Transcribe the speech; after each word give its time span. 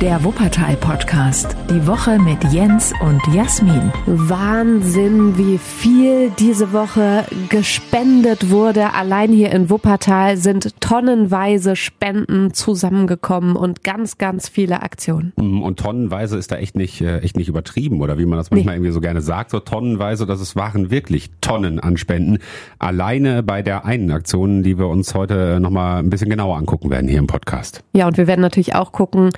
Der 0.00 0.22
Wuppertal-Podcast. 0.24 1.56
Die 1.70 1.86
Woche 1.86 2.18
mit 2.18 2.52
Jens 2.52 2.92
und 3.00 3.20
Jasmin. 3.32 3.92
Wahnsinn, 4.06 5.38
wie 5.38 5.56
viel 5.56 6.30
diese 6.30 6.72
Woche 6.72 7.24
gespendet 7.48 8.50
wurde. 8.50 8.92
Allein 8.92 9.30
hier 9.30 9.52
in 9.52 9.70
Wuppertal 9.70 10.36
sind 10.36 10.80
tonnenweise 10.80 11.76
Spenden 11.76 12.52
zusammengekommen 12.52 13.54
und 13.54 13.84
ganz, 13.84 14.18
ganz 14.18 14.48
viele 14.48 14.82
Aktionen. 14.82 15.32
Mm, 15.36 15.62
und 15.62 15.78
tonnenweise 15.78 16.38
ist 16.38 16.50
da 16.50 16.56
echt 16.56 16.74
nicht, 16.74 17.00
äh, 17.00 17.20
echt 17.20 17.36
nicht 17.36 17.48
übertrieben 17.48 18.00
oder 18.00 18.18
wie 18.18 18.26
man 18.26 18.36
das 18.36 18.50
manchmal 18.50 18.74
nee. 18.74 18.78
irgendwie 18.78 18.92
so 18.92 19.00
gerne 19.00 19.22
sagt. 19.22 19.50
So 19.50 19.60
tonnenweise, 19.60 20.26
dass 20.26 20.40
es 20.40 20.56
waren 20.56 20.90
wirklich 20.90 21.30
Tonnen 21.40 21.78
an 21.78 21.96
Spenden. 21.96 22.38
Alleine 22.80 23.44
bei 23.44 23.62
der 23.62 23.84
einen 23.84 24.10
Aktion, 24.10 24.64
die 24.64 24.76
wir 24.76 24.88
uns 24.88 25.14
heute 25.14 25.60
nochmal 25.60 26.00
ein 26.00 26.10
bisschen 26.10 26.30
genauer 26.30 26.56
angucken 26.56 26.90
werden 26.90 27.08
hier 27.08 27.20
im 27.20 27.28
Podcast. 27.28 27.84
Ja, 27.94 28.08
und 28.08 28.16
wir 28.16 28.26
werden 28.26 28.40
natürlich 28.40 28.74
auch 28.74 28.90
gucken, 28.90 29.30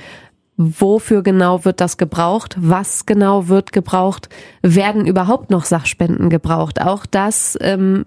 wofür 0.56 1.22
genau 1.22 1.64
wird 1.64 1.80
das 1.80 1.96
gebraucht, 1.98 2.56
was 2.58 3.06
genau 3.06 3.48
wird 3.48 3.72
gebraucht, 3.72 4.28
werden 4.62 5.06
überhaupt 5.06 5.50
noch 5.50 5.64
Sachspenden 5.64 6.30
gebraucht. 6.30 6.80
Auch 6.80 7.04
das, 7.04 7.58
ähm, 7.60 8.06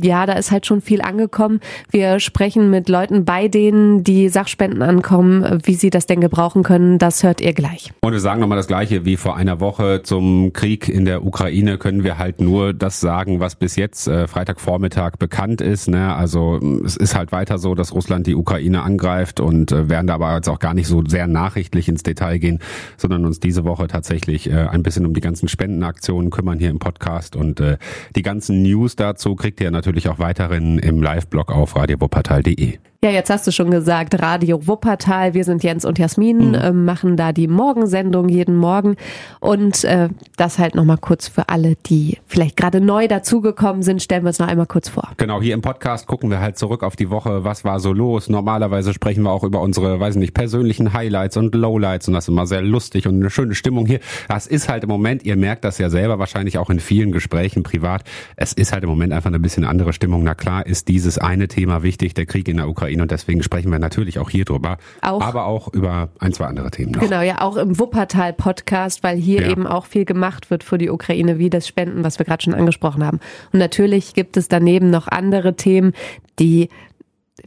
ja, 0.00 0.24
da 0.26 0.32
ist 0.34 0.50
halt 0.50 0.66
schon 0.66 0.80
viel 0.80 1.02
angekommen. 1.02 1.60
Wir 1.90 2.18
sprechen 2.20 2.70
mit 2.70 2.88
Leuten, 2.88 3.24
bei 3.24 3.48
denen 3.48 4.02
die 4.02 4.28
Sachspenden 4.28 4.82
ankommen, 4.82 5.60
wie 5.64 5.74
sie 5.74 5.90
das 5.90 6.06
denn 6.06 6.20
gebrauchen 6.20 6.62
können, 6.62 6.98
das 6.98 7.22
hört 7.22 7.40
ihr 7.40 7.52
gleich. 7.52 7.92
Und 8.00 8.12
wir 8.12 8.20
sagen 8.20 8.40
nochmal 8.40 8.56
das 8.56 8.66
Gleiche 8.66 9.04
wie 9.04 9.16
vor 9.16 9.36
einer 9.36 9.60
Woche 9.60 10.00
zum 10.02 10.52
Krieg 10.52 10.88
in 10.88 11.04
der 11.04 11.24
Ukraine, 11.24 11.76
können 11.76 12.02
wir 12.02 12.18
halt 12.18 12.40
nur 12.40 12.72
das 12.72 13.00
sagen, 13.00 13.40
was 13.40 13.56
bis 13.56 13.76
jetzt 13.76 14.08
äh, 14.08 14.26
Freitagvormittag 14.26 15.16
bekannt 15.18 15.60
ist. 15.60 15.88
Ne? 15.88 16.14
Also 16.14 16.58
es 16.84 16.96
ist 16.96 17.14
halt 17.14 17.30
weiter 17.30 17.58
so, 17.58 17.74
dass 17.74 17.92
Russland 17.92 18.26
die 18.26 18.34
Ukraine 18.34 18.82
angreift 18.82 19.40
und 19.40 19.70
äh, 19.72 19.90
werden 19.90 20.06
da 20.06 20.14
aber 20.14 20.34
jetzt 20.36 20.48
auch 20.48 20.58
gar 20.58 20.72
nicht 20.72 20.88
so 20.88 21.04
sehr 21.06 21.26
nachrichtlich 21.26 21.89
ins 21.90 22.02
Detail 22.02 22.38
gehen, 22.38 22.60
sondern 22.96 23.26
uns 23.26 23.40
diese 23.40 23.64
Woche 23.64 23.86
tatsächlich 23.86 24.50
äh, 24.50 24.54
ein 24.54 24.82
bisschen 24.82 25.04
um 25.04 25.14
die 25.14 25.20
ganzen 25.20 25.48
Spendenaktionen 25.48 26.30
kümmern 26.30 26.58
hier 26.58 26.70
im 26.70 26.78
Podcast 26.78 27.36
und 27.36 27.60
äh, 27.60 27.76
die 28.16 28.22
ganzen 28.22 28.62
News 28.62 28.96
dazu 28.96 29.34
kriegt 29.34 29.60
ihr 29.60 29.70
natürlich 29.70 30.08
auch 30.08 30.18
weiterhin 30.18 30.78
im 30.78 31.02
Live-Blog 31.02 31.52
auf 31.52 31.76
radiowuppertal.de. 31.76 32.78
Ja, 33.02 33.08
jetzt 33.08 33.30
hast 33.30 33.46
du 33.46 33.50
schon 33.50 33.70
gesagt, 33.70 34.20
Radio 34.20 34.66
Wuppertal. 34.66 35.32
Wir 35.32 35.44
sind 35.44 35.64
Jens 35.64 35.86
und 35.86 35.98
Jasmin, 35.98 36.48
mhm. 36.48 36.54
äh, 36.54 36.70
machen 36.70 37.16
da 37.16 37.32
die 37.32 37.48
Morgensendung 37.48 38.28
jeden 38.28 38.54
Morgen. 38.54 38.96
Und 39.40 39.84
äh, 39.84 40.10
das 40.36 40.58
halt 40.58 40.74
nochmal 40.74 40.98
kurz 40.98 41.26
für 41.26 41.48
alle, 41.48 41.76
die 41.86 42.18
vielleicht 42.26 42.58
gerade 42.58 42.82
neu 42.82 43.08
dazugekommen 43.08 43.82
sind, 43.82 44.02
stellen 44.02 44.24
wir 44.24 44.28
uns 44.28 44.38
noch 44.38 44.48
einmal 44.48 44.66
kurz 44.66 44.90
vor. 44.90 45.12
Genau, 45.16 45.40
hier 45.40 45.54
im 45.54 45.62
Podcast 45.62 46.08
gucken 46.08 46.28
wir 46.28 46.40
halt 46.40 46.58
zurück 46.58 46.82
auf 46.82 46.94
die 46.94 47.08
Woche. 47.08 47.42
Was 47.42 47.64
war 47.64 47.80
so 47.80 47.94
los? 47.94 48.28
Normalerweise 48.28 48.92
sprechen 48.92 49.22
wir 49.22 49.30
auch 49.30 49.44
über 49.44 49.62
unsere, 49.62 49.98
weiß 49.98 50.16
nicht, 50.16 50.34
persönlichen 50.34 50.92
Highlights 50.92 51.38
und 51.38 51.54
Lowlights 51.54 52.06
und 52.06 52.12
das 52.12 52.24
ist 52.24 52.28
immer 52.28 52.46
sehr 52.46 52.60
lustig 52.60 53.06
und 53.06 53.14
eine 53.14 53.30
schöne 53.30 53.54
Stimmung 53.54 53.86
hier. 53.86 54.00
Das 54.28 54.46
ist 54.46 54.68
halt 54.68 54.82
im 54.82 54.90
Moment, 54.90 55.22
ihr 55.24 55.36
merkt 55.36 55.64
das 55.64 55.78
ja 55.78 55.88
selber 55.88 56.18
wahrscheinlich 56.18 56.58
auch 56.58 56.68
in 56.68 56.80
vielen 56.80 57.12
Gesprächen 57.12 57.62
privat. 57.62 58.02
Es 58.36 58.52
ist 58.52 58.74
halt 58.74 58.84
im 58.84 58.90
Moment 58.90 59.14
einfach 59.14 59.30
eine 59.30 59.40
bisschen 59.40 59.64
andere 59.64 59.94
Stimmung. 59.94 60.22
Na 60.22 60.34
klar 60.34 60.66
ist 60.66 60.88
dieses 60.88 61.16
eine 61.16 61.48
Thema 61.48 61.82
wichtig, 61.82 62.12
der 62.12 62.26
Krieg 62.26 62.46
in 62.46 62.58
der 62.58 62.68
Ukraine 62.68 62.89
Ukraine 62.90 63.02
und 63.02 63.10
deswegen 63.10 63.42
sprechen 63.42 63.70
wir 63.70 63.78
natürlich 63.78 64.18
auch 64.18 64.30
hier 64.30 64.44
drüber, 64.44 64.78
auch, 65.02 65.22
aber 65.22 65.46
auch 65.46 65.72
über 65.72 66.08
ein, 66.18 66.32
zwei 66.32 66.46
andere 66.46 66.70
Themen 66.70 66.92
noch. 66.92 67.00
Genau, 67.00 67.20
ja, 67.20 67.40
auch 67.40 67.56
im 67.56 67.78
Wuppertal-Podcast, 67.78 69.02
weil 69.02 69.16
hier 69.16 69.42
ja. 69.42 69.50
eben 69.50 69.66
auch 69.66 69.86
viel 69.86 70.04
gemacht 70.04 70.50
wird 70.50 70.64
für 70.64 70.78
die 70.78 70.90
Ukraine, 70.90 71.38
wie 71.38 71.50
das 71.50 71.68
Spenden, 71.68 72.04
was 72.04 72.18
wir 72.18 72.26
gerade 72.26 72.42
schon 72.42 72.54
angesprochen 72.54 73.04
haben. 73.04 73.20
Und 73.52 73.58
natürlich 73.58 74.14
gibt 74.14 74.36
es 74.36 74.48
daneben 74.48 74.90
noch 74.90 75.08
andere 75.08 75.54
Themen, 75.54 75.92
die 76.38 76.68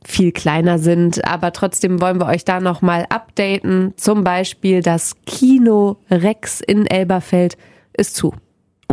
viel 0.05 0.31
kleiner 0.31 0.79
sind, 0.79 1.25
aber 1.25 1.53
trotzdem 1.53 2.01
wollen 2.01 2.19
wir 2.19 2.27
euch 2.27 2.45
da 2.45 2.59
nochmal 2.59 3.05
updaten. 3.09 3.93
Zum 3.95 4.23
Beispiel 4.23 4.81
das 4.81 5.15
Kino 5.25 5.97
Rex 6.09 6.61
in 6.61 6.85
Elberfeld 6.87 7.57
ist 7.95 8.15
zu. 8.15 8.33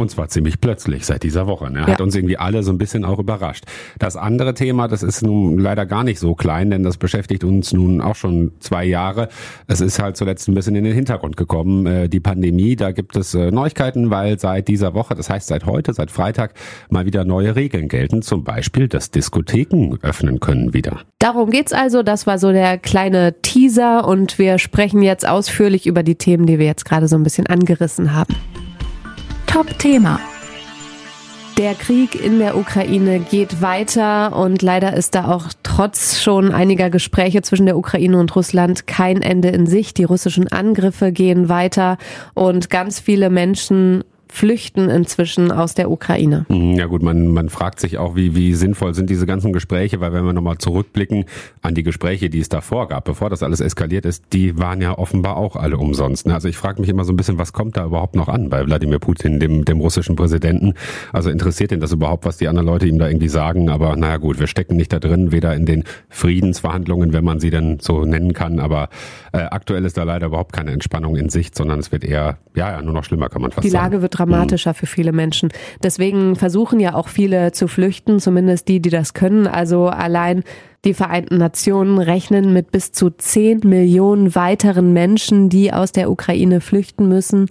Und 0.01 0.11
zwar 0.11 0.29
ziemlich 0.29 0.62
plötzlich 0.62 1.05
seit 1.05 1.23
dieser 1.23 1.47
Woche. 1.47 1.70
Ne? 1.70 1.83
Hat 1.83 1.98
ja. 1.98 2.05
uns 2.05 2.14
irgendwie 2.14 2.39
alle 2.39 2.63
so 2.63 2.73
ein 2.73 2.79
bisschen 2.79 3.05
auch 3.05 3.19
überrascht. 3.19 3.64
Das 3.98 4.17
andere 4.17 4.55
Thema, 4.55 4.89
das 4.89 5.02
ist 5.02 5.23
nun 5.23 5.58
leider 5.58 5.85
gar 5.85 6.05
nicht 6.05 6.19
so 6.19 6.35
klein, 6.35 6.70
denn 6.70 6.83
das 6.83 6.97
beschäftigt 6.97 7.45
uns 7.45 7.74
nun 7.74 8.01
auch 8.01 8.17
schon 8.17 8.52
zwei 8.61 8.86
Jahre. 8.86 9.29
Es 9.67 9.83
ist 9.83 9.98
halt 9.98 10.17
zuletzt 10.17 10.48
ein 10.48 10.55
bisschen 10.55 10.74
in 10.74 10.85
den 10.85 10.95
Hintergrund 10.95 11.36
gekommen. 11.36 11.85
Äh, 11.85 12.08
die 12.08 12.19
Pandemie, 12.19 12.77
da 12.77 12.92
gibt 12.92 13.14
es 13.14 13.35
äh, 13.35 13.51
Neuigkeiten, 13.51 14.11
weil 14.11 14.39
seit 14.39 14.69
dieser 14.69 14.95
Woche, 14.95 15.14
das 15.14 15.29
heißt 15.29 15.48
seit 15.48 15.67
heute, 15.67 15.92
seit 15.92 16.11
Freitag, 16.11 16.55
mal 16.89 17.05
wieder 17.05 17.27
neue 17.27 17.55
Regeln 17.55 17.89
gelten. 17.89 18.23
Zum 18.23 18.42
Beispiel, 18.42 18.89
dass 18.89 19.11
Diskotheken 19.11 19.98
öffnen 20.01 20.41
können 20.41 20.73
wieder. 20.73 21.01
Darum 21.19 21.51
geht's 21.51 21.74
also. 21.74 22.03
Das 22.03 22.27
war 22.27 22.39
so 22.39 22.53
der 22.53 22.79
kleine 22.79 23.35
Teaser 23.42 24.08
und 24.08 24.39
wir 24.39 24.58
sprechen 24.58 25.03
jetzt 25.03 25.29
ausführlich 25.29 25.86
über 25.86 26.03
die 26.03 26.14
Themen, 26.14 26.47
die 26.47 26.58
wir 26.58 26.64
jetzt 26.64 26.86
gerade 26.86 27.07
so 27.07 27.17
ein 27.17 27.23
bisschen 27.23 27.47
angerissen 27.48 28.14
haben. 28.14 28.35
Top-Thema. 29.50 30.20
Der 31.58 31.74
Krieg 31.74 32.14
in 32.14 32.38
der 32.38 32.56
Ukraine 32.56 33.18
geht 33.18 33.61
weiter 33.61 34.36
und 34.36 34.62
leider 34.62 34.96
ist 34.96 35.16
da 35.16 35.27
auch 35.27 35.48
trotz 35.64 36.20
schon 36.20 36.52
einiger 36.52 36.88
Gespräche 36.88 37.42
zwischen 37.42 37.66
der 37.66 37.77
Ukraine 37.77 38.20
und 38.20 38.36
Russland 38.36 38.86
kein 38.86 39.22
Ende 39.22 39.48
in 39.48 39.66
Sicht. 39.66 39.98
Die 39.98 40.05
russischen 40.05 40.46
Angriffe 40.46 41.11
gehen 41.11 41.48
weiter 41.48 41.98
und 42.34 42.70
ganz 42.70 43.00
viele 43.00 43.28
Menschen 43.28 44.05
flüchten 44.33 44.89
inzwischen 44.89 45.52
aus 45.52 45.74
der 45.74 45.91
Ukraine. 45.91 46.46
Mhm, 46.48 46.74
ja 46.74 46.86
gut, 46.86 47.02
man, 47.02 47.29
man 47.29 47.48
fragt 47.48 47.80
sich 47.80 47.98
auch, 47.98 48.17
wie, 48.17 48.35
wie 48.35 48.55
sinnvoll 48.55 48.95
sind 48.95 49.11
diese 49.11 49.27
ganzen 49.27 49.52
Gespräche, 49.52 50.01
weil 50.01 50.13
wenn 50.13 50.24
wir 50.24 50.33
nochmal 50.33 50.58
zurückblicken 50.58 51.24
an 51.63 51.74
die 51.74 51.83
Gespräche, 51.83 52.30
die 52.30 52.41
es 52.41 52.48
davor 52.48 52.89
gab, 52.89 53.05
bevor 53.05 53.30
das 53.30 53.42
alles 53.42 53.61
eskaliert 53.61 54.07
ist, 54.07 54.24
die 54.33 54.58
waren 54.58 54.80
ja 54.80 54.96
offenbar 54.96 55.36
auch 55.36 55.57
alle 55.57 55.79
umsonst. 55.79 56.27
Ne? 56.27 56.35
Also 56.35 56.48
ich 56.48 56.57
frage 56.57 56.80
mich 56.80 56.89
immer 56.89 57.05
so 57.05 57.13
ein 57.13 57.17
bisschen, 57.17 57.39
was 57.39 57.52
kommt 57.52 57.77
da 57.77 57.85
überhaupt 57.85 58.14
noch 58.14 58.29
an 58.29 58.48
bei 58.48 58.64
Wladimir 58.64 58.98
Putin, 58.98 59.41
dem, 59.41 59.64
dem 59.64 59.80
russischen 59.80 60.17
Präsidenten? 60.17 60.74
Also 61.12 61.30
interessiert 61.30 61.73
ihn 61.73 61.80
das 61.80 61.92
überhaupt, 61.92 62.24
was 62.24 62.36
die 62.36 62.48
anderen 62.48 62.67
Leute 62.67 62.86
ihm 62.86 62.98
da 62.98 63.08
irgendwie 63.08 63.29
sagen? 63.29 63.68
Aber 63.68 63.97
naja 63.97 64.17
gut, 64.18 64.39
wir 64.39 64.47
stecken 64.47 64.77
nicht 64.77 64.92
da 64.92 64.98
drin, 64.98 65.33
weder 65.33 65.55
in 65.55 65.67
den 65.67 65.85
Friedensverhandlungen, 66.08 67.12
wenn 67.12 67.24
man 67.24 67.41
sie 67.41 67.51
denn 67.51 67.79
so 67.80 68.05
nennen 68.05 68.33
kann, 68.33 68.61
aber 68.61 68.89
äh, 69.33 69.39
aktuell 69.39 69.85
ist 69.85 69.97
da 69.97 70.02
leider 70.02 70.27
überhaupt 70.27 70.52
keine 70.52 70.73
Entspannung 70.73 71.17
in 71.17 71.29
Sicht, 71.29 71.57
sondern 71.57 71.79
es 71.79 71.92
wird 71.92 72.05
eher, 72.05 72.39
ja, 72.55 72.73
ja, 72.73 72.83
nur 72.83 72.95
noch 72.95 73.05
schlimmer, 73.05 73.29
kann 73.29 73.42
man 73.42 73.52
fast 73.52 73.64
die 73.64 73.70
sagen. 73.70 73.92
Lage 73.92 74.02
wird 74.02 74.18
dramatischer 74.20 74.75
für 74.75 74.86
viele 74.86 75.13
Menschen. 75.13 75.51
Deswegen 75.83 76.36
versuchen 76.36 76.81
ja 76.81 76.95
auch 76.95 77.08
viele 77.08 77.53
zu 77.53 77.69
flüchten, 77.69 78.20
zumindest 78.20 78.69
die, 78.69 78.81
die 78.81 78.91
das 78.91 79.14
können. 79.14 79.47
Also 79.47 79.86
allein 79.86 80.45
die 80.85 80.95
Vereinten 80.95 81.36
Nationen 81.36 81.98
rechnen 81.98 82.53
mit 82.53 82.73
bis 82.73 82.92
zu 82.92 83.11
10 83.11 83.61
Millionen 83.64 84.35
weiteren 84.35 84.92
Menschen, 84.92 85.48
die 85.48 85.73
aus 85.73 85.92
der 85.92 86.11
Ukraine 86.11 86.61
flüchten 86.61 87.09
müssen. 87.09 87.48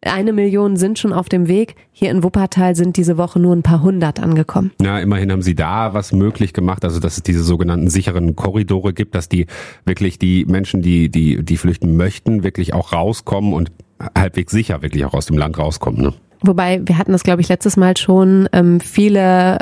Eine 0.00 0.32
Million 0.32 0.76
sind 0.76 0.96
schon 1.00 1.12
auf 1.12 1.28
dem 1.28 1.48
Weg. 1.48 1.74
Hier 1.90 2.12
in 2.12 2.22
Wuppertal 2.22 2.76
sind 2.76 2.96
diese 2.96 3.18
Woche 3.18 3.40
nur 3.40 3.54
ein 3.54 3.64
paar 3.64 3.82
hundert 3.82 4.20
angekommen. 4.20 4.70
Ja, 4.80 5.00
immerhin 5.00 5.32
haben 5.32 5.42
Sie 5.42 5.56
da 5.56 5.92
was 5.92 6.12
möglich 6.12 6.52
gemacht, 6.52 6.84
also 6.84 7.00
dass 7.00 7.16
es 7.16 7.24
diese 7.24 7.42
sogenannten 7.42 7.90
sicheren 7.90 8.36
Korridore 8.36 8.92
gibt, 8.92 9.16
dass 9.16 9.28
die 9.28 9.46
wirklich 9.84 10.20
die 10.20 10.44
Menschen, 10.44 10.82
die 10.82 11.08
die 11.08 11.42
die 11.42 11.56
flüchten 11.56 11.96
möchten, 11.96 12.44
wirklich 12.44 12.74
auch 12.74 12.92
rauskommen 12.92 13.52
und 13.52 13.72
halbwegs 14.16 14.52
sicher 14.52 14.82
wirklich 14.82 15.04
auch 15.04 15.14
aus 15.14 15.26
dem 15.26 15.38
Land 15.38 15.58
rauskommen. 15.58 16.00
Ne? 16.00 16.14
Wobei, 16.42 16.80
wir 16.84 16.98
hatten 16.98 17.12
das, 17.12 17.24
glaube 17.24 17.40
ich, 17.40 17.48
letztes 17.48 17.76
Mal 17.76 17.96
schon, 17.96 18.48
ähm, 18.52 18.80
viele 18.80 19.58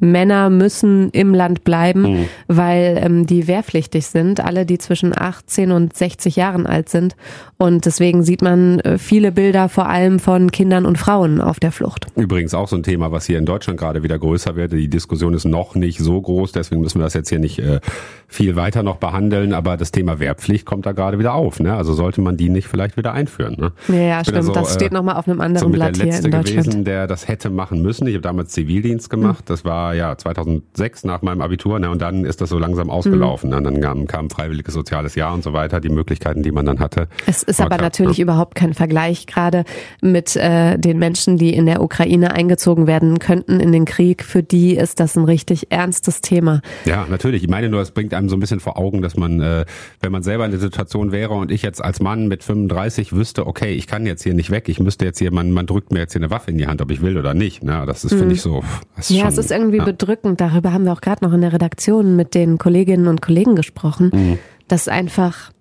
Männer 0.00 0.50
müssen 0.50 1.10
im 1.10 1.34
Land 1.34 1.64
bleiben, 1.64 2.02
mhm. 2.02 2.28
weil 2.48 2.98
ähm, 3.02 3.26
die 3.26 3.46
wehrpflichtig 3.46 4.06
sind, 4.06 4.40
alle, 4.40 4.66
die 4.66 4.78
zwischen 4.78 5.12
18 5.16 5.72
und 5.72 5.96
60 5.96 6.36
Jahren 6.36 6.66
alt 6.66 6.88
sind. 6.88 7.16
Und 7.58 7.84
deswegen 7.84 8.22
sieht 8.22 8.40
man 8.40 8.80
äh, 8.80 8.96
viele 8.96 9.32
Bilder 9.32 9.68
vor 9.68 9.86
allem 9.86 10.18
von 10.18 10.50
Kindern 10.50 10.86
und 10.86 10.96
Frauen 10.96 11.42
auf 11.42 11.60
der 11.60 11.72
Flucht. 11.72 12.06
Übrigens 12.16 12.54
auch 12.54 12.68
so 12.68 12.76
ein 12.76 12.82
Thema, 12.82 13.12
was 13.12 13.26
hier 13.26 13.38
in 13.38 13.44
Deutschland 13.44 13.78
gerade 13.78 14.02
wieder 14.02 14.18
größer 14.18 14.56
wird. 14.56 14.72
Die 14.72 14.88
Diskussion 14.88 15.34
ist 15.34 15.44
noch 15.44 15.74
nicht 15.74 15.98
so 15.98 16.18
groß, 16.20 16.52
deswegen 16.52 16.80
müssen 16.80 17.00
wir 17.00 17.04
das 17.04 17.12
jetzt 17.12 17.28
hier 17.28 17.38
nicht 17.38 17.58
äh, 17.58 17.80
viel 18.28 18.56
weiter 18.56 18.82
noch 18.82 18.96
behandeln. 18.96 19.52
Aber 19.52 19.76
das 19.76 19.92
Thema 19.92 20.20
Wehrpflicht 20.20 20.64
kommt 20.64 20.86
da 20.86 20.92
gerade 20.92 21.18
wieder 21.18 21.34
auf. 21.34 21.60
Ne? 21.60 21.74
Also 21.74 21.92
sollte 21.92 22.22
man 22.22 22.38
die 22.38 22.48
nicht 22.48 22.66
vielleicht 22.66 22.96
wieder 22.96 23.12
einführen. 23.12 23.56
Ne? 23.58 23.72
Ja, 23.88 23.94
ja 23.94 24.20
stimmt. 24.22 24.38
Also, 24.38 24.52
das 24.52 24.74
steht 24.74 24.92
äh, 24.92 24.94
nochmal 24.94 25.16
auf 25.16 25.28
einem 25.28 25.42
anderen 25.42 25.68
so 25.68 25.72
Blatt 25.72 25.96
hier 25.96 26.06
in 26.06 26.30
Deutschland. 26.30 26.46
gewesen, 26.46 26.84
der 26.84 27.06
das 27.06 27.28
hätte 27.28 27.50
machen 27.50 27.82
müssen. 27.82 28.06
Ich 28.06 28.14
habe 28.14 28.22
damals 28.22 28.52
Zivildienst 28.52 29.10
gemacht. 29.10 29.44
Mhm. 29.44 29.48
Das 29.48 29.64
war 29.66 29.89
ja 29.94 30.16
2006 30.16 31.04
nach 31.04 31.22
meinem 31.22 31.40
Abitur 31.40 31.78
ne, 31.78 31.90
und 31.90 32.00
dann 32.02 32.24
ist 32.24 32.40
das 32.40 32.50
so 32.50 32.58
langsam 32.58 32.90
ausgelaufen. 32.90 33.50
Mhm. 33.50 33.64
Dann 33.64 33.80
kam, 33.80 34.06
kam 34.06 34.30
freiwilliges 34.30 34.74
soziales 34.74 35.14
Jahr 35.14 35.34
und 35.34 35.42
so 35.42 35.52
weiter, 35.52 35.80
die 35.80 35.88
Möglichkeiten, 35.88 36.42
die 36.42 36.52
man 36.52 36.66
dann 36.66 36.80
hatte. 36.80 37.08
Es 37.26 37.42
ist 37.42 37.60
aber, 37.60 37.74
aber 37.74 37.82
natürlich 37.82 38.18
ja. 38.18 38.24
überhaupt 38.24 38.54
kein 38.54 38.74
Vergleich 38.74 39.26
gerade 39.26 39.64
mit 40.00 40.36
äh, 40.36 40.78
den 40.78 40.98
Menschen, 40.98 41.36
die 41.36 41.54
in 41.54 41.66
der 41.66 41.82
Ukraine 41.82 42.32
eingezogen 42.32 42.86
werden 42.86 43.18
könnten 43.18 43.60
in 43.60 43.72
den 43.72 43.84
Krieg. 43.84 44.24
Für 44.24 44.42
die 44.42 44.76
ist 44.76 45.00
das 45.00 45.16
ein 45.16 45.24
richtig 45.24 45.70
ernstes 45.70 46.20
Thema. 46.20 46.60
Ja, 46.84 47.06
natürlich. 47.08 47.42
Ich 47.42 47.48
meine 47.48 47.68
nur, 47.68 47.80
es 47.80 47.90
bringt 47.90 48.14
einem 48.14 48.28
so 48.28 48.36
ein 48.36 48.40
bisschen 48.40 48.60
vor 48.60 48.78
Augen, 48.78 49.02
dass 49.02 49.16
man, 49.16 49.40
äh, 49.40 49.64
wenn 50.00 50.12
man 50.12 50.22
selber 50.22 50.44
in 50.44 50.50
der 50.50 50.60
Situation 50.60 51.12
wäre 51.12 51.34
und 51.34 51.50
ich 51.50 51.62
jetzt 51.62 51.82
als 51.82 52.00
Mann 52.00 52.28
mit 52.28 52.44
35 52.44 53.12
wüsste, 53.12 53.46
okay, 53.46 53.72
ich 53.72 53.86
kann 53.86 54.06
jetzt 54.06 54.22
hier 54.22 54.34
nicht 54.34 54.50
weg, 54.50 54.68
ich 54.68 54.80
müsste 54.80 55.04
jetzt 55.04 55.18
hier, 55.18 55.32
man, 55.32 55.52
man 55.52 55.66
drückt 55.66 55.92
mir 55.92 56.00
jetzt 56.00 56.12
hier 56.12 56.20
eine 56.20 56.30
Waffe 56.30 56.50
in 56.50 56.58
die 56.58 56.66
Hand, 56.66 56.80
ob 56.82 56.90
ich 56.90 57.02
will 57.02 57.18
oder 57.18 57.34
nicht. 57.34 57.62
Ne? 57.62 57.84
Das 57.86 58.04
ist, 58.04 58.12
mhm. 58.12 58.18
finde 58.18 58.34
ich 58.34 58.42
so. 58.42 58.62
ja, 59.08 59.20
schon, 59.20 59.28
es 59.28 59.38
ist 59.38 59.50
irgendwie 59.50 59.79
ja. 59.80 59.84
bedrückend 59.84 60.10
bedrückend. 60.10 60.40
Darüber 60.40 60.72
haben 60.72 60.84
wir 60.84 60.92
auch 60.92 61.00
gerade 61.00 61.24
noch 61.24 61.32
in 61.32 61.40
der 61.40 61.52
Redaktion 61.52 62.16
mit 62.16 62.34
den 62.34 62.58
Kolleginnen 62.58 63.08
und 63.08 63.22
Kollegen 63.22 63.56
gesprochen, 63.56 64.10
mhm. 64.12 64.38
dass 64.68 64.88
einfach 64.88 65.52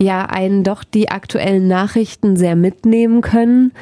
ja 0.00 0.26
einen 0.26 0.64
doch 0.64 0.84
die 0.84 1.10
aktuellen 1.10 1.68
Nachrichten 1.68 2.36
sehr 2.36 2.56
mitnehmen 2.56 3.20
können 3.20 3.72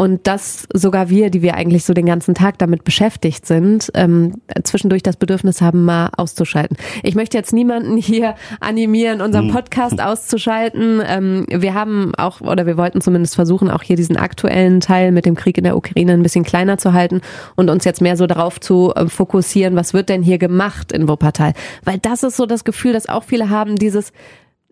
und 0.00 0.26
dass 0.26 0.66
sogar 0.72 1.10
wir, 1.10 1.28
die 1.28 1.42
wir 1.42 1.56
eigentlich 1.56 1.84
so 1.84 1.92
den 1.92 2.06
ganzen 2.06 2.34
Tag 2.34 2.56
damit 2.56 2.84
beschäftigt 2.84 3.44
sind, 3.44 3.90
ähm, 3.92 4.32
zwischendurch 4.62 5.02
das 5.02 5.18
Bedürfnis 5.18 5.60
haben, 5.60 5.84
mal 5.84 6.08
auszuschalten. 6.16 6.78
Ich 7.02 7.16
möchte 7.16 7.36
jetzt 7.36 7.52
niemanden 7.52 7.98
hier 7.98 8.34
animieren, 8.60 9.20
unseren 9.20 9.48
hm. 9.48 9.54
Podcast 9.54 10.00
auszuschalten. 10.02 11.02
Ähm, 11.06 11.44
wir 11.50 11.74
haben 11.74 12.14
auch, 12.16 12.40
oder 12.40 12.64
wir 12.64 12.78
wollten 12.78 13.02
zumindest 13.02 13.34
versuchen, 13.34 13.68
auch 13.68 13.82
hier 13.82 13.96
diesen 13.96 14.16
aktuellen 14.16 14.80
Teil 14.80 15.12
mit 15.12 15.26
dem 15.26 15.34
Krieg 15.34 15.58
in 15.58 15.64
der 15.64 15.76
Ukraine 15.76 16.14
ein 16.14 16.22
bisschen 16.22 16.44
kleiner 16.44 16.78
zu 16.78 16.94
halten 16.94 17.20
und 17.54 17.68
uns 17.68 17.84
jetzt 17.84 18.00
mehr 18.00 18.16
so 18.16 18.26
darauf 18.26 18.58
zu 18.58 18.94
äh, 18.96 19.06
fokussieren, 19.06 19.76
was 19.76 19.92
wird 19.92 20.08
denn 20.08 20.22
hier 20.22 20.38
gemacht 20.38 20.92
in 20.92 21.10
Wuppertal? 21.10 21.52
Weil 21.84 21.98
das 21.98 22.22
ist 22.22 22.38
so 22.38 22.46
das 22.46 22.64
Gefühl, 22.64 22.94
dass 22.94 23.06
auch 23.06 23.24
viele 23.24 23.50
haben, 23.50 23.76
dieses 23.76 24.14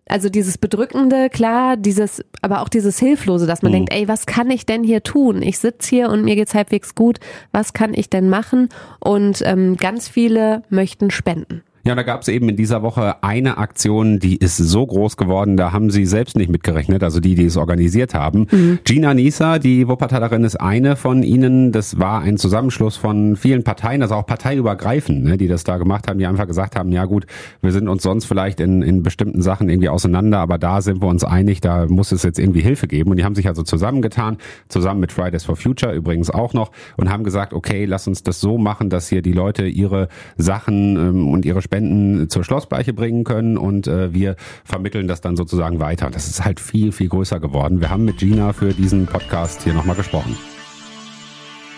also 0.09 0.27
dieses 0.27 0.57
Bedrückende, 0.57 1.29
klar, 1.29 1.77
dieses, 1.77 2.23
aber 2.41 2.61
auch 2.61 2.69
dieses 2.69 2.99
Hilflose, 2.99 3.45
dass 3.47 3.61
man 3.61 3.71
mhm. 3.71 3.75
denkt, 3.75 3.93
ey, 3.93 4.07
was 4.07 4.25
kann 4.25 4.49
ich 4.49 4.65
denn 4.65 4.83
hier 4.83 5.03
tun? 5.03 5.41
Ich 5.41 5.59
sitze 5.59 5.89
hier 5.89 6.09
und 6.09 6.23
mir 6.25 6.35
geht's 6.35 6.55
halbwegs 6.55 6.95
gut. 6.95 7.19
Was 7.51 7.73
kann 7.73 7.93
ich 7.93 8.09
denn 8.09 8.29
machen? 8.29 8.69
Und 8.99 9.41
ähm, 9.45 9.77
ganz 9.77 10.09
viele 10.09 10.63
möchten 10.69 11.11
spenden. 11.11 11.63
Ja, 11.85 11.95
da 11.95 12.03
gab 12.03 12.21
es 12.21 12.27
eben 12.27 12.49
in 12.49 12.55
dieser 12.55 12.81
Woche 12.81 13.23
eine 13.23 13.57
Aktion, 13.57 14.19
die 14.19 14.35
ist 14.37 14.57
so 14.57 14.85
groß 14.85 15.17
geworden, 15.17 15.57
da 15.57 15.71
haben 15.71 15.89
sie 15.89 16.05
selbst 16.05 16.35
nicht 16.35 16.51
mitgerechnet, 16.51 17.03
also 17.03 17.19
die, 17.19 17.35
die 17.35 17.45
es 17.45 17.57
organisiert 17.57 18.13
haben. 18.13 18.47
Mhm. 18.51 18.79
Gina 18.83 19.13
Nisa, 19.13 19.59
die 19.59 19.87
Wuppertalerin, 19.87 20.43
ist 20.43 20.59
eine 20.59 20.95
von 20.95 21.23
ihnen. 21.23 21.71
Das 21.71 21.99
war 21.99 22.21
ein 22.21 22.37
Zusammenschluss 22.37 22.97
von 22.97 23.35
vielen 23.35 23.63
Parteien, 23.63 24.01
also 24.01 24.15
auch 24.15 24.25
parteiübergreifend, 24.25 25.23
ne, 25.23 25.37
die 25.37 25.47
das 25.47 25.63
da 25.63 25.77
gemacht 25.77 26.07
haben, 26.07 26.19
die 26.19 26.25
einfach 26.25 26.47
gesagt 26.47 26.75
haben, 26.75 26.91
ja 26.91 27.05
gut, 27.05 27.25
wir 27.61 27.71
sind 27.71 27.87
uns 27.87 28.03
sonst 28.03 28.25
vielleicht 28.25 28.59
in, 28.59 28.81
in 28.81 29.03
bestimmten 29.03 29.41
Sachen 29.41 29.69
irgendwie 29.69 29.89
auseinander, 29.89 30.39
aber 30.39 30.57
da 30.57 30.81
sind 30.81 31.01
wir 31.01 31.07
uns 31.07 31.23
einig, 31.23 31.61
da 31.61 31.87
muss 31.87 32.11
es 32.11 32.23
jetzt 32.23 32.39
irgendwie 32.39 32.61
Hilfe 32.61 32.87
geben. 32.87 33.11
Und 33.11 33.17
die 33.17 33.23
haben 33.23 33.35
sich 33.35 33.47
also 33.47 33.63
zusammengetan, 33.63 34.37
zusammen 34.67 34.99
mit 34.99 35.11
Fridays 35.11 35.43
for 35.43 35.55
Future 35.55 35.93
übrigens 35.93 36.29
auch 36.29 36.53
noch, 36.53 36.71
und 36.97 37.09
haben 37.09 37.23
gesagt, 37.23 37.53
okay, 37.53 37.85
lass 37.85 38.07
uns 38.07 38.23
das 38.23 38.41
so 38.41 38.57
machen, 38.57 38.89
dass 38.89 39.07
hier 39.07 39.21
die 39.21 39.33
Leute 39.33 39.65
ihre 39.65 40.09
Sachen 40.37 40.95
ähm, 40.97 41.27
und 41.29 41.45
ihre 41.45 41.61
Spenden 41.69 42.29
zur 42.29 42.43
Schlossbleiche 42.43 42.93
bringen 42.93 43.23
können 43.23 43.55
und 43.55 43.85
äh, 43.85 44.11
wir 44.11 44.35
vermitteln 44.65 45.07
das 45.07 45.21
dann 45.21 45.37
sozusagen 45.37 45.79
weiter. 45.79 46.09
Das 46.09 46.27
ist 46.27 46.43
halt 46.43 46.59
viel, 46.59 46.91
viel 46.91 47.09
größer 47.09 47.39
geworden. 47.39 47.79
Wir 47.79 47.91
haben 47.91 48.05
mit 48.05 48.17
Gina 48.17 48.53
für 48.53 48.73
diesen 48.73 49.05
Podcast 49.05 49.61
hier 49.61 49.75
nochmal 49.75 49.95
gesprochen. 49.95 50.35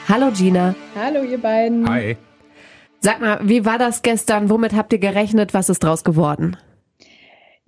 Hallo 0.08 0.32
Gina. 0.32 0.76
Hallo 0.96 1.24
ihr 1.24 1.38
beiden. 1.38 1.90
Hi. 1.90 2.16
Sag 3.02 3.20
mal, 3.20 3.42
wie 3.44 3.66
war 3.66 3.78
das 3.78 4.02
gestern? 4.02 4.50
Womit 4.50 4.74
habt 4.74 4.94
ihr 4.94 5.00
gerechnet? 5.00 5.54
Was 5.54 5.68
ist 5.68 5.84
draus 5.84 6.06
geworden? 6.06 6.56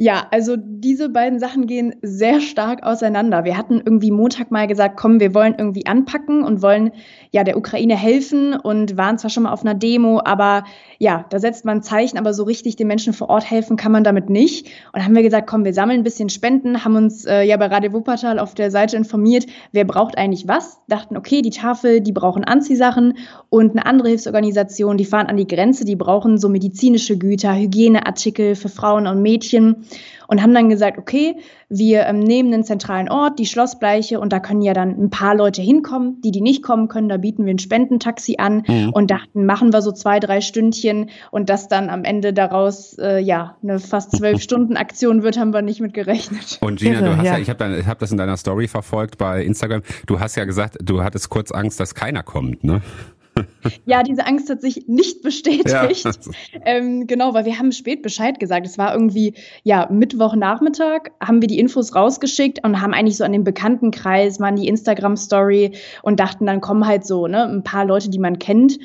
Ja, 0.04 0.28
also 0.32 0.58
diese 0.60 1.08
beiden 1.08 1.40
Sachen 1.40 1.66
gehen 1.66 1.96
sehr 2.02 2.42
stark 2.42 2.84
auseinander. 2.84 3.46
Wir 3.46 3.58
hatten 3.58 3.76
irgendwie 3.76 4.12
Montag 4.12 4.52
mal 4.52 4.68
gesagt, 4.68 4.98
komm, 4.98 5.22
wir 5.22 5.34
wollen 5.34 5.56
irgendwie 5.58 5.86
anpacken 5.86 6.44
und 6.44 6.62
wollen 6.62 6.92
ja 7.32 7.46
der 7.46 7.56
Ukraine 7.56 7.96
helfen 7.96 8.54
und 8.54 8.98
waren 8.98 9.18
zwar 9.18 9.30
schon 9.30 9.44
mal 9.44 9.54
auf 9.54 9.62
einer 9.62 9.76
Demo, 9.76 10.20
aber 10.26 10.66
ja, 11.00 11.26
da 11.30 11.40
setzt 11.40 11.64
man 11.64 11.84
Zeichen, 11.84 12.18
aber 12.18 12.34
so 12.34 12.44
richtig 12.44 12.76
den 12.76 12.88
Menschen 12.88 13.14
vor 13.14 13.30
Ort 13.30 13.50
helfen 13.50 13.78
kann 13.78 13.94
man 13.94 14.04
damit 14.04 14.30
nicht. 14.30 14.68
Und 14.92 15.06
haben 15.06 15.16
wir 15.16 15.24
gesagt, 15.24 15.48
komm, 15.48 15.64
wir 15.64 15.74
sammeln 15.74 16.02
ein 16.02 16.04
bisschen 16.04 16.28
Spenden, 16.28 16.84
haben 16.84 16.98
uns 16.98 17.24
äh, 17.24 17.44
ja 17.44 17.56
bei 17.56 17.68
Radio 17.68 17.94
Wuppertal 17.94 18.40
auf 18.40 18.56
der 18.56 18.72
Seite 18.72 18.98
informiert, 18.98 19.46
wer 19.72 19.86
braucht 19.86 20.18
eigentlich 20.18 20.50
was. 20.50 20.82
Dachten, 20.90 21.16
okay, 21.16 21.42
die 21.42 21.50
Tafel, 21.50 22.02
die 22.02 22.12
brauchen 22.12 22.44
Anziehsachen 22.44 23.18
und 23.48 23.72
eine 23.72 23.86
andere 23.86 24.10
Hilfsorganisation, 24.10 24.98
die 24.98 25.06
fahren 25.06 25.28
an 25.28 25.38
die 25.38 25.48
Grenze, 25.48 25.86
die 25.86 25.96
brauchen 25.96 26.38
so 26.38 26.50
medizinische 26.50 27.18
Güter, 27.18 27.56
Hygieneartikel 27.56 28.56
für 28.56 28.68
Frauen 28.68 29.08
und 29.08 29.22
Mädchen 29.22 29.86
und 30.28 30.42
haben 30.42 30.54
dann 30.54 30.70
gesagt, 30.70 30.98
okay, 30.98 31.36
wir 31.70 32.06
ähm, 32.06 32.20
nehmen 32.20 32.54
einen 32.54 32.64
zentralen 32.64 33.10
Ort, 33.10 33.40
die 33.40 33.46
Schlossbleiche, 33.46 34.20
und 34.20 34.32
da 34.32 34.40
können 34.40 34.62
ja 34.62 34.74
dann 34.74 34.90
ein 34.90 35.10
paar 35.10 35.36
Leute 35.36 35.62
hinkommen. 35.62 36.22
Die, 36.22 36.32
die 36.32 36.42
nicht 36.42 36.64
kommen 36.64 36.88
können, 36.88 37.10
da 37.10 37.18
bieten 37.18 37.46
wir 37.46 37.54
ein 37.54 37.60
Spendentaxi 37.60 38.36
an 38.38 38.64
mhm. 38.68 38.90
und 38.94 39.10
dachten, 39.10 39.46
machen 39.46 39.74
wir 39.74 39.82
so 39.82 39.92
zwei, 39.92 40.20
drei 40.20 40.42
Stündchen 40.42 41.10
und 41.32 41.50
dass 41.50 41.68
dann 41.68 41.90
am 41.90 42.04
Ende 42.04 42.34
daraus 42.34 42.98
äh, 43.00 43.20
ja 43.20 43.58
eine 43.64 43.80
fast 43.80 44.16
zwölf 44.16 44.42
Stunden 44.44 44.78
Aktion 44.78 45.24
wird, 45.24 45.38
haben 45.38 45.54
wir 45.54 45.62
nicht 45.62 45.82
mit 45.82 45.94
gerechnet. 45.94 46.58
Und 46.62 46.80
Gina, 46.80 47.02
du 47.02 47.18
hast 47.18 47.26
ja, 47.26 47.34
ja 47.34 47.40
ich 47.40 47.50
habe 47.50 47.84
hab 47.86 48.00
das 48.00 48.12
in 48.12 48.18
deiner 48.18 48.38
Story 48.38 48.68
verfolgt 48.68 49.18
bei 49.18 49.44
Instagram. 49.44 49.82
Du 50.06 50.20
hast 50.20 50.36
ja 50.36 50.46
gesagt, 50.46 50.78
du 50.84 51.04
hattest 51.04 51.30
kurz 51.30 51.52
Angst, 51.52 51.80
dass 51.80 51.96
keiner 51.96 52.24
kommt, 52.24 52.64
ne? 52.64 52.82
ja, 53.86 54.04
diese 54.04 54.26
Angst 54.26 54.50
hat 54.50 54.62
sich 54.62 54.88
nicht 54.88 55.22
bestätigt. 55.22 55.70
Ja. 55.70 55.90
Ähm, 56.66 57.08
genau, 57.08 57.34
weil 57.34 57.46
wir 57.46 57.58
haben 57.58 57.72
spät 57.72 58.02
Bescheid 58.02 58.40
gesagt. 58.40 58.66
Es 58.66 58.78
war 58.78 58.94
irgendwie, 58.94 59.34
ja, 59.64 59.88
Mittwochnachmittag 59.92 61.12
haben 61.20 61.42
wir 61.42 61.48
die 61.48 61.60
Infos 61.60 61.96
rausgeschickt 61.96 62.64
und 62.64 62.82
haben 62.82 62.94
eigentlich 62.94 63.18
so 63.18 63.24
an 63.24 63.32
den 63.32 63.44
Bekanntenkreis 63.44 64.40
in 64.40 64.56
die 64.56 64.68
Instagram-Story 64.68 65.74
und 66.02 66.20
dachten, 66.20 66.46
dann 66.46 66.62
kommen 66.62 66.86
halt 66.86 67.06
so, 67.06 67.28
ne, 67.28 67.46
ein 67.46 67.64
paar 67.64 67.86
Leute, 67.86 68.10
die 68.10 68.20
man 68.20 68.40
kennt. 68.40 68.78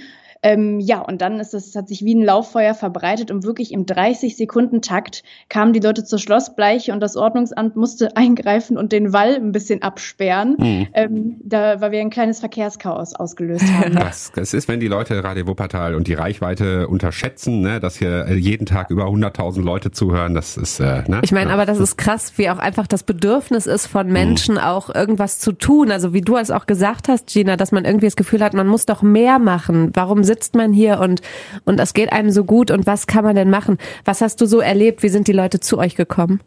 Ähm, 0.42 0.80
ja, 0.80 1.00
und 1.00 1.20
dann 1.20 1.40
ist 1.40 1.54
es, 1.54 1.74
hat 1.74 1.88
sich 1.88 2.04
wie 2.04 2.14
ein 2.14 2.22
Lauffeuer 2.22 2.74
verbreitet 2.74 3.30
und 3.30 3.44
wirklich 3.44 3.72
im 3.72 3.86
30-Sekunden-Takt 3.86 5.22
kamen 5.48 5.72
die 5.72 5.80
Leute 5.80 6.04
zur 6.04 6.18
Schlossbleiche 6.18 6.92
und 6.92 7.00
das 7.00 7.16
Ordnungsamt 7.16 7.76
musste 7.76 8.16
eingreifen 8.16 8.76
und 8.76 8.92
den 8.92 9.12
Wall 9.12 9.34
ein 9.34 9.52
bisschen 9.52 9.82
absperren, 9.82 10.56
mhm. 10.58 10.86
ähm, 10.94 11.36
da, 11.42 11.80
weil 11.80 11.92
wir 11.92 12.00
ein 12.00 12.10
kleines 12.10 12.40
Verkehrschaos 12.40 13.14
ausgelöst 13.14 13.64
haben. 13.72 13.98
Das, 14.08 14.30
das 14.34 14.54
ist, 14.54 14.68
wenn 14.68 14.80
die 14.80 14.86
Leute 14.86 15.22
Radio 15.24 15.46
Wuppertal 15.48 15.94
und 15.94 16.06
die 16.06 16.14
Reichweite 16.14 16.88
unterschätzen, 16.88 17.60
ne, 17.60 17.80
dass 17.80 17.96
hier 17.96 18.32
jeden 18.36 18.64
Tag 18.64 18.90
über 18.90 19.04
100.000 19.04 19.62
Leute 19.62 19.90
zuhören, 19.90 20.34
das 20.34 20.56
ist, 20.56 20.78
äh, 20.78 21.02
ne? 21.08 21.20
Ich 21.22 21.32
meine, 21.32 21.48
ja. 21.48 21.54
aber 21.54 21.66
das 21.66 21.78
ist 21.78 21.98
krass, 21.98 22.34
wie 22.36 22.48
auch 22.48 22.58
einfach 22.58 22.86
das 22.86 23.02
Bedürfnis 23.02 23.66
ist 23.66 23.86
von 23.86 24.06
mhm. 24.06 24.12
Menschen 24.12 24.54
mhm. 24.54 24.60
auch 24.60 24.94
irgendwas 24.94 25.40
zu 25.40 25.52
tun. 25.52 25.90
Also 25.90 26.12
wie 26.12 26.20
du 26.20 26.36
es 26.36 26.50
auch 26.50 26.66
gesagt 26.66 27.08
hast, 27.08 27.26
Gina, 27.26 27.56
dass 27.56 27.72
man 27.72 27.84
irgendwie 27.84 28.06
das 28.06 28.16
Gefühl 28.16 28.42
hat, 28.42 28.54
man 28.54 28.66
muss 28.66 28.86
doch 28.86 29.02
mehr 29.02 29.38
machen. 29.38 29.90
Warum 29.94 30.22
sitzt 30.28 30.54
man 30.54 30.72
hier 30.72 31.00
und, 31.00 31.20
und 31.64 31.80
es 31.80 31.92
geht 31.92 32.12
einem 32.12 32.30
so 32.30 32.44
gut 32.44 32.70
und 32.70 32.86
was 32.86 33.08
kann 33.08 33.24
man 33.24 33.34
denn 33.34 33.50
machen? 33.50 33.78
Was 34.04 34.20
hast 34.20 34.40
du 34.40 34.46
so 34.46 34.60
erlebt? 34.60 35.02
Wie 35.02 35.08
sind 35.08 35.26
die 35.26 35.32
Leute 35.32 35.58
zu 35.58 35.76
euch 35.78 35.96
gekommen? 35.96 36.40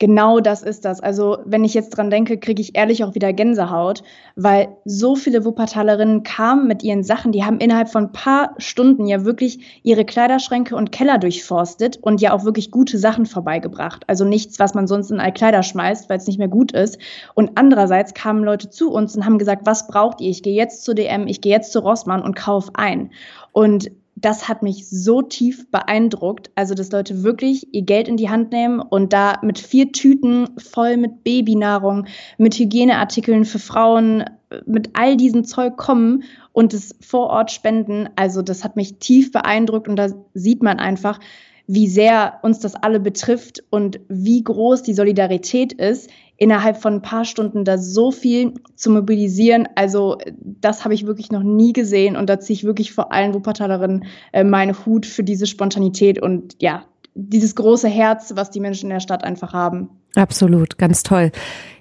Genau 0.00 0.40
das 0.40 0.62
ist 0.62 0.86
das. 0.86 1.00
Also 1.00 1.40
wenn 1.44 1.62
ich 1.62 1.74
jetzt 1.74 1.90
dran 1.90 2.08
denke, 2.08 2.38
kriege 2.38 2.62
ich 2.62 2.74
ehrlich 2.74 3.04
auch 3.04 3.14
wieder 3.14 3.34
Gänsehaut, 3.34 4.02
weil 4.34 4.68
so 4.86 5.14
viele 5.14 5.44
Wuppertalerinnen 5.44 6.22
kamen 6.22 6.66
mit 6.66 6.82
ihren 6.82 7.04
Sachen, 7.04 7.32
die 7.32 7.44
haben 7.44 7.58
innerhalb 7.58 7.90
von 7.90 8.04
ein 8.04 8.12
paar 8.12 8.54
Stunden 8.56 9.06
ja 9.06 9.26
wirklich 9.26 9.80
ihre 9.82 10.06
Kleiderschränke 10.06 10.74
und 10.74 10.90
Keller 10.90 11.18
durchforstet 11.18 11.98
und 12.00 12.22
ja 12.22 12.32
auch 12.32 12.46
wirklich 12.46 12.70
gute 12.70 12.96
Sachen 12.96 13.26
vorbeigebracht. 13.26 14.04
Also 14.06 14.24
nichts, 14.24 14.58
was 14.58 14.72
man 14.72 14.86
sonst 14.86 15.10
in 15.10 15.20
Altkleider 15.20 15.62
schmeißt, 15.62 16.08
weil 16.08 16.16
es 16.16 16.26
nicht 16.26 16.38
mehr 16.38 16.48
gut 16.48 16.72
ist. 16.72 16.96
Und 17.34 17.50
andererseits 17.56 18.14
kamen 18.14 18.42
Leute 18.42 18.70
zu 18.70 18.90
uns 18.90 19.14
und 19.14 19.26
haben 19.26 19.36
gesagt, 19.36 19.66
was 19.66 19.86
braucht 19.86 20.22
ihr? 20.22 20.30
Ich 20.30 20.42
gehe 20.42 20.56
jetzt 20.56 20.82
zu 20.82 20.94
DM, 20.94 21.26
ich 21.26 21.42
gehe 21.42 21.52
jetzt 21.52 21.72
zu 21.72 21.78
Rossmann 21.78 22.22
und 22.22 22.36
kauf 22.36 22.70
ein. 22.72 23.10
Und 23.52 23.90
das 24.20 24.48
hat 24.48 24.62
mich 24.62 24.88
so 24.88 25.22
tief 25.22 25.70
beeindruckt. 25.70 26.50
Also, 26.54 26.74
dass 26.74 26.92
Leute 26.92 27.22
wirklich 27.22 27.72
ihr 27.74 27.82
Geld 27.82 28.08
in 28.08 28.16
die 28.16 28.30
Hand 28.30 28.52
nehmen 28.52 28.80
und 28.80 29.12
da 29.12 29.38
mit 29.42 29.58
vier 29.58 29.92
Tüten 29.92 30.48
voll 30.58 30.96
mit 30.96 31.24
Babynahrung, 31.24 32.06
mit 32.38 32.54
Hygieneartikeln 32.54 33.44
für 33.44 33.58
Frauen, 33.58 34.24
mit 34.66 34.90
all 34.94 35.16
diesem 35.16 35.44
Zeug 35.44 35.76
kommen 35.76 36.24
und 36.52 36.74
es 36.74 36.94
vor 37.00 37.28
Ort 37.28 37.50
spenden. 37.50 38.08
Also, 38.16 38.42
das 38.42 38.64
hat 38.64 38.76
mich 38.76 38.98
tief 38.98 39.32
beeindruckt 39.32 39.88
und 39.88 39.96
da 39.96 40.08
sieht 40.34 40.62
man 40.62 40.78
einfach, 40.78 41.18
wie 41.66 41.86
sehr 41.86 42.40
uns 42.42 42.58
das 42.58 42.74
alle 42.74 42.98
betrifft 42.98 43.62
und 43.70 44.00
wie 44.08 44.42
groß 44.42 44.82
die 44.82 44.94
Solidarität 44.94 45.72
ist, 45.72 46.10
innerhalb 46.40 46.78
von 46.78 46.94
ein 46.94 47.02
paar 47.02 47.26
Stunden 47.26 47.64
da 47.64 47.76
so 47.76 48.10
viel 48.10 48.54
zu 48.74 48.90
mobilisieren. 48.90 49.68
Also 49.74 50.16
das 50.32 50.84
habe 50.84 50.94
ich 50.94 51.06
wirklich 51.06 51.30
noch 51.30 51.42
nie 51.42 51.74
gesehen 51.74 52.16
und 52.16 52.30
da 52.30 52.40
ziehe 52.40 52.56
ich 52.56 52.64
wirklich 52.64 52.92
vor 52.92 53.12
allen 53.12 53.34
Wuppertalerinnen 53.34 54.06
äh, 54.32 54.42
meinen 54.42 54.74
Hut 54.84 55.04
für 55.04 55.22
diese 55.22 55.46
Spontanität 55.46 56.20
und 56.20 56.56
ja, 56.58 56.84
dieses 57.14 57.54
große 57.54 57.88
Herz, 57.88 58.32
was 58.36 58.50
die 58.50 58.60
Menschen 58.60 58.86
in 58.86 58.94
der 58.94 59.00
Stadt 59.00 59.22
einfach 59.22 59.52
haben. 59.52 59.90
Absolut, 60.16 60.78
ganz 60.78 61.02
toll. 61.02 61.30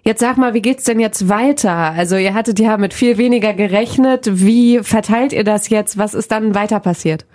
Jetzt 0.03 0.19
sag 0.19 0.37
mal, 0.37 0.53
wie 0.53 0.61
geht's 0.61 0.83
denn 0.83 0.99
jetzt 0.99 1.29
weiter? 1.29 1.71
Also 1.71 2.17
ihr 2.17 2.33
hattet 2.33 2.59
ja 2.59 2.77
mit 2.77 2.93
viel 2.93 3.17
weniger 3.17 3.53
gerechnet. 3.53 4.29
Wie 4.29 4.79
verteilt 4.79 5.31
ihr 5.31 5.45
das 5.45 5.69
jetzt? 5.69 5.97
Was 5.97 6.13
ist 6.13 6.33
dann 6.33 6.53
weiter 6.53 6.81
passiert? 6.81 7.25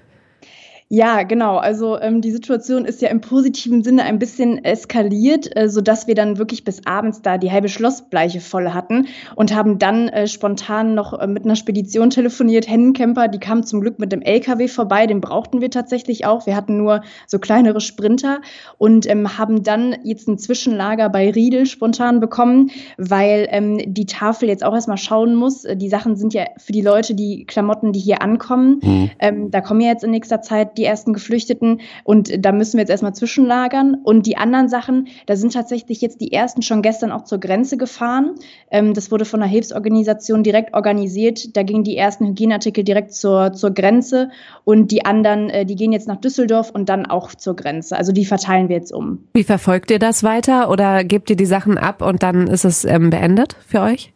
Ja, 0.94 1.24
genau. 1.24 1.56
Also 1.56 1.98
ähm, 1.98 2.20
die 2.20 2.30
Situation 2.30 2.84
ist 2.84 3.02
ja 3.02 3.08
im 3.08 3.20
positiven 3.20 3.82
Sinne 3.82 4.04
ein 4.04 4.20
bisschen 4.20 4.64
eskaliert, 4.64 5.50
äh, 5.56 5.68
sodass 5.68 6.06
wir 6.06 6.14
dann 6.14 6.38
wirklich 6.38 6.62
bis 6.62 6.86
abends 6.86 7.20
da 7.20 7.36
die 7.36 7.50
halbe 7.50 7.68
Schlossbleiche 7.68 8.40
voll 8.40 8.68
hatten 8.70 9.08
und 9.34 9.52
haben 9.52 9.80
dann 9.80 10.08
äh, 10.08 10.28
spontan 10.28 10.94
noch 10.94 11.18
äh, 11.18 11.26
mit 11.26 11.46
einer 11.46 11.56
Spedition 11.56 12.10
telefoniert. 12.10 12.68
Hennencamper, 12.68 13.26
die 13.26 13.40
kam 13.40 13.64
zum 13.64 13.80
Glück 13.80 13.98
mit 13.98 14.12
dem 14.12 14.22
LKW 14.22 14.68
vorbei, 14.68 15.08
den 15.08 15.20
brauchten 15.20 15.60
wir 15.60 15.68
tatsächlich 15.68 16.26
auch. 16.26 16.46
Wir 16.46 16.54
hatten 16.54 16.76
nur 16.76 17.02
so 17.26 17.40
kleinere 17.40 17.80
Sprinter 17.80 18.40
und 18.78 19.10
ähm, 19.10 19.36
haben 19.36 19.64
dann 19.64 19.96
jetzt 20.04 20.28
ein 20.28 20.38
Zwischenlager 20.38 21.08
bei 21.08 21.28
Riedel 21.28 21.66
spontan 21.66 22.20
bekommen, 22.20 22.70
weil 22.98 23.48
ähm, 23.50 23.80
die 23.84 24.06
Tafel 24.06 24.48
jetzt 24.48 24.62
auch 24.64 24.74
erstmal 24.74 24.98
schauen 24.98 25.34
muss. 25.34 25.64
Äh, 25.64 25.76
die 25.76 25.88
Sachen 25.88 26.14
sind 26.14 26.34
ja 26.34 26.44
für 26.56 26.70
die 26.70 26.82
Leute, 26.82 27.16
die 27.16 27.46
Klamotten, 27.46 27.92
die 27.92 27.98
hier 27.98 28.22
ankommen. 28.22 28.78
Mhm. 28.80 29.50
Da 29.50 29.60
kommen 29.60 29.80
ja 29.80 29.88
jetzt 29.88 30.04
in 30.04 30.10
nächster 30.10 30.42
Zeit 30.42 30.76
die 30.78 30.83
die 30.84 30.88
ersten 30.88 31.14
Geflüchteten 31.14 31.80
und 32.04 32.44
da 32.44 32.52
müssen 32.52 32.74
wir 32.74 32.80
jetzt 32.80 32.90
erstmal 32.90 33.14
zwischenlagern. 33.14 33.96
Und 34.04 34.26
die 34.26 34.36
anderen 34.36 34.68
Sachen, 34.68 35.08
da 35.26 35.34
sind 35.34 35.54
tatsächlich 35.54 36.02
jetzt 36.02 36.20
die 36.20 36.32
ersten 36.32 36.60
schon 36.60 36.82
gestern 36.82 37.10
auch 37.10 37.24
zur 37.24 37.40
Grenze 37.40 37.76
gefahren. 37.78 38.34
Ähm, 38.70 38.92
das 38.92 39.10
wurde 39.10 39.24
von 39.24 39.40
einer 39.40 39.50
Hilfsorganisation 39.50 40.42
direkt 40.42 40.74
organisiert. 40.74 41.56
Da 41.56 41.62
gingen 41.62 41.84
die 41.84 41.96
ersten 41.96 42.26
Hygieneartikel 42.26 42.84
direkt 42.84 43.14
zur, 43.14 43.54
zur 43.54 43.70
Grenze 43.70 44.30
und 44.64 44.90
die 44.90 45.06
anderen, 45.06 45.48
äh, 45.48 45.64
die 45.64 45.76
gehen 45.76 45.92
jetzt 45.92 46.08
nach 46.08 46.20
Düsseldorf 46.20 46.70
und 46.70 46.88
dann 46.88 47.06
auch 47.06 47.34
zur 47.34 47.56
Grenze. 47.56 47.96
Also 47.96 48.12
die 48.12 48.26
verteilen 48.26 48.68
wir 48.68 48.76
jetzt 48.76 48.92
um. 48.92 49.26
Wie 49.32 49.44
verfolgt 49.44 49.90
ihr 49.90 49.98
das 49.98 50.22
weiter 50.22 50.70
oder 50.70 51.04
gebt 51.04 51.30
ihr 51.30 51.36
die 51.36 51.46
Sachen 51.46 51.78
ab 51.78 52.02
und 52.02 52.22
dann 52.22 52.46
ist 52.46 52.64
es 52.64 52.84
ähm, 52.84 53.10
beendet 53.10 53.56
für 53.66 53.80
euch? 53.80 54.13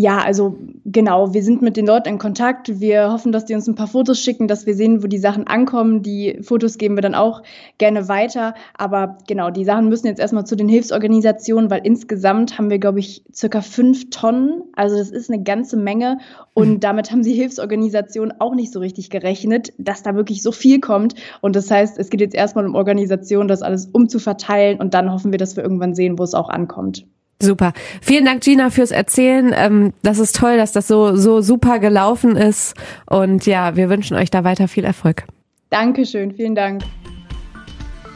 Ja, 0.00 0.16
also 0.16 0.56
genau, 0.86 1.34
wir 1.34 1.42
sind 1.42 1.60
mit 1.60 1.76
den 1.76 1.84
Leuten 1.84 2.08
in 2.08 2.16
Kontakt. 2.16 2.80
Wir 2.80 3.12
hoffen, 3.12 3.32
dass 3.32 3.44
die 3.44 3.54
uns 3.54 3.68
ein 3.68 3.74
paar 3.74 3.86
Fotos 3.86 4.18
schicken, 4.18 4.48
dass 4.48 4.64
wir 4.64 4.74
sehen, 4.74 5.02
wo 5.02 5.08
die 5.08 5.18
Sachen 5.18 5.46
ankommen. 5.46 6.00
Die 6.02 6.38
Fotos 6.40 6.78
geben 6.78 6.94
wir 6.94 7.02
dann 7.02 7.14
auch 7.14 7.42
gerne 7.76 8.08
weiter. 8.08 8.54
Aber 8.72 9.18
genau, 9.28 9.50
die 9.50 9.66
Sachen 9.66 9.90
müssen 9.90 10.06
jetzt 10.06 10.18
erstmal 10.18 10.46
zu 10.46 10.56
den 10.56 10.70
Hilfsorganisationen, 10.70 11.70
weil 11.70 11.82
insgesamt 11.84 12.56
haben 12.56 12.70
wir, 12.70 12.78
glaube 12.78 12.98
ich, 12.98 13.24
circa 13.30 13.60
fünf 13.60 14.08
Tonnen. 14.08 14.62
Also 14.74 14.96
das 14.96 15.10
ist 15.10 15.30
eine 15.30 15.42
ganze 15.42 15.76
Menge. 15.76 16.16
Und 16.54 16.70
mhm. 16.70 16.80
damit 16.80 17.10
haben 17.10 17.22
die 17.22 17.34
Hilfsorganisationen 17.34 18.40
auch 18.40 18.54
nicht 18.54 18.72
so 18.72 18.80
richtig 18.80 19.10
gerechnet, 19.10 19.74
dass 19.76 20.02
da 20.02 20.14
wirklich 20.14 20.42
so 20.42 20.50
viel 20.50 20.80
kommt. 20.80 21.14
Und 21.42 21.56
das 21.56 21.70
heißt, 21.70 21.98
es 21.98 22.08
geht 22.08 22.22
jetzt 22.22 22.34
erstmal 22.34 22.64
um 22.64 22.74
Organisation, 22.74 23.48
das 23.48 23.60
alles 23.60 23.84
umzuverteilen. 23.92 24.80
Und 24.80 24.94
dann 24.94 25.12
hoffen 25.12 25.30
wir, 25.30 25.38
dass 25.38 25.56
wir 25.56 25.62
irgendwann 25.62 25.94
sehen, 25.94 26.18
wo 26.18 26.22
es 26.22 26.32
auch 26.32 26.48
ankommt. 26.48 27.04
Super. 27.40 27.72
Vielen 28.02 28.26
Dank, 28.26 28.42
Gina, 28.42 28.70
fürs 28.70 28.90
Erzählen. 28.90 29.52
Ähm, 29.56 29.92
das 30.02 30.18
ist 30.18 30.36
toll, 30.36 30.56
dass 30.56 30.72
das 30.72 30.86
so, 30.86 31.16
so 31.16 31.40
super 31.40 31.78
gelaufen 31.78 32.36
ist. 32.36 32.74
Und 33.06 33.46
ja, 33.46 33.76
wir 33.76 33.88
wünschen 33.88 34.16
euch 34.16 34.30
da 34.30 34.44
weiter 34.44 34.68
viel 34.68 34.84
Erfolg. 34.84 35.24
Dankeschön. 35.70 36.32
Vielen 36.32 36.54
Dank. 36.54 36.82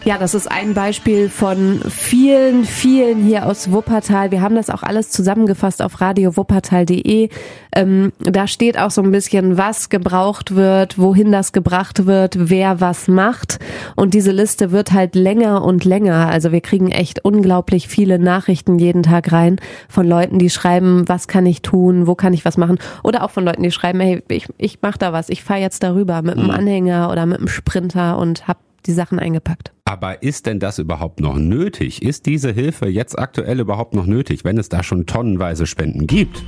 Ja, 0.04 0.18
das 0.18 0.34
ist 0.34 0.50
ein 0.50 0.74
Beispiel 0.74 1.30
von 1.30 1.80
vielen, 1.88 2.66
vielen 2.66 3.24
hier 3.24 3.46
aus 3.46 3.72
Wuppertal. 3.72 4.30
Wir 4.30 4.42
haben 4.42 4.54
das 4.54 4.68
auch 4.68 4.82
alles 4.82 5.08
zusammengefasst 5.08 5.80
auf 5.80 6.02
radiowuppertal.de. 6.02 7.30
Ähm, 7.74 8.12
da 8.20 8.46
steht 8.46 8.78
auch 8.78 8.90
so 8.90 9.00
ein 9.00 9.10
bisschen, 9.12 9.56
was 9.56 9.88
gebraucht 9.88 10.54
wird, 10.54 10.98
wohin 10.98 11.32
das 11.32 11.52
gebracht 11.52 12.04
wird, 12.04 12.50
wer 12.50 12.82
was 12.82 13.08
macht. 13.08 13.58
Und 13.96 14.12
diese 14.12 14.30
Liste 14.30 14.72
wird 14.72 14.92
halt 14.92 15.14
länger 15.14 15.64
und 15.64 15.86
länger. 15.86 16.28
Also 16.28 16.52
wir 16.52 16.60
kriegen 16.60 16.90
echt 16.90 17.24
unglaublich 17.24 17.88
viele 17.88 18.18
Nachrichten 18.18 18.78
jeden 18.78 19.04
Tag 19.04 19.32
rein 19.32 19.56
von 19.88 20.06
Leuten, 20.06 20.38
die 20.38 20.50
schreiben, 20.50 21.08
was 21.08 21.28
kann 21.28 21.46
ich 21.46 21.62
tun, 21.62 22.06
wo 22.06 22.14
kann 22.14 22.34
ich 22.34 22.44
was 22.44 22.58
machen. 22.58 22.78
Oder 23.02 23.24
auch 23.24 23.30
von 23.30 23.46
Leuten, 23.46 23.62
die 23.62 23.70
schreiben, 23.70 24.00
hey, 24.00 24.22
ich, 24.28 24.48
ich 24.58 24.80
mach 24.82 24.98
da 24.98 25.14
was, 25.14 25.30
ich 25.30 25.42
fahre 25.42 25.60
jetzt 25.60 25.82
darüber 25.82 26.20
mit 26.20 26.36
einem 26.36 26.48
mhm. 26.48 26.50
Anhänger 26.50 27.10
oder 27.10 27.24
mit 27.24 27.38
einem 27.38 27.48
Sprinter 27.48 28.18
und 28.18 28.46
hab 28.46 28.58
die 28.84 28.92
Sachen 28.92 29.18
eingepackt. 29.18 29.73
Aber 29.86 30.22
ist 30.22 30.46
denn 30.46 30.60
das 30.60 30.78
überhaupt 30.78 31.20
noch 31.20 31.36
nötig? 31.36 32.02
Ist 32.02 32.24
diese 32.24 32.50
Hilfe 32.50 32.86
jetzt 32.88 33.18
aktuell 33.18 33.60
überhaupt 33.60 33.94
noch 33.94 34.06
nötig, 34.06 34.42
wenn 34.42 34.56
es 34.56 34.70
da 34.70 34.82
schon 34.82 35.04
tonnenweise 35.04 35.66
Spenden 35.66 36.06
gibt? 36.06 36.42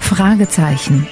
Fragezeichen. 0.00 1.06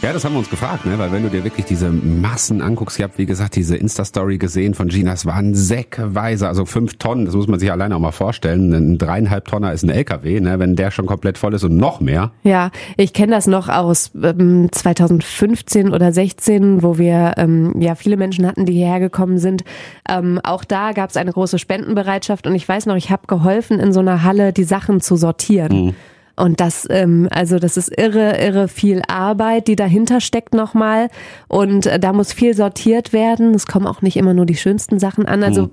Ja, 0.00 0.12
das 0.12 0.24
haben 0.24 0.34
wir 0.34 0.38
uns 0.38 0.48
gefragt, 0.48 0.86
ne? 0.86 0.96
weil 0.96 1.10
wenn 1.10 1.24
du 1.24 1.28
dir 1.28 1.42
wirklich 1.42 1.66
diese 1.66 1.90
Massen 1.90 2.62
anguckst, 2.62 3.00
ich 3.00 3.02
habe 3.02 3.14
wie 3.16 3.26
gesagt 3.26 3.56
diese 3.56 3.76
Insta-Story 3.76 4.38
gesehen 4.38 4.74
von 4.74 4.86
Gina, 4.86 5.12
es 5.12 5.26
waren 5.26 5.56
säckeweise, 5.56 6.46
also 6.46 6.66
fünf 6.66 6.98
Tonnen, 6.98 7.24
das 7.24 7.34
muss 7.34 7.48
man 7.48 7.58
sich 7.58 7.72
alleine 7.72 7.96
auch 7.96 8.00
mal 8.00 8.12
vorstellen. 8.12 8.72
Ein 8.72 8.98
dreieinhalb 8.98 9.46
Tonner 9.46 9.72
ist 9.72 9.82
ein 9.82 9.90
LKW, 9.90 10.38
ne? 10.38 10.60
wenn 10.60 10.76
der 10.76 10.92
schon 10.92 11.06
komplett 11.06 11.36
voll 11.36 11.52
ist 11.52 11.64
und 11.64 11.76
noch 11.76 11.98
mehr. 12.00 12.30
Ja, 12.44 12.70
ich 12.96 13.12
kenne 13.12 13.32
das 13.32 13.48
noch 13.48 13.68
aus 13.68 14.12
ähm, 14.22 14.68
2015 14.70 15.92
oder 15.92 16.12
16, 16.12 16.84
wo 16.84 16.96
wir 16.96 17.34
ähm, 17.36 17.74
ja 17.80 17.96
viele 17.96 18.16
Menschen 18.16 18.46
hatten, 18.46 18.66
die 18.66 18.74
hierher 18.74 19.00
gekommen 19.00 19.38
sind. 19.38 19.64
Ähm, 20.08 20.38
auch 20.44 20.62
da 20.62 20.92
gab 20.92 21.10
es 21.10 21.16
eine 21.16 21.32
große 21.32 21.58
Spendenbereitschaft 21.58 22.46
und 22.46 22.54
ich 22.54 22.68
weiß 22.68 22.86
noch, 22.86 22.94
ich 22.94 23.10
habe 23.10 23.26
geholfen, 23.26 23.80
in 23.80 23.92
so 23.92 23.98
einer 23.98 24.22
Halle 24.22 24.52
die 24.52 24.64
Sachen 24.64 25.00
zu 25.00 25.16
sortieren. 25.16 25.86
Mhm. 25.86 25.94
Und 26.38 26.60
das, 26.60 26.86
ähm, 26.90 27.28
also 27.30 27.58
das 27.58 27.76
ist 27.76 27.96
irre, 27.98 28.38
irre 28.38 28.68
viel 28.68 29.02
Arbeit, 29.08 29.66
die 29.66 29.76
dahinter 29.76 30.20
steckt 30.20 30.54
nochmal. 30.54 31.08
Und 31.48 31.86
äh, 31.86 31.98
da 31.98 32.12
muss 32.12 32.32
viel 32.32 32.54
sortiert 32.54 33.12
werden. 33.12 33.54
Es 33.54 33.66
kommen 33.66 33.86
auch 33.86 34.02
nicht 34.02 34.16
immer 34.16 34.34
nur 34.34 34.46
die 34.46 34.56
schönsten 34.56 34.98
Sachen 34.98 35.26
an. 35.26 35.42
Also 35.42 35.62
mhm. 35.62 35.70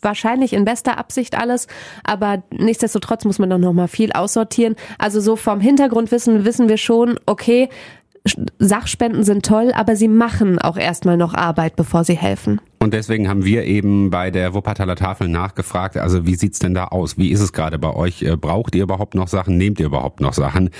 wahrscheinlich 0.00 0.52
in 0.52 0.64
bester 0.64 0.98
Absicht 0.98 1.38
alles, 1.38 1.66
aber 2.04 2.42
nichtsdestotrotz 2.50 3.24
muss 3.24 3.38
man 3.38 3.50
dann 3.50 3.60
nochmal 3.60 3.88
viel 3.88 4.12
aussortieren. 4.12 4.76
Also 4.98 5.20
so 5.20 5.36
vom 5.36 5.60
Hintergrundwissen 5.60 6.44
wissen 6.44 6.68
wir 6.68 6.76
schon, 6.76 7.18
okay, 7.26 7.68
Sachspenden 8.58 9.24
sind 9.24 9.44
toll, 9.44 9.72
aber 9.74 9.96
sie 9.96 10.08
machen 10.08 10.58
auch 10.60 10.76
erstmal 10.76 11.16
noch 11.16 11.34
Arbeit, 11.34 11.74
bevor 11.74 12.04
sie 12.04 12.16
helfen. 12.16 12.60
Und 12.82 12.94
deswegen 12.94 13.28
haben 13.28 13.44
wir 13.44 13.62
eben 13.62 14.10
bei 14.10 14.32
der 14.32 14.54
Wuppertaler 14.54 14.96
Tafel 14.96 15.28
nachgefragt, 15.28 15.96
also 15.96 16.26
wie 16.26 16.34
sieht's 16.34 16.58
denn 16.58 16.74
da 16.74 16.86
aus? 16.86 17.16
Wie 17.16 17.30
ist 17.30 17.40
es 17.40 17.52
gerade 17.52 17.78
bei 17.78 17.94
euch? 17.94 18.22
Äh, 18.22 18.36
braucht 18.36 18.74
ihr 18.74 18.82
überhaupt 18.82 19.14
noch 19.14 19.28
Sachen? 19.28 19.56
Nehmt 19.56 19.78
ihr 19.78 19.86
überhaupt 19.86 20.20
noch 20.20 20.32
Sachen? 20.32 20.70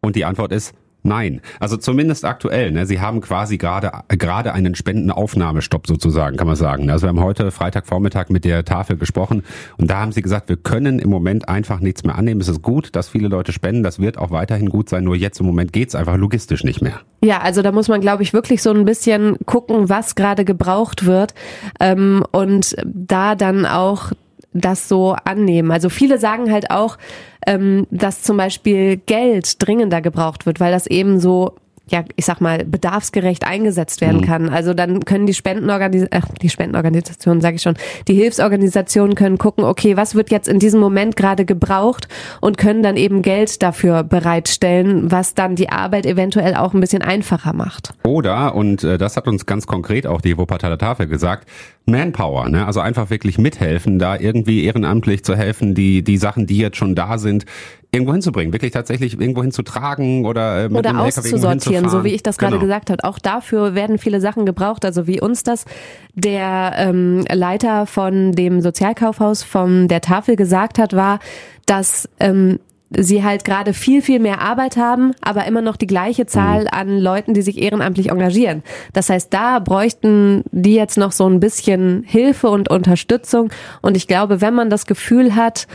Und 0.00 0.16
die 0.16 0.24
Antwort 0.24 0.50
ist, 0.50 0.72
Nein, 1.04 1.40
also 1.58 1.76
zumindest 1.76 2.24
aktuell. 2.24 2.70
Ne? 2.70 2.86
Sie 2.86 3.00
haben 3.00 3.20
quasi 3.20 3.58
gerade 3.58 3.90
gerade 4.08 4.52
einen 4.52 4.74
Spendenaufnahmestopp 4.74 5.86
sozusagen, 5.86 6.36
kann 6.36 6.46
man 6.46 6.54
sagen. 6.54 6.90
Also 6.90 7.06
wir 7.06 7.08
haben 7.08 7.20
heute 7.20 7.50
Freitagvormittag 7.50 8.28
mit 8.28 8.44
der 8.44 8.64
Tafel 8.64 8.96
gesprochen 8.96 9.42
und 9.78 9.90
da 9.90 10.00
haben 10.00 10.12
sie 10.12 10.22
gesagt, 10.22 10.48
wir 10.48 10.56
können 10.56 11.00
im 11.00 11.10
Moment 11.10 11.48
einfach 11.48 11.80
nichts 11.80 12.04
mehr 12.04 12.16
annehmen. 12.16 12.40
Es 12.40 12.48
ist 12.48 12.62
gut, 12.62 12.94
dass 12.94 13.08
viele 13.08 13.28
Leute 13.28 13.52
spenden. 13.52 13.82
Das 13.82 13.98
wird 13.98 14.16
auch 14.16 14.30
weiterhin 14.30 14.68
gut 14.68 14.88
sein. 14.88 15.02
Nur 15.02 15.16
jetzt 15.16 15.40
im 15.40 15.46
Moment 15.46 15.72
geht's 15.72 15.94
einfach 15.94 16.16
logistisch 16.16 16.62
nicht 16.62 16.82
mehr. 16.82 17.00
Ja, 17.24 17.40
also 17.40 17.62
da 17.62 17.72
muss 17.72 17.88
man, 17.88 18.00
glaube 18.00 18.22
ich, 18.22 18.32
wirklich 18.32 18.62
so 18.62 18.70
ein 18.70 18.84
bisschen 18.84 19.36
gucken, 19.44 19.88
was 19.88 20.14
gerade 20.14 20.44
gebraucht 20.44 21.04
wird 21.04 21.34
ähm, 21.80 22.24
und 22.30 22.76
da 22.84 23.34
dann 23.34 23.66
auch 23.66 24.12
das 24.52 24.88
so 24.88 25.16
annehmen. 25.24 25.70
Also 25.70 25.88
viele 25.88 26.18
sagen 26.18 26.52
halt 26.52 26.70
auch, 26.70 26.98
ähm, 27.46 27.86
dass 27.90 28.22
zum 28.22 28.36
Beispiel 28.36 28.96
Geld 28.96 29.64
dringender 29.64 30.00
gebraucht 30.00 30.46
wird, 30.46 30.60
weil 30.60 30.72
das 30.72 30.86
eben 30.86 31.20
so 31.20 31.56
ja, 31.88 32.04
ich 32.16 32.24
sag 32.24 32.40
mal, 32.40 32.64
bedarfsgerecht 32.64 33.46
eingesetzt 33.46 34.00
werden 34.00 34.22
mhm. 34.22 34.26
kann. 34.26 34.48
Also 34.48 34.72
dann 34.72 35.04
können 35.04 35.26
die 35.26 35.34
Spendenorganisationen, 35.34 36.34
die 36.40 36.48
Spendenorganisationen, 36.48 37.40
sage 37.40 37.56
ich 37.56 37.62
schon, 37.62 37.74
die 38.08 38.14
Hilfsorganisationen 38.14 39.14
können 39.14 39.36
gucken, 39.36 39.64
okay, 39.64 39.96
was 39.96 40.14
wird 40.14 40.30
jetzt 40.30 40.48
in 40.48 40.58
diesem 40.58 40.80
Moment 40.80 41.16
gerade 41.16 41.44
gebraucht 41.44 42.08
und 42.40 42.56
können 42.56 42.82
dann 42.82 42.96
eben 42.96 43.22
Geld 43.22 43.62
dafür 43.62 44.04
bereitstellen, 44.04 45.10
was 45.10 45.34
dann 45.34 45.56
die 45.56 45.68
Arbeit 45.68 46.06
eventuell 46.06 46.54
auch 46.54 46.72
ein 46.72 46.80
bisschen 46.80 47.02
einfacher 47.02 47.52
macht. 47.52 47.92
Oder, 48.04 48.54
und 48.54 48.84
äh, 48.84 48.96
das 48.96 49.16
hat 49.16 49.26
uns 49.26 49.44
ganz 49.44 49.66
konkret 49.66 50.06
auch 50.06 50.20
die 50.20 50.38
Wuppertaler 50.38 50.78
Tafel 50.78 51.08
gesagt, 51.08 51.48
Manpower, 51.86 52.48
ne? 52.48 52.66
also 52.66 52.80
einfach 52.80 53.10
wirklich 53.10 53.38
mithelfen, 53.38 53.98
da 53.98 54.16
irgendwie 54.16 54.64
ehrenamtlich 54.64 55.24
zu 55.24 55.34
helfen, 55.36 55.74
die, 55.74 56.02
die 56.02 56.16
Sachen, 56.16 56.46
die 56.46 56.58
jetzt 56.58 56.76
schon 56.76 56.94
da 56.94 57.18
sind, 57.18 57.44
irgendwo 57.90 58.12
hinzubringen, 58.12 58.52
wirklich 58.52 58.72
tatsächlich 58.72 59.20
irgendwo 59.20 59.42
hinzutragen 59.42 60.24
oder 60.24 60.64
äh, 60.64 60.68
mit 60.68 60.78
oder 60.78 60.98
auszusortieren, 61.00 61.90
so 61.90 62.04
wie 62.04 62.14
ich 62.14 62.22
das 62.22 62.38
gerade 62.38 62.52
genau. 62.52 62.62
gesagt 62.62 62.88
habe. 62.88 63.04
Auch 63.04 63.18
dafür 63.18 63.74
werden 63.74 63.98
viele 63.98 64.20
Sachen 64.20 64.46
gebraucht, 64.46 64.84
also 64.84 65.06
wie 65.06 65.20
uns 65.20 65.42
das 65.42 65.66
der 66.14 66.72
ähm, 66.76 67.24
Leiter 67.30 67.86
von 67.86 68.32
dem 68.32 68.62
Sozialkaufhaus 68.62 69.42
von 69.42 69.88
der 69.88 70.00
Tafel 70.00 70.36
gesagt 70.36 70.78
hat, 70.78 70.94
war, 70.94 71.18
dass 71.66 72.08
ähm, 72.18 72.58
sie 72.98 73.24
halt 73.24 73.44
gerade 73.44 73.72
viel, 73.72 74.02
viel 74.02 74.18
mehr 74.18 74.40
Arbeit 74.40 74.76
haben, 74.76 75.12
aber 75.20 75.46
immer 75.46 75.62
noch 75.62 75.76
die 75.76 75.86
gleiche 75.86 76.26
Zahl 76.26 76.62
mhm. 76.62 76.68
an 76.72 76.98
Leuten, 76.98 77.34
die 77.34 77.42
sich 77.42 77.60
ehrenamtlich 77.60 78.10
engagieren. 78.10 78.62
Das 78.92 79.10
heißt, 79.10 79.32
da 79.32 79.58
bräuchten 79.58 80.44
die 80.50 80.74
jetzt 80.74 80.98
noch 80.98 81.12
so 81.12 81.26
ein 81.26 81.40
bisschen 81.40 82.04
Hilfe 82.06 82.48
und 82.48 82.70
Unterstützung. 82.70 83.50
Und 83.80 83.96
ich 83.96 84.08
glaube, 84.08 84.40
wenn 84.40 84.54
man 84.54 84.70
das 84.70 84.86
Gefühl 84.86 85.34
hat, 85.34 85.66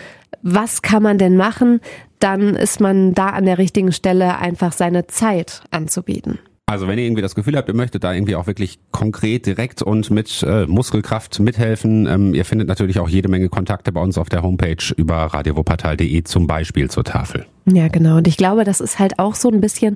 was 0.42 0.82
kann 0.82 1.04
man 1.04 1.18
denn 1.18 1.36
machen, 1.36 1.82
dann 2.20 2.56
ist 2.56 2.80
man 2.80 3.14
da 3.14 3.28
an 3.28 3.46
der 3.46 3.58
richtigen 3.58 3.92
Stelle 3.92 4.40
einfach 4.40 4.72
seine 4.72 5.08
Zeit 5.08 5.62
anzubieten. 5.72 6.40
Also 6.70 6.86
wenn 6.90 7.00
ihr 7.00 7.06
irgendwie 7.06 7.22
das 7.22 7.34
Gefühl 7.34 7.56
habt, 7.56 7.70
ihr 7.70 7.76
möchtet 7.76 8.04
da 8.04 8.12
irgendwie 8.12 8.36
auch 8.36 8.46
wirklich 8.46 8.78
konkret, 8.92 9.46
direkt 9.46 9.82
und 9.82 10.12
mit 10.12 10.44
äh, 10.44 10.66
Muskelkraft 10.66 11.40
mithelfen, 11.40 12.08
ähm, 12.08 12.34
ihr 12.34 12.44
findet 12.44 12.68
natürlich 12.68 13.00
auch 13.00 13.08
jede 13.08 13.30
Menge 13.30 13.48
Kontakte 13.48 13.94
bei 13.94 14.02
uns 14.02 14.18
auf 14.18 14.28
der 14.28 14.44
Homepage 14.44 14.94
über 14.98 15.16
radiowuppertal.de 15.16 16.24
zum 16.24 16.46
Beispiel 16.46 16.92
zur 16.92 17.06
Tafel. 17.06 17.46
Ja, 17.72 17.88
genau. 17.88 18.18
Und 18.18 18.28
ich 18.28 18.36
glaube, 18.36 18.66
das 18.66 18.82
ist 18.82 19.00
halt 19.00 19.18
auch 19.18 19.36
so 19.36 19.50
ein 19.50 19.62
bisschen, 19.62 19.96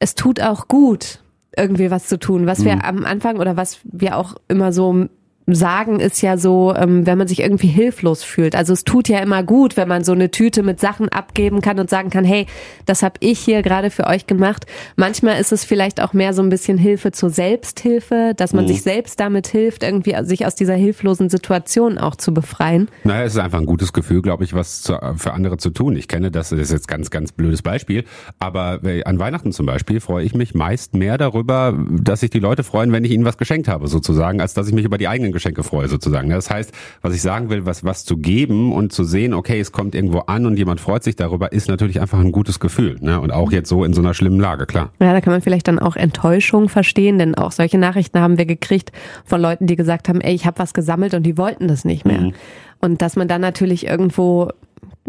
es 0.00 0.16
tut 0.16 0.40
auch 0.40 0.66
gut, 0.66 1.20
irgendwie 1.56 1.92
was 1.92 2.08
zu 2.08 2.18
tun, 2.18 2.46
was 2.46 2.64
wir 2.64 2.74
mhm. 2.74 2.80
am 2.80 3.04
Anfang 3.04 3.38
oder 3.38 3.56
was 3.56 3.78
wir 3.84 4.16
auch 4.16 4.34
immer 4.48 4.72
so 4.72 5.06
sagen, 5.46 5.98
ist 6.00 6.22
ja 6.22 6.36
so, 6.36 6.74
ähm, 6.74 7.06
wenn 7.06 7.18
man 7.18 7.26
sich 7.26 7.40
irgendwie 7.40 7.66
hilflos 7.66 8.22
fühlt. 8.22 8.54
Also 8.54 8.72
es 8.72 8.84
tut 8.84 9.08
ja 9.08 9.18
immer 9.18 9.42
gut, 9.42 9.76
wenn 9.76 9.88
man 9.88 10.04
so 10.04 10.12
eine 10.12 10.30
Tüte 10.30 10.62
mit 10.62 10.78
Sachen 10.78 11.08
abgeben 11.08 11.60
kann 11.60 11.78
und 11.80 11.90
sagen 11.90 12.10
kann, 12.10 12.24
hey, 12.24 12.46
das 12.86 13.02
habe 13.02 13.14
ich 13.20 13.40
hier 13.40 13.62
gerade 13.62 13.90
für 13.90 14.06
euch 14.06 14.26
gemacht. 14.26 14.66
Manchmal 14.96 15.40
ist 15.40 15.52
es 15.52 15.64
vielleicht 15.64 16.00
auch 16.00 16.12
mehr 16.12 16.32
so 16.32 16.42
ein 16.42 16.48
bisschen 16.48 16.78
Hilfe 16.78 17.10
zur 17.10 17.30
Selbsthilfe, 17.30 18.34
dass 18.36 18.52
man 18.52 18.64
mhm. 18.64 18.68
sich 18.68 18.82
selbst 18.82 19.18
damit 19.18 19.48
hilft, 19.48 19.82
irgendwie 19.82 20.14
sich 20.24 20.46
aus 20.46 20.54
dieser 20.54 20.74
hilflosen 20.74 21.28
Situation 21.28 21.98
auch 21.98 22.14
zu 22.14 22.32
befreien. 22.32 22.88
Naja, 23.02 23.24
es 23.24 23.34
ist 23.34 23.40
einfach 23.40 23.58
ein 23.58 23.66
gutes 23.66 23.92
Gefühl, 23.92 24.22
glaube 24.22 24.44
ich, 24.44 24.54
was 24.54 24.82
zu, 24.82 24.96
für 25.16 25.32
andere 25.32 25.56
zu 25.56 25.70
tun. 25.70 25.96
Ich 25.96 26.06
kenne 26.06 26.30
das, 26.30 26.50
das 26.50 26.60
ist 26.60 26.72
jetzt 26.72 26.88
ganz, 26.88 27.10
ganz 27.10 27.32
blödes 27.32 27.62
Beispiel, 27.62 28.04
aber 28.38 28.80
an 29.04 29.18
Weihnachten 29.18 29.50
zum 29.50 29.66
Beispiel 29.66 30.00
freue 30.00 30.24
ich 30.24 30.34
mich 30.34 30.54
meist 30.54 30.94
mehr 30.94 31.18
darüber, 31.18 31.76
dass 31.90 32.20
sich 32.20 32.30
die 32.30 32.38
Leute 32.38 32.62
freuen, 32.62 32.92
wenn 32.92 33.04
ich 33.04 33.10
ihnen 33.10 33.24
was 33.24 33.38
geschenkt 33.38 33.68
habe, 33.68 33.88
sozusagen, 33.88 34.40
als 34.40 34.54
dass 34.54 34.68
ich 34.68 34.74
mich 34.74 34.84
über 34.84 34.98
die 34.98 35.08
eigenen 35.08 35.31
Geschenke 35.32 35.62
freue 35.62 35.88
sozusagen. 35.88 36.30
Das 36.30 36.50
heißt, 36.50 36.72
was 37.00 37.14
ich 37.14 37.22
sagen 37.22 37.50
will, 37.50 37.66
was, 37.66 37.84
was 37.84 38.04
zu 38.04 38.16
geben 38.16 38.72
und 38.72 38.92
zu 38.92 39.04
sehen, 39.04 39.34
okay, 39.34 39.60
es 39.60 39.72
kommt 39.72 39.94
irgendwo 39.94 40.20
an 40.20 40.46
und 40.46 40.56
jemand 40.56 40.80
freut 40.80 41.02
sich 41.02 41.16
darüber, 41.16 41.52
ist 41.52 41.68
natürlich 41.68 42.00
einfach 42.00 42.20
ein 42.20 42.32
gutes 42.32 42.60
Gefühl. 42.60 42.98
Ne? 43.00 43.20
Und 43.20 43.32
auch 43.32 43.52
jetzt 43.52 43.68
so 43.68 43.84
in 43.84 43.92
so 43.92 44.00
einer 44.00 44.14
schlimmen 44.14 44.40
Lage, 44.40 44.66
klar. 44.66 44.90
Ja, 45.00 45.12
da 45.12 45.20
kann 45.20 45.32
man 45.32 45.42
vielleicht 45.42 45.68
dann 45.68 45.78
auch 45.78 45.96
Enttäuschung 45.96 46.68
verstehen, 46.68 47.18
denn 47.18 47.34
auch 47.34 47.52
solche 47.52 47.78
Nachrichten 47.78 48.20
haben 48.20 48.38
wir 48.38 48.46
gekriegt 48.46 48.92
von 49.24 49.40
Leuten, 49.40 49.66
die 49.66 49.76
gesagt 49.76 50.08
haben, 50.08 50.20
ey, 50.20 50.34
ich 50.34 50.46
habe 50.46 50.58
was 50.58 50.74
gesammelt 50.74 51.14
und 51.14 51.24
die 51.24 51.38
wollten 51.38 51.68
das 51.68 51.84
nicht 51.84 52.04
mehr. 52.04 52.20
Mhm. 52.20 52.34
Und 52.80 53.00
dass 53.00 53.16
man 53.16 53.28
dann 53.28 53.40
natürlich 53.40 53.86
irgendwo 53.86 54.50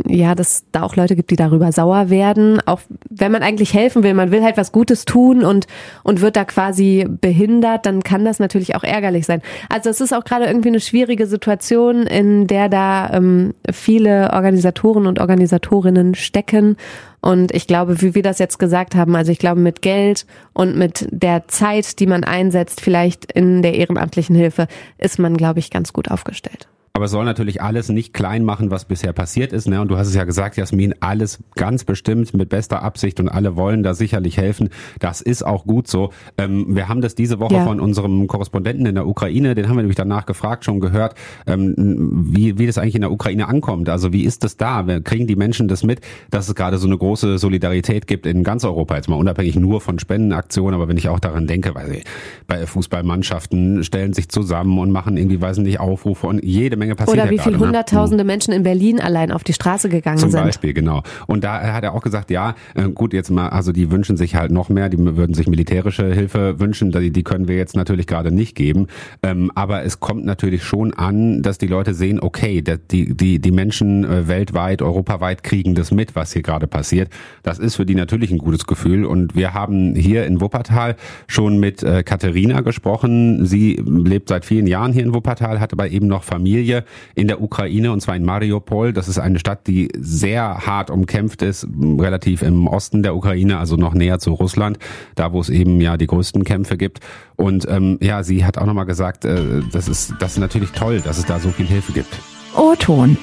ja, 0.07 0.33
dass 0.33 0.65
da 0.71 0.81
auch 0.83 0.95
Leute 0.95 1.15
gibt, 1.15 1.29
die 1.29 1.35
darüber 1.35 1.71
sauer 1.71 2.09
werden, 2.09 2.59
auch 2.65 2.81
wenn 3.09 3.31
man 3.31 3.43
eigentlich 3.43 3.73
helfen 3.73 4.03
will, 4.03 4.13
man 4.13 4.31
will 4.31 4.43
halt 4.43 4.57
was 4.57 4.71
Gutes 4.71 5.05
tun 5.05 5.43
und 5.43 5.67
und 6.03 6.21
wird 6.21 6.35
da 6.35 6.45
quasi 6.45 7.07
behindert, 7.07 7.85
dann 7.85 8.01
kann 8.03 8.25
das 8.25 8.39
natürlich 8.39 8.75
auch 8.75 8.83
ärgerlich 8.83 9.25
sein. 9.25 9.41
Also 9.69 9.89
es 9.89 10.01
ist 10.01 10.13
auch 10.13 10.23
gerade 10.23 10.45
irgendwie 10.45 10.69
eine 10.69 10.79
schwierige 10.79 11.27
Situation, 11.27 12.07
in 12.07 12.47
der 12.47 12.69
da 12.69 13.11
ähm, 13.13 13.53
viele 13.71 14.31
Organisatoren 14.33 15.05
und 15.05 15.19
Organisatorinnen 15.19 16.15
stecken 16.15 16.75
und 17.23 17.53
ich 17.53 17.67
glaube, 17.67 18.01
wie 18.01 18.15
wir 18.15 18.23
das 18.23 18.37
jetzt 18.37 18.59
gesagt 18.59 18.95
haben, 18.95 19.15
also 19.15 19.31
ich 19.31 19.39
glaube, 19.39 19.61
mit 19.61 19.81
Geld 19.81 20.25
und 20.51 20.75
mit 20.75 21.07
der 21.09 21.47
Zeit, 21.47 21.99
die 21.99 22.05
man 22.05 22.25
einsetzt, 22.25 22.81
vielleicht 22.81 23.31
in 23.31 23.61
der 23.61 23.75
ehrenamtlichen 23.75 24.35
Hilfe, 24.35 24.67
ist 24.97 25.19
man, 25.19 25.37
glaube 25.37 25.59
ich, 25.59 25.71
ganz 25.71 25.93
gut 25.93 26.11
aufgestellt. 26.11 26.67
Aber 26.95 27.05
es 27.05 27.11
soll 27.11 27.25
natürlich 27.25 27.59
alles 27.59 27.89
nicht 27.89 28.13
klein 28.13 28.43
machen, 28.45 28.69
was 28.69 28.85
bisher 28.85 29.13
passiert 29.13 29.51
ist. 29.51 29.67
Ne? 29.67 29.81
Und 29.81 29.87
du 29.87 29.97
hast 29.97 30.09
es 30.09 30.13
ja 30.13 30.25
gesagt, 30.25 30.57
Jasmin, 30.57 30.93
alles 30.99 31.39
ganz 31.55 31.85
bestimmt 31.85 32.35
mit 32.35 32.49
bester 32.49 32.83
Absicht 32.83 33.19
und 33.19 33.29
alle 33.29 33.55
wollen 33.55 33.81
da 33.81 33.95
sicherlich 33.95 34.37
helfen. 34.37 34.69
Das 34.99 35.19
ist 35.19 35.43
auch 35.43 35.65
gut 35.65 35.87
so. 35.87 36.11
Ähm, 36.37 36.75
wir 36.75 36.89
haben 36.89 37.01
das 37.01 37.15
diese 37.15 37.39
Woche 37.39 37.55
ja. 37.55 37.63
von 37.63 37.79
unserem 37.79 38.27
Korrespondenten 38.27 38.85
in 38.85 38.93
der 38.93 39.07
Ukraine, 39.07 39.55
den 39.55 39.69
haben 39.69 39.75
wir 39.75 39.81
nämlich 39.81 39.95
danach 39.95 40.27
gefragt, 40.27 40.65
schon 40.65 40.79
gehört, 40.79 41.15
ähm, 41.47 41.73
wie, 42.29 42.59
wie 42.59 42.67
das 42.67 42.77
eigentlich 42.77 42.93
in 42.93 43.01
der 43.01 43.11
Ukraine 43.11 43.47
ankommt. 43.47 43.89
Also 43.89 44.13
wie 44.13 44.23
ist 44.23 44.43
das 44.43 44.57
da? 44.57 44.83
Kriegen 45.03 45.25
die 45.25 45.35
Menschen 45.35 45.67
das 45.67 45.81
mit, 45.81 45.99
dass 46.29 46.47
es 46.47 46.53
gerade 46.53 46.77
so 46.77 46.85
eine 46.85 46.99
große 46.99 47.39
Solidarität 47.39 48.05
gibt 48.05 48.27
in 48.27 48.43
ganz 48.43 48.65
Europa, 48.65 48.97
jetzt 48.97 49.09
mal 49.09 49.15
unabhängig 49.15 49.55
nur 49.55 49.81
von 49.81 49.97
Spendenaktionen, 49.97 50.75
aber 50.75 50.87
wenn 50.89 50.97
ich 50.97 51.09
auch 51.09 51.19
daran 51.19 51.47
denke, 51.47 51.73
weil 51.73 52.03
bei 52.45 52.67
Fußballmannschaften 52.67 53.83
stellen 53.83 54.13
sich 54.13 54.29
zusammen 54.29 54.77
und 54.77 54.91
machen 54.91 55.17
irgendwie, 55.17 55.41
weiß 55.41 55.57
nicht, 55.57 55.79
Aufrufe 55.79 56.27
und 56.27 56.43
jede 56.43 56.82
Menge 56.82 56.82
passiert. 56.89 57.17
Oder 57.17 57.29
wie 57.29 57.35
ja 57.35 57.43
viele 57.43 57.57
ne? 57.57 57.65
hunderttausende 57.65 58.23
Menschen 58.23 58.53
in 58.53 58.63
Berlin 58.63 58.99
allein 58.99 59.31
auf 59.31 59.43
die 59.43 59.53
Straße 59.53 59.89
gegangen 59.89 60.17
Zum 60.17 60.31
sind. 60.31 60.39
Zum 60.39 60.47
Beispiel, 60.47 60.73
genau. 60.73 61.03
Und 61.27 61.43
da 61.43 61.73
hat 61.73 61.83
er 61.83 61.93
auch 61.93 62.01
gesagt, 62.01 62.31
ja, 62.31 62.55
äh, 62.75 62.89
gut, 62.89 63.13
jetzt 63.13 63.31
mal, 63.31 63.49
also 63.49 63.71
die 63.71 63.91
wünschen 63.91 64.17
sich 64.17 64.35
halt 64.35 64.51
noch 64.51 64.69
mehr, 64.69 64.89
die 64.89 64.97
würden 64.97 65.33
sich 65.33 65.47
militärische 65.47 66.13
Hilfe 66.13 66.59
wünschen, 66.59 66.91
die, 66.91 67.11
die 67.11 67.23
können 67.23 67.47
wir 67.47 67.55
jetzt 67.55 67.75
natürlich 67.75 68.07
gerade 68.07 68.31
nicht 68.31 68.55
geben. 68.55 68.87
Ähm, 69.21 69.51
aber 69.55 69.83
es 69.83 69.99
kommt 69.99 70.25
natürlich 70.25 70.63
schon 70.63 70.93
an, 70.93 71.41
dass 71.41 71.57
die 71.57 71.67
Leute 71.67 71.93
sehen, 71.93 72.19
okay, 72.19 72.61
die, 72.61 73.15
die, 73.15 73.39
die 73.39 73.51
Menschen 73.51 74.03
äh, 74.03 74.27
weltweit, 74.27 74.81
europaweit 74.81 75.43
kriegen 75.43 75.75
das 75.75 75.91
mit, 75.91 76.15
was 76.15 76.33
hier 76.33 76.41
gerade 76.41 76.67
passiert. 76.67 77.09
Das 77.43 77.59
ist 77.59 77.75
für 77.75 77.85
die 77.85 77.95
natürlich 77.95 78.31
ein 78.31 78.37
gutes 78.37 78.65
Gefühl. 78.65 79.05
Und 79.05 79.35
wir 79.35 79.53
haben 79.53 79.95
hier 79.95 80.25
in 80.25 80.41
Wuppertal 80.41 80.95
schon 81.27 81.59
mit 81.59 81.83
äh, 81.83 82.03
Katharina 82.03 82.61
gesprochen. 82.61 83.45
Sie 83.45 83.81
lebt 83.85 84.29
seit 84.29 84.45
vielen 84.45 84.67
Jahren 84.67 84.93
hier 84.93 85.03
in 85.03 85.13
Wuppertal, 85.13 85.59
hat 85.59 85.73
aber 85.73 85.89
eben 85.89 86.07
noch 86.07 86.23
Familie 86.23 86.72
Familie 86.73 86.83
in 87.15 87.27
der 87.27 87.41
Ukraine 87.41 87.91
und 87.91 88.01
zwar 88.01 88.15
in 88.15 88.25
Mariupol. 88.25 88.93
Das 88.93 89.07
ist 89.07 89.19
eine 89.19 89.39
Stadt, 89.39 89.67
die 89.67 89.89
sehr 89.97 90.65
hart 90.65 90.89
umkämpft 90.89 91.41
ist, 91.41 91.67
relativ 91.99 92.41
im 92.41 92.67
Osten 92.67 93.03
der 93.03 93.15
Ukraine, 93.15 93.57
also 93.59 93.75
noch 93.75 93.93
näher 93.93 94.19
zu 94.19 94.33
Russland, 94.33 94.79
da 95.15 95.31
wo 95.31 95.39
es 95.39 95.49
eben 95.49 95.79
ja 95.79 95.97
die 95.97 96.07
größten 96.07 96.43
Kämpfe 96.43 96.77
gibt. 96.77 96.99
Und 97.35 97.67
ähm, 97.69 97.97
ja, 98.01 98.23
sie 98.23 98.45
hat 98.45 98.57
auch 98.57 98.65
nochmal 98.65 98.85
gesagt, 98.85 99.25
äh, 99.25 99.61
das 99.71 99.87
ist 99.87 100.13
das 100.19 100.33
ist 100.33 100.39
natürlich 100.39 100.71
toll, 100.71 101.01
dass 101.01 101.17
es 101.17 101.25
da 101.25 101.39
so 101.39 101.49
viel 101.49 101.67
Hilfe 101.67 101.93
gibt. 101.93 102.19
O-Ton. 102.55 103.17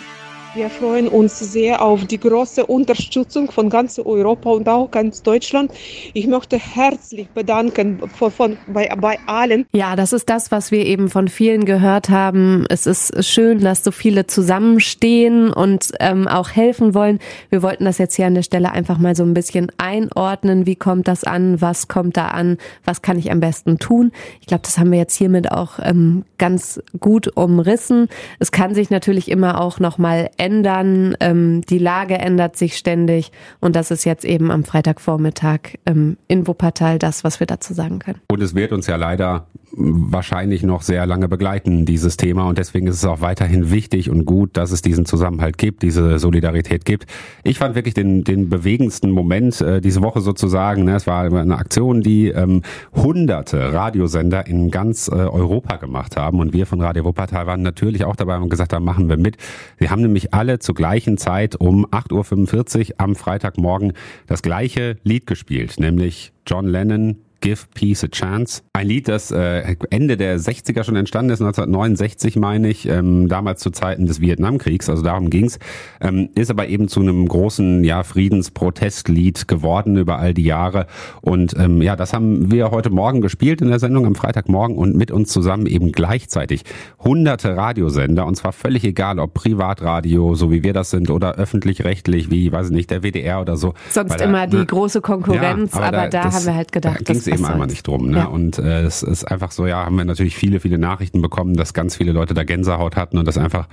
Wir 0.52 0.68
freuen 0.68 1.06
uns 1.06 1.38
sehr 1.38 1.80
auf 1.80 2.06
die 2.06 2.18
große 2.18 2.66
Unterstützung 2.66 3.52
von 3.52 3.70
ganz 3.70 4.00
Europa 4.00 4.50
und 4.50 4.68
auch 4.68 4.90
ganz 4.90 5.22
Deutschland. 5.22 5.70
Ich 6.12 6.26
möchte 6.26 6.58
herzlich 6.58 7.28
bedanken 7.28 8.00
von, 8.08 8.32
von, 8.32 8.56
bei, 8.66 8.88
bei 9.00 9.16
allen. 9.26 9.64
Ja, 9.72 9.94
das 9.94 10.12
ist 10.12 10.28
das, 10.28 10.50
was 10.50 10.72
wir 10.72 10.84
eben 10.86 11.08
von 11.08 11.28
vielen 11.28 11.66
gehört 11.66 12.10
haben. 12.10 12.66
Es 12.68 12.86
ist 12.86 13.24
schön, 13.24 13.60
dass 13.60 13.84
so 13.84 13.92
viele 13.92 14.26
zusammenstehen 14.26 15.52
und 15.52 15.92
ähm, 16.00 16.26
auch 16.26 16.50
helfen 16.50 16.94
wollen. 16.94 17.20
Wir 17.50 17.62
wollten 17.62 17.84
das 17.84 17.98
jetzt 17.98 18.16
hier 18.16 18.26
an 18.26 18.34
der 18.34 18.42
Stelle 18.42 18.72
einfach 18.72 18.98
mal 18.98 19.14
so 19.14 19.22
ein 19.22 19.34
bisschen 19.34 19.70
einordnen. 19.78 20.66
Wie 20.66 20.76
kommt 20.76 21.06
das 21.06 21.22
an? 21.22 21.60
Was 21.60 21.86
kommt 21.86 22.16
da 22.16 22.26
an? 22.26 22.58
Was 22.84 23.02
kann 23.02 23.20
ich 23.20 23.30
am 23.30 23.38
besten 23.38 23.78
tun? 23.78 24.10
Ich 24.40 24.48
glaube, 24.48 24.62
das 24.64 24.78
haben 24.78 24.90
wir 24.90 24.98
jetzt 24.98 25.14
hiermit 25.14 25.52
auch 25.52 25.78
ähm, 25.80 26.24
ganz 26.38 26.82
gut 26.98 27.36
umrissen. 27.36 28.08
Es 28.40 28.50
kann 28.50 28.74
sich 28.74 28.90
natürlich 28.90 29.30
immer 29.30 29.60
auch 29.60 29.78
noch 29.78 29.96
mal 29.96 30.28
ändern. 30.40 31.14
Ähm, 31.20 31.60
die 31.68 31.78
Lage 31.78 32.18
ändert 32.18 32.56
sich 32.56 32.76
ständig 32.76 33.30
und 33.60 33.76
das 33.76 33.90
ist 33.90 34.04
jetzt 34.04 34.24
eben 34.24 34.50
am 34.50 34.64
Freitagvormittag 34.64 35.76
ähm, 35.86 36.16
in 36.28 36.46
Wuppertal 36.46 36.98
das, 36.98 37.22
was 37.22 37.38
wir 37.40 37.46
dazu 37.46 37.74
sagen 37.74 37.98
können. 37.98 38.20
Und 38.28 38.42
es 38.42 38.54
wird 38.54 38.72
uns 38.72 38.86
ja 38.86 38.96
leider 38.96 39.46
wahrscheinlich 39.72 40.62
noch 40.62 40.82
sehr 40.82 41.06
lange 41.06 41.28
begleiten, 41.28 41.84
dieses 41.84 42.16
Thema. 42.16 42.48
Und 42.48 42.58
deswegen 42.58 42.86
ist 42.86 42.96
es 42.96 43.04
auch 43.04 43.20
weiterhin 43.20 43.70
wichtig 43.70 44.10
und 44.10 44.24
gut, 44.24 44.56
dass 44.56 44.72
es 44.72 44.82
diesen 44.82 45.06
Zusammenhalt 45.06 45.58
gibt, 45.58 45.82
diese 45.82 46.18
Solidarität 46.18 46.84
gibt. 46.84 47.06
Ich 47.44 47.58
fand 47.58 47.74
wirklich 47.74 47.94
den, 47.94 48.24
den 48.24 48.48
bewegendsten 48.48 49.10
Moment 49.10 49.60
äh, 49.60 49.80
diese 49.80 50.02
Woche 50.02 50.20
sozusagen. 50.20 50.84
Ne, 50.84 50.96
es 50.96 51.06
war 51.06 51.24
eine 51.24 51.56
Aktion, 51.56 52.00
die 52.00 52.28
ähm, 52.28 52.62
hunderte 52.94 53.72
Radiosender 53.72 54.46
in 54.46 54.70
ganz 54.70 55.08
äh, 55.08 55.12
Europa 55.12 55.76
gemacht 55.76 56.16
haben. 56.16 56.40
Und 56.40 56.52
wir 56.52 56.66
von 56.66 56.80
Radio 56.80 57.04
Wuppertal 57.04 57.46
waren 57.46 57.62
natürlich 57.62 58.04
auch 58.04 58.16
dabei 58.16 58.38
und 58.38 58.48
gesagt 58.48 58.72
haben, 58.72 58.84
machen 58.84 59.08
wir 59.08 59.16
mit. 59.16 59.36
Sie 59.78 59.90
haben 59.90 60.02
nämlich 60.02 60.34
alle 60.34 60.58
zur 60.58 60.74
gleichen 60.74 61.16
Zeit 61.16 61.56
um 61.56 61.86
8.45 61.86 62.90
Uhr 62.90 62.94
am 62.98 63.14
Freitagmorgen 63.14 63.92
das 64.26 64.42
gleiche 64.42 64.96
Lied 65.04 65.26
gespielt, 65.26 65.78
nämlich 65.78 66.32
John 66.46 66.66
Lennon 66.66 67.16
Give 67.40 67.60
Peace 67.74 68.04
a 68.04 68.08
Chance. 68.08 68.62
Ein 68.74 68.86
Lied, 68.88 69.08
das 69.08 69.30
äh, 69.30 69.76
Ende 69.90 70.16
der 70.16 70.38
60er 70.38 70.84
schon 70.84 70.96
entstanden 70.96 71.32
ist, 71.32 71.40
1969 71.40 72.36
meine 72.36 72.68
ich, 72.68 72.86
ähm, 72.86 73.28
damals 73.28 73.60
zu 73.60 73.70
Zeiten 73.70 74.06
des 74.06 74.20
Vietnamkriegs, 74.20 74.90
also 74.90 75.02
darum 75.02 75.30
ging's, 75.30 75.58
ähm, 76.00 76.28
ist 76.34 76.50
aber 76.50 76.68
eben 76.68 76.88
zu 76.88 77.00
einem 77.00 77.26
großen 77.26 77.82
ja, 77.84 78.02
Friedensprotestlied 78.02 79.48
geworden 79.48 79.96
über 79.96 80.18
all 80.18 80.34
die 80.34 80.44
Jahre. 80.44 80.86
Und 81.22 81.56
ähm, 81.58 81.80
ja, 81.80 81.96
das 81.96 82.12
haben 82.12 82.50
wir 82.50 82.70
heute 82.70 82.90
Morgen 82.90 83.20
gespielt 83.20 83.62
in 83.62 83.68
der 83.68 83.78
Sendung 83.78 84.06
am 84.06 84.14
Freitagmorgen 84.14 84.76
und 84.76 84.96
mit 84.96 85.10
uns 85.10 85.30
zusammen 85.30 85.66
eben 85.66 85.92
gleichzeitig 85.92 86.64
hunderte 86.98 87.56
Radiosender 87.56 88.26
und 88.26 88.36
zwar 88.36 88.52
völlig 88.52 88.84
egal, 88.84 89.18
ob 89.18 89.34
Privatradio, 89.34 90.34
so 90.34 90.50
wie 90.50 90.62
wir 90.62 90.72
das 90.72 90.90
sind, 90.90 91.10
oder 91.10 91.36
öffentlich-rechtlich, 91.36 92.30
wie, 92.30 92.52
weiß 92.52 92.66
ich 92.66 92.72
nicht, 92.72 92.90
der 92.90 93.02
WDR 93.02 93.40
oder 93.40 93.56
so. 93.56 93.74
Sonst 93.88 94.20
immer 94.20 94.46
die 94.46 94.56
ne, 94.56 94.66
große 94.66 95.00
Konkurrenz, 95.00 95.74
ja, 95.74 95.80
aber, 95.80 95.98
aber, 95.98 96.08
da, 96.08 96.22
da 96.22 96.32
haben 96.32 96.44
wir 96.44 96.54
halt 96.54 96.72
gedacht, 96.72 97.08
da 97.08 97.29
eben 97.30 97.44
einmal 97.44 97.66
nicht 97.66 97.86
drum. 97.86 98.10
Ne? 98.10 98.18
Ja. 98.18 98.24
Und 98.26 98.58
äh, 98.58 98.82
es 98.82 99.02
ist 99.02 99.24
einfach 99.24 99.52
so, 99.52 99.66
ja, 99.66 99.84
haben 99.84 99.96
wir 99.96 100.04
natürlich 100.04 100.36
viele, 100.36 100.60
viele 100.60 100.78
Nachrichten 100.78 101.22
bekommen, 101.22 101.54
dass 101.54 101.74
ganz 101.74 101.96
viele 101.96 102.12
Leute 102.12 102.34
da 102.34 102.44
Gänsehaut 102.44 102.96
hatten 102.96 103.18
und 103.18 103.26
das 103.26 103.38
einfach 103.38 103.68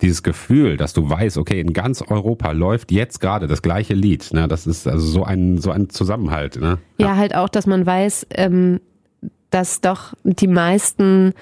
dieses 0.00 0.22
Gefühl, 0.22 0.76
dass 0.76 0.92
du 0.92 1.10
weißt, 1.10 1.38
okay, 1.38 1.60
in 1.60 1.72
ganz 1.72 2.02
Europa 2.02 2.52
läuft 2.52 2.92
jetzt 2.92 3.20
gerade 3.20 3.46
das 3.46 3.62
gleiche 3.62 3.94
Lied. 3.94 4.32
Ne? 4.32 4.46
Das 4.46 4.66
ist 4.66 4.86
also 4.86 5.06
so 5.06 5.24
ein 5.24 5.58
so 5.58 5.70
ein 5.70 5.90
Zusammenhalt. 5.90 6.60
Ne? 6.60 6.78
Ja, 6.98 7.08
ja 7.08 7.16
halt 7.16 7.34
auch, 7.34 7.48
dass 7.48 7.66
man 7.66 7.84
weiß, 7.84 8.26
ähm, 8.30 8.80
dass 9.50 9.80
doch 9.80 10.14
die 10.22 10.46
meisten 10.46 11.34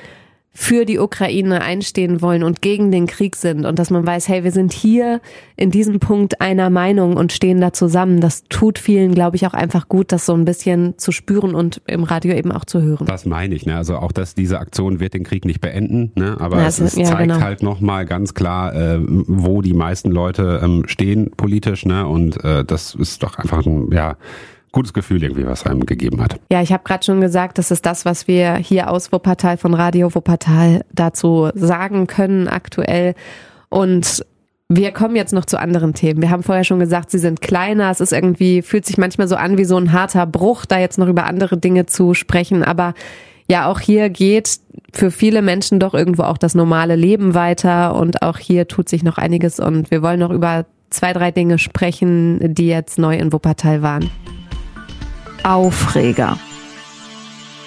für 0.58 0.86
die 0.86 0.98
Ukraine 0.98 1.60
einstehen 1.60 2.22
wollen 2.22 2.42
und 2.42 2.62
gegen 2.62 2.90
den 2.90 3.06
Krieg 3.06 3.36
sind 3.36 3.66
und 3.66 3.78
dass 3.78 3.90
man 3.90 4.06
weiß, 4.06 4.26
hey, 4.26 4.42
wir 4.42 4.52
sind 4.52 4.72
hier 4.72 5.20
in 5.54 5.70
diesem 5.70 6.00
Punkt 6.00 6.40
einer 6.40 6.70
Meinung 6.70 7.14
und 7.14 7.30
stehen 7.30 7.60
da 7.60 7.74
zusammen. 7.74 8.22
Das 8.22 8.44
tut 8.44 8.78
vielen, 8.78 9.14
glaube 9.14 9.36
ich, 9.36 9.46
auch 9.46 9.52
einfach 9.52 9.86
gut, 9.86 10.12
das 10.12 10.24
so 10.24 10.32
ein 10.32 10.46
bisschen 10.46 10.96
zu 10.96 11.12
spüren 11.12 11.54
und 11.54 11.82
im 11.86 12.04
Radio 12.04 12.32
eben 12.32 12.52
auch 12.52 12.64
zu 12.64 12.80
hören. 12.80 13.04
Das 13.04 13.26
meine 13.26 13.54
ich, 13.54 13.66
ne? 13.66 13.76
Also 13.76 13.98
auch, 13.98 14.12
dass 14.12 14.34
diese 14.34 14.58
Aktion 14.58 14.98
wird 14.98 15.12
den 15.12 15.24
Krieg 15.24 15.44
nicht 15.44 15.60
beenden, 15.60 16.12
ne? 16.14 16.38
Aber 16.40 16.56
ja, 16.56 16.66
es, 16.68 16.80
es 16.80 16.96
ja, 16.96 17.04
zeigt 17.04 17.32
genau. 17.32 17.40
halt 17.40 17.62
nochmal 17.62 18.06
ganz 18.06 18.32
klar, 18.32 18.74
äh, 18.74 18.98
wo 18.98 19.60
die 19.60 19.74
meisten 19.74 20.10
Leute 20.10 20.62
ähm, 20.64 20.84
stehen 20.86 21.32
politisch, 21.36 21.84
ne? 21.84 22.06
Und 22.06 22.42
äh, 22.42 22.64
das 22.64 22.94
ist 22.94 23.22
doch 23.22 23.36
einfach 23.36 23.66
ein, 23.66 23.92
ja, 23.92 24.16
gutes 24.76 24.92
Gefühl 24.92 25.22
irgendwie, 25.22 25.46
was 25.46 25.64
einem 25.64 25.86
gegeben 25.86 26.20
hat. 26.20 26.38
Ja, 26.52 26.60
ich 26.60 26.70
habe 26.70 26.84
gerade 26.84 27.02
schon 27.02 27.22
gesagt, 27.22 27.56
das 27.56 27.70
ist 27.70 27.86
das, 27.86 28.04
was 28.04 28.28
wir 28.28 28.56
hier 28.56 28.90
aus 28.90 29.10
Wuppertal 29.10 29.56
von 29.56 29.72
Radio 29.72 30.14
Wuppertal 30.14 30.84
dazu 30.92 31.48
sagen 31.54 32.06
können 32.06 32.46
aktuell. 32.46 33.14
Und 33.70 34.22
wir 34.68 34.92
kommen 34.92 35.16
jetzt 35.16 35.32
noch 35.32 35.46
zu 35.46 35.58
anderen 35.58 35.94
Themen. 35.94 36.20
Wir 36.20 36.30
haben 36.30 36.42
vorher 36.42 36.64
schon 36.64 36.78
gesagt, 36.78 37.10
sie 37.10 37.18
sind 37.18 37.40
kleiner. 37.40 37.90
Es 37.90 38.02
ist 38.02 38.12
irgendwie, 38.12 38.60
fühlt 38.60 38.84
sich 38.84 38.98
manchmal 38.98 39.28
so 39.28 39.36
an 39.36 39.56
wie 39.56 39.64
so 39.64 39.78
ein 39.78 39.92
harter 39.92 40.26
Bruch, 40.26 40.66
da 40.66 40.78
jetzt 40.78 40.98
noch 40.98 41.08
über 41.08 41.24
andere 41.24 41.56
Dinge 41.56 41.86
zu 41.86 42.12
sprechen. 42.12 42.62
Aber 42.62 42.92
ja, 43.48 43.70
auch 43.70 43.80
hier 43.80 44.10
geht 44.10 44.60
für 44.92 45.10
viele 45.10 45.40
Menschen 45.40 45.80
doch 45.80 45.94
irgendwo 45.94 46.24
auch 46.24 46.36
das 46.36 46.54
normale 46.54 46.96
Leben 46.96 47.32
weiter. 47.32 47.94
Und 47.94 48.20
auch 48.20 48.36
hier 48.36 48.68
tut 48.68 48.90
sich 48.90 49.02
noch 49.02 49.16
einiges. 49.16 49.58
Und 49.58 49.90
wir 49.90 50.02
wollen 50.02 50.20
noch 50.20 50.30
über 50.30 50.66
zwei, 50.90 51.14
drei 51.14 51.30
Dinge 51.30 51.58
sprechen, 51.58 52.52
die 52.54 52.66
jetzt 52.66 52.98
neu 52.98 53.16
in 53.16 53.32
Wuppertal 53.32 53.80
waren. 53.80 54.10
Aufreger. 55.44 56.38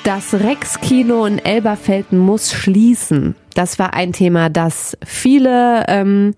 Das 0.04 0.34
Rex-Kino 0.34 1.26
in 1.26 1.40
Elberfelden 1.40 2.18
muss 2.18 2.52
schließen. 2.52 3.36
Das 3.54 3.80
war 3.80 3.94
ein 3.94 4.14
Thema, 4.14 4.50
das 4.50 4.98
viele 5.06 5.86
ähm, 5.88 6.34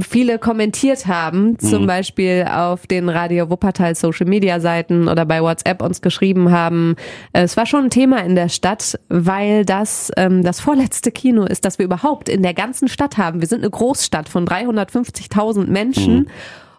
viele 0.00 0.38
kommentiert 0.38 1.06
haben, 1.06 1.58
zum 1.58 1.82
mhm. 1.82 1.86
Beispiel 1.86 2.46
auf 2.50 2.86
den 2.86 3.08
Radio 3.08 3.50
Wuppertal 3.50 3.94
Social 3.94 4.26
Media 4.26 4.60
Seiten 4.60 5.08
oder 5.08 5.24
bei 5.24 5.42
WhatsApp 5.42 5.82
uns 5.82 6.00
geschrieben 6.00 6.50
haben. 6.50 6.96
Es 7.32 7.56
war 7.56 7.66
schon 7.66 7.84
ein 7.84 7.90
Thema 7.90 8.24
in 8.24 8.34
der 8.34 8.48
Stadt, 8.48 8.98
weil 9.08 9.64
das 9.64 10.10
ähm, 10.16 10.42
das 10.42 10.60
vorletzte 10.60 11.12
Kino 11.12 11.44
ist, 11.44 11.64
das 11.64 11.78
wir 11.78 11.86
überhaupt 11.86 12.28
in 12.28 12.42
der 12.42 12.54
ganzen 12.54 12.88
Stadt 12.88 13.16
haben. 13.16 13.40
Wir 13.40 13.48
sind 13.48 13.60
eine 13.60 13.70
Großstadt 13.70 14.28
von 14.28 14.46
350.000 14.46 15.66
Menschen. 15.66 16.16
Mhm. 16.16 16.26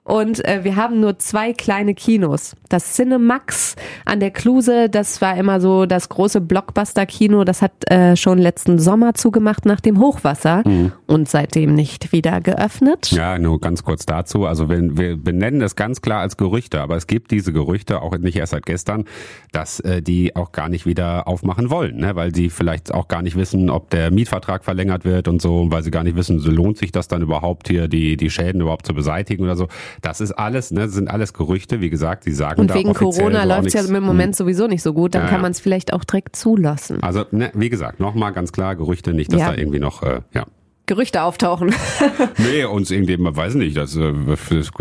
Und 0.07 0.45
äh, 0.45 0.63
wir 0.63 0.77
haben 0.77 1.01
nur 1.01 1.19
zwei 1.19 1.51
kleine 1.51 1.93
Kinos. 1.93 2.55
Das 2.69 2.93
Cinemax 2.93 3.75
an 4.05 4.21
der 4.21 4.31
Kluse, 4.31 4.89
das 4.89 5.21
war 5.21 5.35
immer 5.35 5.59
so 5.59 5.85
das 5.85 6.07
große 6.07 6.39
Blockbuster-Kino. 6.39 7.43
Das 7.43 7.61
hat 7.61 7.73
äh, 7.91 8.15
schon 8.15 8.37
letzten 8.37 8.79
Sommer 8.79 9.15
zugemacht 9.15 9.65
nach 9.65 9.81
dem 9.81 9.99
Hochwasser 9.99 10.63
mhm. 10.65 10.93
und 11.07 11.27
seitdem 11.27 11.75
nicht 11.75 12.13
wieder 12.13 12.39
geöffnet. 12.39 13.11
Ja, 13.11 13.37
nur 13.37 13.59
ganz 13.59 13.83
kurz 13.83 14.05
dazu. 14.05 14.45
Also 14.45 14.69
wir, 14.69 14.97
wir 14.97 15.17
benennen 15.17 15.61
es 15.61 15.75
ganz 15.75 16.01
klar 16.01 16.21
als 16.21 16.37
Gerüchte, 16.37 16.79
aber 16.79 16.95
es 16.95 17.07
gibt 17.07 17.31
diese 17.31 17.51
Gerüchte, 17.51 18.01
auch 18.01 18.17
nicht 18.17 18.37
erst 18.37 18.51
seit 18.51 18.65
gestern, 18.65 19.03
dass 19.51 19.81
äh, 19.81 20.01
die 20.01 20.37
auch 20.37 20.53
gar 20.53 20.69
nicht 20.69 20.85
wieder 20.85 21.27
aufmachen 21.27 21.69
wollen, 21.69 21.97
ne? 21.97 22.15
weil 22.15 22.33
sie 22.33 22.49
vielleicht 22.49 22.93
auch 22.93 23.09
gar 23.09 23.21
nicht 23.21 23.35
wissen, 23.35 23.69
ob 23.69 23.89
der 23.89 24.09
Mietvertrag 24.11 24.63
verlängert 24.63 25.03
wird 25.03 25.27
und 25.27 25.41
so, 25.41 25.67
weil 25.69 25.83
sie 25.83 25.91
gar 25.91 26.05
nicht 26.05 26.15
wissen, 26.15 26.39
so 26.39 26.49
lohnt 26.49 26.77
sich 26.77 26.93
das 26.93 27.09
dann 27.09 27.21
überhaupt 27.21 27.67
hier, 27.67 27.89
die, 27.89 28.15
die 28.15 28.29
Schäden 28.29 28.61
überhaupt 28.61 28.85
zu 28.85 28.93
beseitigen 28.93 29.43
oder 29.43 29.57
so. 29.57 29.67
Das 30.01 30.21
ist 30.21 30.31
alles, 30.31 30.71
ne, 30.71 30.81
das 30.81 30.93
sind 30.93 31.09
alles 31.09 31.33
Gerüchte, 31.33 31.81
wie 31.81 31.89
gesagt, 31.89 32.25
die 32.25 32.31
sagen 32.31 32.61
Und 32.61 32.73
wegen 32.73 32.93
Corona 32.93 33.43
läuft 33.43 33.67
es 33.67 33.73
ja 33.73 33.81
im 33.83 34.03
Moment 34.03 34.35
sowieso 34.35 34.67
nicht 34.67 34.81
so 34.81 34.93
gut, 34.93 35.15
dann 35.15 35.23
ja, 35.23 35.29
kann 35.29 35.41
man 35.41 35.51
es 35.51 35.59
vielleicht 35.59 35.93
auch 35.93 36.03
direkt 36.03 36.35
zulassen. 36.35 37.01
Also, 37.01 37.25
ne, 37.31 37.51
wie 37.53 37.69
gesagt, 37.69 37.99
nochmal 37.99 38.33
ganz 38.33 38.51
klar, 38.51 38.75
Gerüchte 38.75 39.13
nicht, 39.13 39.31
dass 39.33 39.41
ja. 39.41 39.51
da 39.51 39.57
irgendwie 39.57 39.79
noch, 39.79 40.03
äh, 40.03 40.21
ja. 40.33 40.45
Gerüchte 40.87 41.21
auftauchen. 41.21 41.75
nee, 42.37 42.63
uns 42.63 42.91
irgendwie, 42.91 43.17
man 43.17 43.35
weiß 43.35 43.55
nicht, 43.55 43.75
dass 43.75 43.97
äh, 43.97 44.13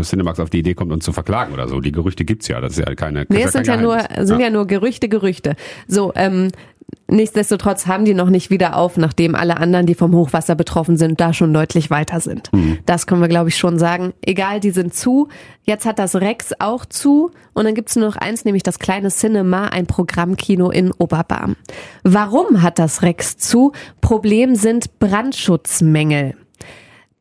Cinemax 0.03 0.39
auf 0.39 0.51
die 0.51 0.61
Idee 0.61 0.75
kommt, 0.75 0.93
uns 0.93 1.05
zu 1.05 1.13
verklagen 1.13 1.53
oder 1.53 1.67
so. 1.67 1.81
Die 1.81 1.91
Gerüchte 1.91 2.25
gibt's 2.25 2.47
ja, 2.47 2.61
das 2.61 2.79
ist 2.79 2.87
ja 2.87 2.95
keine 2.95 3.27
Nee, 3.29 3.43
es 3.43 3.53
sind 3.53 3.67
ja 3.67 3.77
nur, 3.77 3.99
sind 4.21 4.39
ja. 4.39 4.47
ja 4.47 4.51
nur 4.51 4.69
Gerüchte, 4.69 5.09
Gerüchte. 5.09 5.57
So, 5.89 6.13
ähm, 6.15 6.53
Nichtsdestotrotz 7.09 7.87
haben 7.87 8.05
die 8.05 8.15
noch 8.15 8.31
nicht 8.31 8.51
wieder 8.51 8.77
auf, 8.77 8.97
nachdem 8.97 9.37
alle 9.37 9.59
anderen, 9.59 9.87
die 9.87 9.95
vom 9.95 10.15
Hochwasser 10.15 10.57
betroffen 10.57 10.97
sind, 10.97 11.21
da 11.21 11.33
schon 11.33 11.53
deutlich 11.53 11.89
weiter 11.89 12.21
sind. 12.21 12.53
Mhm. 12.53 12.79
Das 12.85 13.07
können 13.07 13.21
wir, 13.21 13.29
glaube 13.29 13.49
ich, 13.49 13.57
schon 13.57 13.79
sagen. 13.79 14.13
Egal, 14.23 14.59
die 14.59 14.71
sind 14.71 14.93
zu. 14.93 15.29
Jetzt 15.63 15.87
hat 15.87 16.01
das 16.01 16.17
Rex 16.17 16.53
auch 16.59 16.85
zu. 16.85 17.31
Und 17.55 17.65
dann 17.65 17.75
gibt's 17.75 17.95
nur 17.95 18.07
noch 18.07 18.17
eins, 18.17 18.45
nämlich 18.45 18.65
das 18.65 18.81
kleine 18.81 19.09
Cinema, 19.09 19.69
ein 19.69 19.87
Programmkino 19.87 20.71
in 20.71 20.93
Oberbarm. 20.93 21.55
Warum 22.03 22.63
hat 22.63 22.79
das 22.79 23.03
Rex 23.03 23.37
zu? 23.37 23.73
Problem 24.01 24.57
sind 24.57 24.99
Brandschutzmängel. 24.99 26.35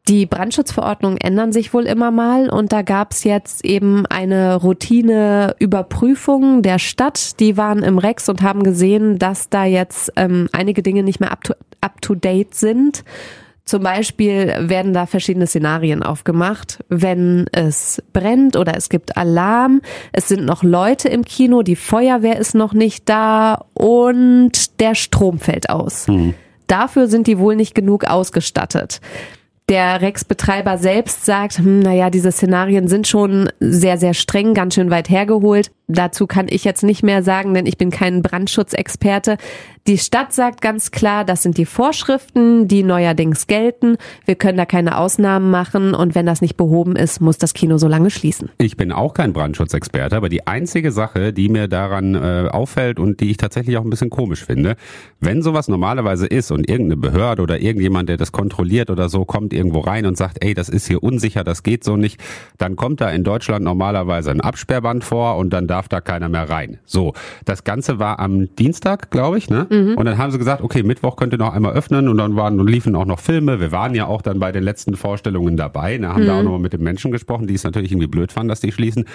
Die 0.08 0.28
Brandschutzverordnungen 0.28 1.18
ändern 1.18 1.52
sich 1.52 1.74
wohl 1.74 1.86
immer 1.86 2.12
mal 2.12 2.50
und 2.50 2.72
da 2.72 2.84
gab 2.84 3.12
es 3.12 3.24
jetzt 3.24 3.66
eben 3.66 4.06
eine 4.06 4.56
Routineüberprüfung 4.56 6.62
der 6.62 6.78
Stadt. 6.78 7.40
Die 7.40 7.58
waren 7.58 7.82
im 7.82 7.98
Rex 7.98 8.30
und 8.30 8.44
haben 8.44 8.62
gesehen, 8.62 9.18
dass 9.18 9.50
da 9.50 9.66
jetzt 9.66 10.14
ähm, 10.16 10.48
einige 10.52 10.84
Dinge 10.84 11.02
nicht 11.02 11.20
mehr 11.20 11.32
up 11.32 11.44
to, 11.44 11.56
up 11.82 11.94
sind. 12.52 13.04
Zum 13.66 13.82
Beispiel 13.82 14.54
werden 14.60 14.94
da 14.94 15.08
verschiedene 15.08 15.48
Szenarien 15.48 16.04
aufgemacht, 16.04 16.84
wenn 16.88 17.48
es 17.52 18.00
brennt 18.14 18.58
oder 18.58 18.78
es 18.78 18.90
gibt 18.90 19.18
Alarm. 19.18 19.82
Es 20.12 20.28
sind 20.28 20.46
noch 20.46 20.62
Leute 20.62 21.10
im 21.10 21.26
Kino, 21.26 21.64
die 21.64 21.76
Feuerwehr 21.76 22.38
ist 22.38 22.54
noch 22.54 22.74
nicht 22.74 23.10
da 23.10 23.66
und 23.74 24.80
der 24.80 24.94
Strom 24.94 25.40
fällt 25.40 25.72
aus. 25.72 26.08
Mhm. 26.08 26.36
Dafür 26.68 27.08
sind 27.08 27.26
die 27.26 27.40
wohl 27.40 27.56
nicht 27.56 27.74
genug 27.74 28.06
ausgestattet. 28.06 29.02
Der 29.68 30.00
Rex-Betreiber 30.02 30.78
selbst 30.78 31.26
sagt, 31.26 31.58
hm, 31.58 31.80
naja, 31.80 32.12
diese 32.12 32.32
Szenarien 32.32 32.88
sind 32.88 33.08
schon 33.08 33.50
sehr, 33.60 33.98
sehr 33.98 34.14
streng, 34.14 34.54
ganz 34.54 34.76
schön 34.76 34.92
weit 34.92 35.10
hergeholt. 35.10 35.72
Dazu 35.88 36.26
kann 36.26 36.48
ich 36.50 36.64
jetzt 36.64 36.84
nicht 36.84 37.04
mehr 37.04 37.22
sagen, 37.22 37.54
denn 37.54 37.66
ich 37.66 37.78
bin 37.78 37.92
kein 37.92 38.22
Brandschutzexperte. 38.22 39.38
Die 39.88 40.00
Stadt 40.00 40.34
sagt 40.34 40.62
ganz 40.62 40.90
klar, 40.90 41.24
das 41.26 41.44
sind 41.44 41.60
die 41.60 41.66
Vorschriften, 41.68 42.68
die 42.68 42.82
neuerdings 42.82 43.46
gelten. 43.46 43.98
Wir 44.26 44.34
können 44.34 44.58
da 44.58 44.66
keine 44.66 44.98
Ausnahmen 44.98 45.52
machen 45.52 45.94
und 45.94 46.16
wenn 46.16 46.26
das 46.26 46.42
nicht 46.42 46.58
behoben 46.58 46.96
ist, 46.96 47.22
muss 47.22 47.38
das 47.38 47.54
Kino 47.54 47.78
so 47.78 47.88
lange 47.88 48.10
schließen. 48.10 48.50
Ich 48.58 48.78
bin 48.78 48.92
auch 48.92 49.14
kein 49.14 49.32
Brandschutzexperte, 49.32 50.16
aber 50.16 50.28
die 50.28 50.48
einzige 50.48 50.92
Sache, 50.92 51.34
die 51.34 51.50
mir 51.50 51.68
daran 51.68 52.16
äh, 52.16 52.50
auffällt 52.50 53.00
und 53.00 53.20
die 53.20 53.30
ich 53.30 53.38
tatsächlich 53.38 53.78
auch 53.78 53.84
ein 53.84 53.92
bisschen 53.92 54.10
komisch 54.10 54.44
finde, 54.44 54.76
wenn 55.20 55.44
sowas 55.44 55.68
normalerweise 55.68 56.26
ist 56.26 56.50
und 56.50 56.68
irgendeine 56.68 56.98
Behörde 56.98 57.44
oder 57.44 57.60
irgendjemand, 57.60 58.10
der 58.10 58.18
das 58.18 58.32
kontrolliert 58.32 58.90
oder 58.90 59.08
so, 59.08 59.24
kommt 59.24 59.54
irgendwo 59.54 59.82
rein 59.82 60.08
und 60.08 60.18
sagt, 60.18 60.44
ey, 60.44 60.56
das 60.56 60.68
ist 60.68 60.88
hier 60.88 61.04
unsicher, 61.04 61.44
das 61.44 61.62
geht 61.62 61.84
so 61.84 61.96
nicht, 61.96 62.20
dann 62.58 62.76
kommt 62.76 63.02
da 63.02 63.12
in 63.12 63.24
Deutschland 63.24 63.64
normalerweise 63.64 64.32
ein 64.32 64.42
Absperrband 64.42 65.04
vor 65.04 65.38
und 65.38 65.54
dann 65.54 65.68
darf 65.76 65.90
da 65.90 66.00
keiner 66.00 66.30
mehr 66.30 66.50
rein. 66.50 66.80
So, 66.86 67.14
das 67.44 67.66
Ganze 67.66 68.00
war 68.00 68.20
am 68.20 68.56
Dienstag, 68.56 69.12
glaube 69.12 69.38
ich, 69.38 69.50
ne? 69.50 69.68
Mhm. 69.70 69.96
Und 69.98 70.06
dann 70.06 70.18
haben 70.18 70.32
sie 70.32 70.38
gesagt, 70.38 70.62
okay, 70.62 70.84
Mittwoch 70.84 71.18
könnt 71.18 71.34
ihr 71.34 71.38
noch 71.38 71.54
einmal 71.54 71.74
öffnen 71.74 72.08
und 72.08 72.18
dann 72.18 72.38
waren 72.38 72.62
und 72.62 72.70
liefen 72.70 72.96
auch 72.96 73.06
noch 73.06 73.20
Filme. 73.20 73.60
Wir 73.60 73.74
waren 73.74 73.94
ja 73.94 74.06
auch 74.08 74.22
dann 74.22 74.40
bei 74.40 74.54
den 74.54 74.64
letzten 74.64 74.96
Vorstellungen 74.96 75.58
dabei, 75.58 75.98
ne? 75.98 76.08
haben 76.08 76.24
mhm. 76.24 76.28
da 76.28 76.40
auch 76.40 76.44
nochmal 76.44 76.62
mit 76.62 76.72
den 76.72 76.82
Menschen 76.82 77.12
gesprochen, 77.12 77.46
die 77.46 77.56
es 77.56 77.66
natürlich 77.66 77.92
irgendwie 77.92 78.08
blöd 78.08 78.32
fanden, 78.32 78.48
dass 78.48 78.62
die 78.62 78.72
schließen. 78.72 79.06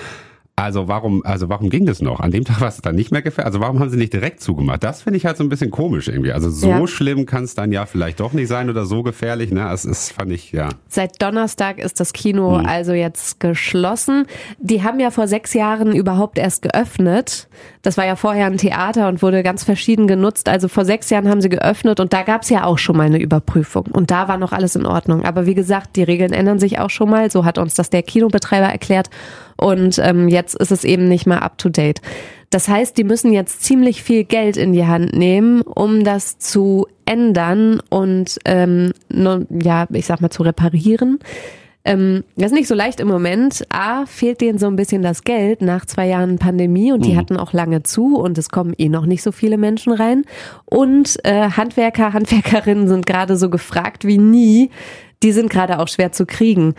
Also 0.60 0.88
warum, 0.88 1.22
also 1.24 1.48
warum 1.48 1.70
ging 1.70 1.86
das 1.86 2.02
noch? 2.02 2.20
An 2.20 2.30
dem 2.30 2.44
Tag 2.44 2.60
war 2.60 2.68
es 2.68 2.80
dann 2.82 2.94
nicht 2.94 3.10
mehr 3.12 3.22
gefährlich. 3.22 3.46
Also 3.46 3.60
warum 3.60 3.80
haben 3.80 3.88
sie 3.88 3.96
nicht 3.96 4.12
direkt 4.12 4.40
zugemacht? 4.40 4.82
Das 4.82 5.02
finde 5.02 5.16
ich 5.16 5.26
halt 5.26 5.36
so 5.36 5.44
ein 5.44 5.48
bisschen 5.48 5.70
komisch 5.70 6.08
irgendwie. 6.08 6.32
Also 6.32 6.50
so 6.50 6.68
ja. 6.68 6.86
schlimm 6.86 7.26
kann 7.26 7.44
es 7.44 7.54
dann 7.54 7.72
ja 7.72 7.86
vielleicht 7.86 8.20
doch 8.20 8.32
nicht 8.32 8.48
sein 8.48 8.68
oder 8.68 8.84
so 8.84 9.02
gefährlich. 9.02 9.50
Ne, 9.50 9.70
es 9.72 9.84
ist 9.84 10.12
fand 10.12 10.32
ich 10.32 10.52
ja. 10.52 10.68
Seit 10.88 11.22
Donnerstag 11.22 11.78
ist 11.78 11.98
das 11.98 12.12
Kino 12.12 12.58
hm. 12.58 12.66
also 12.66 12.92
jetzt 12.92 13.40
geschlossen. 13.40 14.26
Die 14.58 14.82
haben 14.82 15.00
ja 15.00 15.10
vor 15.10 15.28
sechs 15.28 15.54
Jahren 15.54 15.94
überhaupt 15.94 16.38
erst 16.38 16.62
geöffnet. 16.62 17.48
Das 17.82 17.96
war 17.96 18.04
ja 18.04 18.16
vorher 18.16 18.46
ein 18.46 18.58
Theater 18.58 19.08
und 19.08 19.22
wurde 19.22 19.42
ganz 19.42 19.64
verschieden 19.64 20.06
genutzt. 20.06 20.48
Also 20.48 20.68
vor 20.68 20.84
sechs 20.84 21.08
Jahren 21.10 21.28
haben 21.28 21.40
sie 21.40 21.48
geöffnet 21.48 22.00
und 22.00 22.12
da 22.12 22.22
gab 22.22 22.42
es 22.42 22.50
ja 22.50 22.64
auch 22.64 22.78
schon 22.78 22.96
mal 22.96 23.06
eine 23.06 23.20
Überprüfung 23.20 23.86
und 23.86 24.10
da 24.10 24.28
war 24.28 24.36
noch 24.36 24.52
alles 24.52 24.76
in 24.76 24.84
Ordnung. 24.84 25.24
Aber 25.24 25.46
wie 25.46 25.54
gesagt, 25.54 25.96
die 25.96 26.02
Regeln 26.02 26.32
ändern 26.32 26.58
sich 26.58 26.78
auch 26.78 26.90
schon 26.90 27.08
mal. 27.08 27.30
So 27.30 27.44
hat 27.44 27.56
uns 27.56 27.74
das 27.74 27.88
der 27.88 28.02
Kinobetreiber 28.02 28.66
erklärt 28.66 29.08
und 29.60 29.98
ähm, 29.98 30.28
jetzt 30.28 30.54
ist 30.56 30.72
es 30.72 30.84
eben 30.84 31.08
nicht 31.08 31.26
mehr 31.26 31.42
up-to-date. 31.42 32.00
Das 32.50 32.68
heißt, 32.68 32.98
die 32.98 33.04
müssen 33.04 33.32
jetzt 33.32 33.62
ziemlich 33.62 34.02
viel 34.02 34.24
Geld 34.24 34.56
in 34.56 34.72
die 34.72 34.86
Hand 34.86 35.12
nehmen, 35.12 35.62
um 35.62 36.02
das 36.02 36.38
zu 36.38 36.86
ändern 37.04 37.80
und 37.90 38.38
ähm, 38.44 38.92
nur, 39.08 39.46
ja, 39.50 39.86
ich 39.92 40.06
sag 40.06 40.20
mal 40.20 40.30
zu 40.30 40.42
reparieren. 40.42 41.20
Ähm, 41.84 42.24
das 42.36 42.46
ist 42.46 42.52
nicht 42.52 42.68
so 42.68 42.74
leicht 42.74 43.00
im 43.00 43.08
Moment. 43.08 43.64
A, 43.70 44.04
fehlt 44.04 44.40
denen 44.40 44.58
so 44.58 44.66
ein 44.66 44.76
bisschen 44.76 45.02
das 45.02 45.24
Geld 45.24 45.62
nach 45.62 45.86
zwei 45.86 46.08
Jahren 46.08 46.38
Pandemie 46.38 46.92
und 46.92 47.04
die 47.04 47.12
mhm. 47.12 47.16
hatten 47.16 47.36
auch 47.36 47.52
lange 47.52 47.82
zu 47.82 48.16
und 48.16 48.36
es 48.36 48.50
kommen 48.50 48.74
eh 48.76 48.88
noch 48.88 49.06
nicht 49.06 49.22
so 49.22 49.32
viele 49.32 49.56
Menschen 49.56 49.92
rein. 49.92 50.24
Und 50.66 51.18
äh, 51.24 51.50
Handwerker, 51.50 52.12
Handwerkerinnen 52.12 52.88
sind 52.88 53.06
gerade 53.06 53.36
so 53.36 53.48
gefragt 53.48 54.04
wie 54.04 54.18
nie. 54.18 54.70
Die 55.22 55.32
sind 55.32 55.50
gerade 55.50 55.78
auch 55.78 55.88
schwer 55.88 56.12
zu 56.12 56.26
kriegen. 56.26 56.74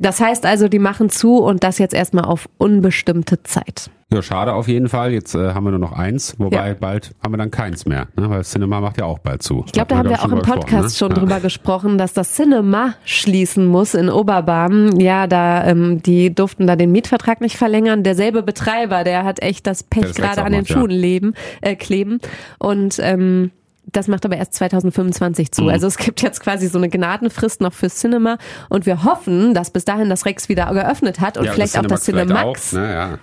Das 0.00 0.20
heißt 0.20 0.46
also, 0.46 0.68
die 0.68 0.78
machen 0.78 1.10
zu 1.10 1.38
und 1.38 1.64
das 1.64 1.78
jetzt 1.78 1.92
erstmal 1.92 2.24
auf 2.24 2.48
unbestimmte 2.56 3.42
Zeit. 3.42 3.90
Ja, 4.10 4.22
schade 4.22 4.54
auf 4.54 4.68
jeden 4.68 4.88
Fall. 4.88 5.12
Jetzt 5.12 5.34
äh, 5.34 5.52
haben 5.52 5.64
wir 5.64 5.70
nur 5.70 5.80
noch 5.80 5.92
eins, 5.92 6.36
wobei 6.38 6.68
ja. 6.68 6.74
bald 6.74 7.14
haben 7.22 7.34
wir 7.34 7.36
dann 7.36 7.50
keins 7.50 7.84
mehr, 7.84 8.06
ne? 8.16 8.30
weil 8.30 8.42
Cinema 8.42 8.80
macht 8.80 8.96
ja 8.96 9.04
auch 9.04 9.18
bald 9.18 9.42
zu. 9.42 9.64
Ich 9.66 9.72
glaube, 9.72 9.88
da 9.88 9.98
haben 9.98 10.08
wir 10.08 10.20
auch 10.20 10.32
im 10.32 10.40
Podcast 10.40 10.82
ne? 10.82 10.90
schon 10.90 11.10
ja. 11.10 11.14
drüber 11.16 11.40
gesprochen, 11.40 11.98
dass 11.98 12.14
das 12.14 12.32
Cinema 12.32 12.94
schließen 13.04 13.66
muss 13.66 13.92
in 13.92 14.08
Oberbarm. 14.08 14.98
Ja, 14.98 15.26
da 15.26 15.66
ähm, 15.66 16.00
die 16.02 16.34
durften 16.34 16.66
da 16.66 16.76
den 16.76 16.90
Mietvertrag 16.90 17.42
nicht 17.42 17.58
verlängern. 17.58 18.02
Derselbe 18.02 18.42
Betreiber, 18.42 19.04
der 19.04 19.24
hat 19.24 19.42
echt 19.42 19.66
das 19.66 19.82
Pech 19.82 20.14
gerade 20.14 20.42
an 20.42 20.52
den 20.52 20.62
macht, 20.62 20.72
Schuhen 20.72 20.90
ja. 20.90 20.96
leben, 20.96 21.34
äh, 21.60 21.76
kleben 21.76 22.20
und 22.58 22.98
ähm, 23.02 23.50
das 23.92 24.08
macht 24.08 24.24
aber 24.24 24.36
erst 24.36 24.54
2025 24.54 25.52
zu. 25.52 25.62
Mhm. 25.62 25.68
Also 25.68 25.86
es 25.86 25.96
gibt 25.96 26.22
jetzt 26.22 26.40
quasi 26.40 26.68
so 26.68 26.78
eine 26.78 26.88
Gnadenfrist 26.88 27.60
noch 27.60 27.72
fürs 27.72 27.96
Cinema 27.96 28.38
und 28.68 28.86
wir 28.86 29.04
hoffen, 29.04 29.54
dass 29.54 29.70
bis 29.70 29.84
dahin 29.84 30.08
das 30.08 30.26
Rex 30.26 30.48
wieder 30.48 30.72
geöffnet 30.72 31.20
hat 31.20 31.38
und 31.38 31.44
ja, 31.44 31.52
vielleicht 31.52 31.78
auch 31.78 31.86
das 31.86 32.04
Cinemax. 32.04 32.74
Auch, 32.74 32.78
ne, 32.78 33.18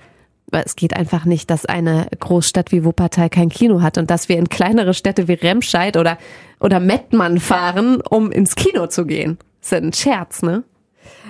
ja. 0.51 0.62
es 0.62 0.75
geht 0.75 0.95
einfach 0.95 1.25
nicht, 1.25 1.49
dass 1.49 1.65
eine 1.65 2.08
Großstadt 2.19 2.71
wie 2.71 2.84
Wuppertal 2.84 3.30
kein 3.30 3.49
Kino 3.49 3.82
hat 3.82 3.97
und 3.97 4.10
dass 4.10 4.30
wir 4.30 4.38
in 4.38 4.49
kleinere 4.49 4.93
Städte 4.93 5.28
wie 5.28 5.34
Remscheid 5.34 5.97
oder, 5.97 6.17
oder 6.60 6.80
Mettmann 6.80 7.39
fahren, 7.39 8.01
um 8.01 8.32
ins 8.32 8.56
Kino 8.56 8.88
zu 8.88 9.06
gehen. 9.06 9.38
Das 9.62 9.67
ist 9.67 9.71
ja 9.71 9.78
ein 9.78 9.93
Scherz, 9.93 10.41
ne? 10.41 10.63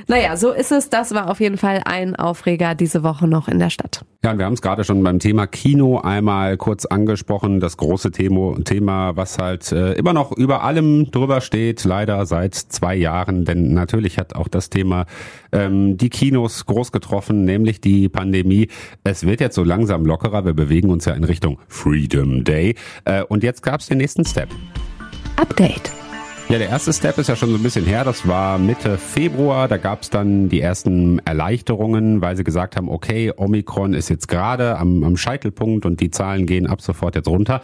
Naja, 0.07 0.37
so 0.37 0.51
ist 0.51 0.71
es. 0.71 0.89
Das 0.89 1.13
war 1.13 1.29
auf 1.29 1.39
jeden 1.39 1.57
Fall 1.57 1.81
ein 1.85 2.15
Aufreger 2.15 2.75
diese 2.75 3.03
Woche 3.03 3.27
noch 3.27 3.47
in 3.47 3.59
der 3.59 3.69
Stadt. 3.69 4.05
Ja, 4.23 4.31
und 4.31 4.39
wir 4.39 4.45
haben 4.45 4.53
es 4.53 4.61
gerade 4.61 4.83
schon 4.83 5.03
beim 5.03 5.19
Thema 5.19 5.45
Kino 5.45 5.99
einmal 5.99 6.57
kurz 6.57 6.85
angesprochen. 6.85 7.59
Das 7.59 7.77
große 7.77 8.11
Thema, 8.11 8.55
Thema 8.63 9.15
was 9.15 9.37
halt 9.37 9.71
äh, 9.71 9.93
immer 9.93 10.13
noch 10.13 10.31
über 10.31 10.63
allem 10.63 11.11
drüber 11.11 11.41
steht, 11.41 11.83
leider 11.83 12.25
seit 12.25 12.55
zwei 12.55 12.95
Jahren. 12.95 13.45
Denn 13.45 13.73
natürlich 13.73 14.17
hat 14.17 14.35
auch 14.35 14.47
das 14.47 14.69
Thema 14.69 15.05
ähm, 15.51 15.97
die 15.97 16.09
Kinos 16.09 16.65
groß 16.65 16.91
getroffen, 16.91 17.45
nämlich 17.45 17.81
die 17.81 18.09
Pandemie. 18.09 18.69
Es 19.03 19.25
wird 19.25 19.41
jetzt 19.41 19.55
so 19.55 19.63
langsam 19.63 20.05
lockerer. 20.05 20.45
Wir 20.45 20.53
bewegen 20.53 20.89
uns 20.89 21.05
ja 21.05 21.13
in 21.13 21.23
Richtung 21.23 21.59
Freedom 21.67 22.43
Day. 22.43 22.75
Äh, 23.05 23.23
und 23.23 23.43
jetzt 23.43 23.61
gab 23.61 23.81
es 23.81 23.87
den 23.87 23.99
nächsten 23.99 24.25
Step. 24.25 24.49
Update. 25.37 25.91
Ja, 26.47 26.59
der 26.59 26.69
erste 26.69 26.93
Step 26.93 27.17
ist 27.17 27.27
ja 27.27 27.35
schon 27.35 27.49
so 27.49 27.55
ein 27.55 27.63
bisschen 27.63 27.85
her. 27.85 28.03
Das 28.03 28.27
war 28.27 28.59
Mitte 28.59 28.99
Februar. 28.99 29.67
Da 29.67 29.77
gab 29.77 30.03
es 30.03 30.11
dann 30.11 30.47
die 30.47 30.61
ersten 30.61 31.17
Erleichterungen, 31.25 32.21
weil 32.21 32.37
sie 32.37 32.43
gesagt 32.43 32.75
haben, 32.75 32.87
okay, 32.87 33.33
Omikron 33.35 33.95
ist 33.95 34.09
jetzt 34.09 34.27
gerade 34.27 34.77
am, 34.77 35.03
am 35.03 35.17
Scheitelpunkt 35.17 35.87
und 35.87 36.01
die 36.01 36.11
Zahlen 36.11 36.45
gehen 36.45 36.67
ab 36.67 36.81
sofort 36.81 37.15
jetzt 37.15 37.27
runter 37.27 37.63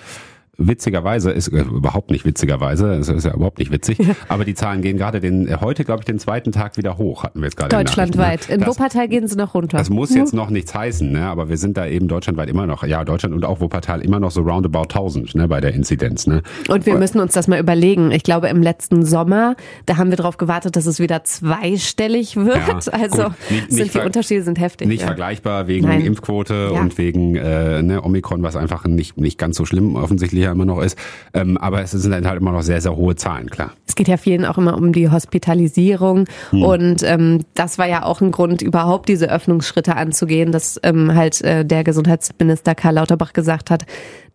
witzigerweise 0.67 1.31
ist 1.31 1.47
äh, 1.49 1.61
überhaupt 1.61 2.11
nicht 2.11 2.25
witzigerweise, 2.25 2.93
es 2.93 3.09
ist 3.09 3.25
ja 3.25 3.33
überhaupt 3.33 3.59
nicht 3.59 3.71
witzig, 3.71 3.99
ja. 3.99 4.15
aber 4.27 4.45
die 4.45 4.53
Zahlen 4.53 4.81
gehen 4.81 4.97
gerade 4.97 5.19
den 5.19 5.47
äh, 5.47 5.57
heute 5.61 5.83
glaube 5.83 6.01
ich 6.01 6.05
den 6.05 6.19
zweiten 6.19 6.51
Tag 6.51 6.77
wieder 6.77 6.97
hoch, 6.97 7.23
hatten 7.23 7.39
wir 7.39 7.45
jetzt 7.45 7.57
gerade 7.57 7.75
deutschlandweit. 7.75 8.49
In, 8.49 8.59
ne? 8.59 8.65
in 8.65 8.67
Wuppertal 8.67 9.07
gehen 9.07 9.27
sie 9.27 9.35
noch 9.35 9.53
runter. 9.53 9.77
Das 9.77 9.89
muss 9.89 10.13
jetzt 10.13 10.33
noch 10.33 10.49
nichts 10.49 10.73
heißen, 10.73 11.11
ne, 11.11 11.25
aber 11.25 11.49
wir 11.49 11.57
sind 11.57 11.77
da 11.77 11.85
eben 11.85 12.07
deutschlandweit 12.07 12.49
immer 12.49 12.67
noch, 12.67 12.83
ja, 12.83 13.03
Deutschland 13.03 13.35
und 13.35 13.45
auch 13.45 13.61
Wuppertal 13.61 14.01
immer 14.01 14.19
noch 14.19 14.31
so 14.31 14.41
roundabout 14.41 14.83
1000, 14.83 15.35
ne, 15.35 15.47
bei 15.47 15.61
der 15.61 15.73
Inzidenz, 15.73 16.27
ne. 16.27 16.41
Und 16.67 16.85
wir 16.85 16.95
müssen 16.95 17.19
uns 17.19 17.33
das 17.33 17.47
mal 17.47 17.59
überlegen. 17.59 18.11
Ich 18.11 18.23
glaube 18.23 18.49
im 18.49 18.61
letzten 18.61 19.05
Sommer, 19.05 19.55
da 19.85 19.97
haben 19.97 20.09
wir 20.09 20.17
darauf 20.17 20.37
gewartet, 20.37 20.75
dass 20.75 20.85
es 20.85 20.99
wieder 20.99 21.23
zweistellig 21.23 22.35
wird. 22.35 22.85
Ja, 22.85 22.93
also 22.93 23.33
nicht, 23.49 23.71
sind 23.71 23.93
die 23.93 23.99
Unterschiede 23.99 24.43
sind 24.43 24.59
heftig. 24.59 24.87
Nicht 24.87 25.01
ja. 25.01 25.07
vergleichbar 25.07 25.67
wegen 25.67 25.87
Nein. 25.87 26.01
Impfquote 26.01 26.71
und 26.71 26.97
wegen 26.97 27.35
äh, 27.35 27.81
ne, 27.81 28.03
Omikron, 28.03 28.43
was 28.43 28.55
einfach 28.55 28.85
nicht 28.85 29.17
nicht 29.17 29.37
ganz 29.37 29.57
so 29.57 29.65
schlimm 29.65 29.95
offensichtlich 29.95 30.47
immer 30.51 30.65
noch 30.65 30.81
ist. 30.81 30.97
Ähm, 31.33 31.57
aber 31.57 31.81
es 31.81 31.91
sind 31.91 32.13
halt 32.13 32.39
immer 32.39 32.51
noch 32.51 32.61
sehr, 32.61 32.81
sehr 32.81 32.95
hohe 32.95 33.15
Zahlen, 33.15 33.49
klar. 33.49 33.71
Es 33.87 33.95
geht 33.95 34.07
ja 34.07 34.17
vielen 34.17 34.45
auch 34.45 34.57
immer 34.57 34.75
um 34.75 34.93
die 34.93 35.09
Hospitalisierung. 35.09 36.25
Hm. 36.51 36.63
Und 36.63 37.03
ähm, 37.03 37.45
das 37.53 37.77
war 37.77 37.87
ja 37.87 38.03
auch 38.03 38.21
ein 38.21 38.31
Grund, 38.31 38.61
überhaupt 38.61 39.09
diese 39.09 39.29
Öffnungsschritte 39.29 39.95
anzugehen, 39.95 40.51
dass 40.51 40.79
ähm, 40.83 41.13
halt 41.15 41.41
äh, 41.41 41.65
der 41.65 41.83
Gesundheitsminister 41.83 42.75
Karl 42.75 42.95
Lauterbach 42.95 43.33
gesagt 43.33 43.69
hat, 43.69 43.85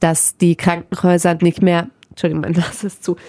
dass 0.01 0.37
die 0.37 0.57
Krankenhäuser 0.57 1.37
nicht 1.41 1.63
mehr, 1.63 1.89
Entschuldigung, 2.11 2.43
mein 2.43 2.53
Glas 2.53 2.85
ist 2.85 3.05
zu. 3.05 3.17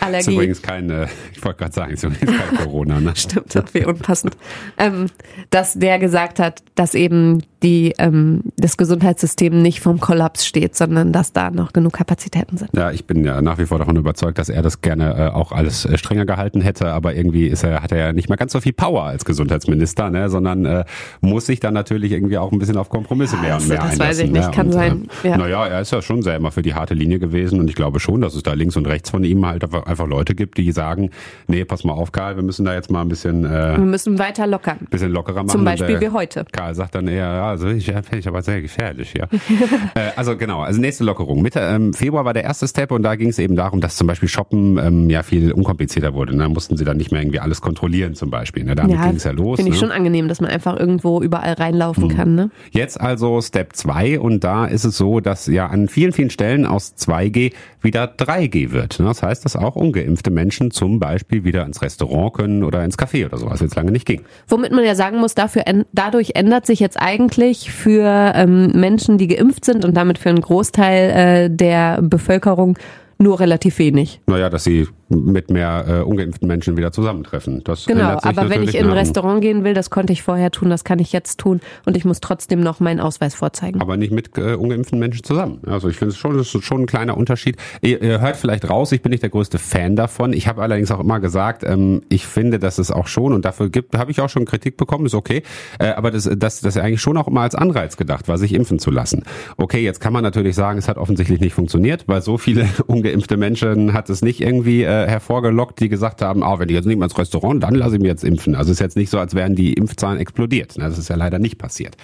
Allergie. 0.00 0.18
Das 0.18 0.26
ist 0.26 0.34
übrigens 0.34 0.62
kein, 0.62 0.90
äh, 0.90 1.06
ich 1.32 1.44
wollte 1.44 1.58
gerade 1.58 1.72
sagen, 1.72 1.92
ist 1.92 2.04
übrigens 2.04 2.36
kein 2.36 2.56
Corona. 2.64 3.00
Ne? 3.00 3.12
Stimmt, 3.16 3.54
das 3.54 3.72
wäre 3.74 3.88
unpassend. 3.88 4.36
Ähm, 4.78 5.06
dass 5.50 5.74
der 5.74 5.98
gesagt 5.98 6.38
hat, 6.38 6.62
dass 6.74 6.94
eben 6.94 7.42
die, 7.66 7.94
ähm, 7.98 8.42
das 8.56 8.76
Gesundheitssystem 8.76 9.60
nicht 9.60 9.80
vom 9.80 9.98
Kollaps 9.98 10.46
steht, 10.46 10.76
sondern 10.76 11.12
dass 11.12 11.32
da 11.32 11.50
noch 11.50 11.72
genug 11.72 11.94
Kapazitäten 11.94 12.56
sind. 12.56 12.70
Ja, 12.76 12.92
ich 12.92 13.06
bin 13.06 13.24
ja 13.24 13.42
nach 13.42 13.58
wie 13.58 13.66
vor 13.66 13.80
davon 13.80 13.96
überzeugt, 13.96 14.38
dass 14.38 14.48
er 14.48 14.62
das 14.62 14.82
gerne 14.82 15.16
äh, 15.16 15.34
auch 15.34 15.50
alles 15.50 15.84
äh, 15.84 15.98
strenger 15.98 16.26
gehalten 16.26 16.60
hätte, 16.60 16.92
aber 16.92 17.16
irgendwie 17.16 17.48
ist 17.48 17.64
er, 17.64 17.82
hat 17.82 17.90
er 17.90 17.98
ja 17.98 18.12
nicht 18.12 18.28
mehr 18.28 18.38
ganz 18.38 18.52
so 18.52 18.60
viel 18.60 18.72
Power 18.72 19.02
als 19.02 19.24
Gesundheitsminister, 19.24 20.10
ne, 20.10 20.30
sondern 20.30 20.64
äh, 20.64 20.84
muss 21.20 21.46
sich 21.46 21.58
dann 21.58 21.74
natürlich 21.74 22.12
irgendwie 22.12 22.38
auch 22.38 22.52
ein 22.52 22.60
bisschen 22.60 22.76
auf 22.76 22.88
Kompromisse 22.88 23.36
mehr 23.38 23.56
und 23.56 23.66
mehr 23.66 23.78
das 23.78 23.90
einlassen. 23.92 23.98
Das 23.98 24.08
weiß 24.08 24.18
ich 24.20 24.30
nicht, 24.30 24.46
ne? 24.46 24.50
kann 24.54 24.66
und, 24.66 24.72
sein. 24.72 25.08
Äh, 25.24 25.28
ja. 25.30 25.36
Naja, 25.36 25.66
er 25.66 25.80
ist 25.80 25.90
ja 25.90 26.02
schon 26.02 26.22
sehr 26.22 26.36
immer 26.36 26.52
für 26.52 26.62
die 26.62 26.74
harte 26.74 26.94
Linie 26.94 27.18
gewesen 27.18 27.58
und 27.58 27.68
ich 27.68 27.74
glaube 27.74 27.98
schon, 27.98 28.20
dass 28.20 28.36
es 28.36 28.44
da 28.44 28.52
links 28.52 28.76
und 28.76 28.86
rechts 28.86 29.10
von 29.10 29.24
ihm 29.24 29.44
halt 29.44 29.64
einfach 29.64 30.06
Leute 30.06 30.36
gibt, 30.36 30.56
die 30.58 30.70
sagen, 30.70 31.10
nee, 31.48 31.64
pass 31.64 31.82
mal 31.82 31.94
auf, 31.94 32.12
Karl, 32.12 32.36
wir 32.36 32.44
müssen 32.44 32.64
da 32.64 32.74
jetzt 32.74 32.92
mal 32.92 33.00
ein 33.00 33.08
bisschen 33.08 33.44
äh, 33.44 33.76
wir 33.76 33.84
müssen 33.84 34.18
weiter 34.20 34.46
lockern. 34.46 34.78
Bisschen 34.90 35.10
lockerer 35.10 35.38
machen. 35.38 35.48
Zum 35.48 35.64
Beispiel 35.64 36.00
wie 36.00 36.10
heute. 36.10 36.44
Karl 36.52 36.74
sagt 36.74 36.94
dann 36.94 37.08
eher, 37.08 37.26
ja, 37.26 37.55
also 37.56 37.68
ich, 37.68 37.86
ja, 37.86 38.00
ich 38.12 38.28
aber 38.28 38.42
sehr 38.42 38.60
gefährlich, 38.60 39.14
ja. 39.14 39.24
äh, 39.94 40.10
also 40.16 40.36
genau, 40.36 40.60
also 40.60 40.80
nächste 40.80 41.04
Lockerung. 41.04 41.42
Mitte 41.42 41.60
ähm, 41.60 41.94
Februar 41.94 42.24
war 42.24 42.34
der 42.34 42.44
erste 42.44 42.68
Step 42.68 42.90
und 42.90 43.02
da 43.02 43.16
ging 43.16 43.30
es 43.30 43.38
eben 43.38 43.56
darum, 43.56 43.80
dass 43.80 43.96
zum 43.96 44.06
Beispiel 44.06 44.28
Shoppen 44.28 44.78
ähm, 44.78 45.10
ja 45.10 45.22
viel 45.22 45.52
unkomplizierter 45.52 46.14
wurde. 46.14 46.36
Da 46.36 46.44
ne? 46.44 46.48
mussten 46.48 46.76
sie 46.76 46.84
dann 46.84 46.96
nicht 46.98 47.12
mehr 47.12 47.22
irgendwie 47.22 47.40
alles 47.40 47.60
kontrollieren 47.60 48.14
zum 48.14 48.30
Beispiel. 48.30 48.64
Ne? 48.64 48.74
Damit 48.74 48.96
ja, 48.96 49.06
ging 49.06 49.16
es 49.16 49.24
ja 49.24 49.32
los. 49.32 49.56
Finde 49.56 49.72
ich 49.72 49.80
ne? 49.80 49.86
schon 49.86 49.92
angenehm, 49.92 50.28
dass 50.28 50.40
man 50.40 50.50
einfach 50.50 50.78
irgendwo 50.78 51.22
überall 51.22 51.54
reinlaufen 51.54 52.04
mhm. 52.04 52.08
kann. 52.08 52.34
Ne? 52.34 52.50
Jetzt 52.70 53.00
also 53.00 53.40
Step 53.40 53.74
2 53.74 54.20
und 54.20 54.44
da 54.44 54.66
ist 54.66 54.84
es 54.84 54.96
so, 54.96 55.20
dass 55.20 55.46
ja 55.46 55.66
an 55.66 55.88
vielen, 55.88 56.12
vielen 56.12 56.30
Stellen 56.30 56.66
aus 56.66 56.94
2G 56.98 57.52
wieder 57.80 58.04
3G 58.04 58.72
wird. 58.72 58.98
Ne? 59.00 59.06
Das 59.06 59.22
heißt, 59.22 59.44
dass 59.44 59.56
auch 59.56 59.76
ungeimpfte 59.76 60.30
Menschen 60.30 60.70
zum 60.70 60.98
Beispiel 60.98 61.44
wieder 61.44 61.64
ins 61.64 61.82
Restaurant 61.82 62.34
können 62.34 62.64
oder 62.64 62.84
ins 62.84 62.98
Café 62.98 63.26
oder 63.26 63.38
so, 63.38 63.48
was 63.48 63.60
jetzt 63.60 63.76
lange 63.76 63.92
nicht 63.92 64.06
ging. 64.06 64.22
Womit 64.48 64.72
man 64.72 64.84
ja 64.84 64.94
sagen 64.94 65.18
muss, 65.18 65.34
dafür, 65.34 65.64
dadurch 65.92 66.32
ändert 66.34 66.66
sich 66.66 66.80
jetzt 66.80 67.00
eigentlich 67.00 67.35
für 67.70 68.32
ähm, 68.34 68.72
Menschen, 68.72 69.18
die 69.18 69.28
geimpft 69.28 69.64
sind 69.64 69.84
und 69.84 69.96
damit 69.96 70.18
für 70.18 70.28
einen 70.28 70.40
Großteil 70.40 71.10
äh, 71.10 71.50
der 71.50 72.00
Bevölkerung 72.02 72.78
nur 73.18 73.40
relativ 73.40 73.78
wenig. 73.78 74.20
Naja, 74.26 74.50
dass 74.50 74.64
sie 74.64 74.86
mit 75.08 75.50
mehr 75.50 75.84
äh, 75.88 76.02
ungeimpften 76.02 76.48
Menschen 76.48 76.76
wieder 76.76 76.90
zusammentreffen. 76.90 77.62
Das 77.62 77.86
genau, 77.86 78.18
aber 78.22 78.50
wenn 78.50 78.62
ich 78.62 78.74
in 78.74 78.86
ein 78.86 78.92
Restaurant 78.92 79.40
gehen 79.40 79.62
will, 79.62 79.72
das 79.72 79.90
konnte 79.90 80.12
ich 80.12 80.22
vorher 80.22 80.50
tun, 80.50 80.68
das 80.68 80.82
kann 80.82 80.98
ich 80.98 81.12
jetzt 81.12 81.38
tun 81.38 81.60
und 81.84 81.96
ich 81.96 82.04
muss 82.04 82.20
trotzdem 82.20 82.60
noch 82.60 82.80
meinen 82.80 82.98
Ausweis 82.98 83.34
vorzeigen. 83.34 83.80
Aber 83.80 83.96
nicht 83.96 84.12
mit 84.12 84.36
äh, 84.36 84.54
ungeimpften 84.54 84.98
Menschen 84.98 85.22
zusammen. 85.22 85.60
Also 85.66 85.88
ich 85.88 85.96
finde 85.96 86.12
es 86.12 86.18
schon, 86.18 86.44
schon 86.44 86.82
ein 86.82 86.86
kleiner 86.86 87.16
Unterschied. 87.16 87.56
Ihr, 87.82 88.02
ihr 88.02 88.20
hört 88.20 88.36
vielleicht 88.36 88.68
raus, 88.68 88.90
ich 88.92 89.00
bin 89.00 89.10
nicht 89.10 89.22
der 89.22 89.30
größte 89.30 89.58
Fan 89.58 89.94
davon. 89.94 90.32
Ich 90.32 90.48
habe 90.48 90.60
allerdings 90.60 90.90
auch 90.90 91.00
immer 91.00 91.20
gesagt, 91.20 91.62
ähm, 91.64 92.02
ich 92.08 92.26
finde, 92.26 92.58
dass 92.58 92.78
es 92.78 92.90
auch 92.90 93.06
schon 93.06 93.32
und 93.32 93.44
dafür 93.44 93.70
gibt, 93.70 93.96
habe 93.96 94.10
ich 94.10 94.20
auch 94.20 94.28
schon 94.28 94.44
Kritik 94.44 94.76
bekommen, 94.76 95.06
ist 95.06 95.14
okay. 95.14 95.42
Äh, 95.78 95.90
aber 95.90 96.10
das, 96.10 96.24
das, 96.24 96.60
das 96.60 96.76
ist 96.76 96.78
eigentlich 96.78 97.00
schon 97.00 97.16
auch 97.16 97.28
immer 97.28 97.42
als 97.42 97.54
Anreiz 97.54 97.96
gedacht 97.96 98.26
war, 98.26 98.38
sich 98.38 98.52
impfen 98.52 98.80
zu 98.80 98.90
lassen. 98.90 99.22
Okay, 99.56 99.84
jetzt 99.84 100.00
kann 100.00 100.12
man 100.12 100.24
natürlich 100.24 100.56
sagen, 100.56 100.78
es 100.78 100.88
hat 100.88 100.98
offensichtlich 100.98 101.40
nicht 101.40 101.54
funktioniert, 101.54 102.04
weil 102.08 102.22
so 102.22 102.38
viele 102.38 102.68
ungeimpfte 102.86 103.05
Menschen 103.36 103.92
hat 103.92 104.10
es 104.10 104.22
nicht 104.22 104.40
irgendwie 104.40 104.82
äh, 104.82 105.06
hervorgelockt, 105.06 105.80
die 105.80 105.88
gesagt 105.88 106.22
haben, 106.22 106.42
ah, 106.42 106.58
wenn 106.58 106.68
ich 106.68 106.74
jetzt 106.74 106.86
nicht 106.86 106.96
mehr 106.96 107.06
ins 107.06 107.18
Restaurant, 107.18 107.62
dann 107.62 107.74
lasse 107.74 107.96
ich 107.96 108.00
mich 108.00 108.08
jetzt 108.08 108.24
impfen. 108.24 108.54
Also 108.54 108.70
es 108.70 108.76
ist 108.76 108.80
jetzt 108.80 108.96
nicht 108.96 109.10
so, 109.10 109.18
als 109.18 109.34
wären 109.34 109.54
die 109.54 109.72
Impfzahlen 109.72 110.18
explodiert. 110.18 110.76
Das 110.78 110.98
ist 110.98 111.08
ja 111.08 111.16
leider 111.16 111.38
nicht 111.38 111.58
passiert. 111.58 111.96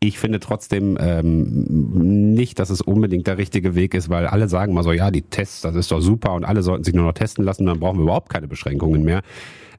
Ich 0.00 0.18
finde 0.18 0.38
trotzdem 0.38 0.98
ähm, 1.00 2.34
nicht, 2.34 2.58
dass 2.58 2.68
es 2.68 2.82
unbedingt 2.82 3.26
der 3.26 3.38
richtige 3.38 3.74
Weg 3.74 3.94
ist, 3.94 4.10
weil 4.10 4.26
alle 4.26 4.48
sagen 4.48 4.74
mal 4.74 4.82
so, 4.82 4.92
ja, 4.92 5.10
die 5.10 5.22
Tests, 5.22 5.62
das 5.62 5.74
ist 5.76 5.90
doch 5.90 6.00
super 6.00 6.34
und 6.34 6.44
alle 6.44 6.62
sollten 6.62 6.84
sich 6.84 6.94
nur 6.94 7.06
noch 7.06 7.14
testen 7.14 7.44
lassen, 7.44 7.64
dann 7.64 7.80
brauchen 7.80 7.98
wir 7.98 8.02
überhaupt 8.02 8.28
keine 8.28 8.46
Beschränkungen 8.46 9.02
mehr. 9.02 9.22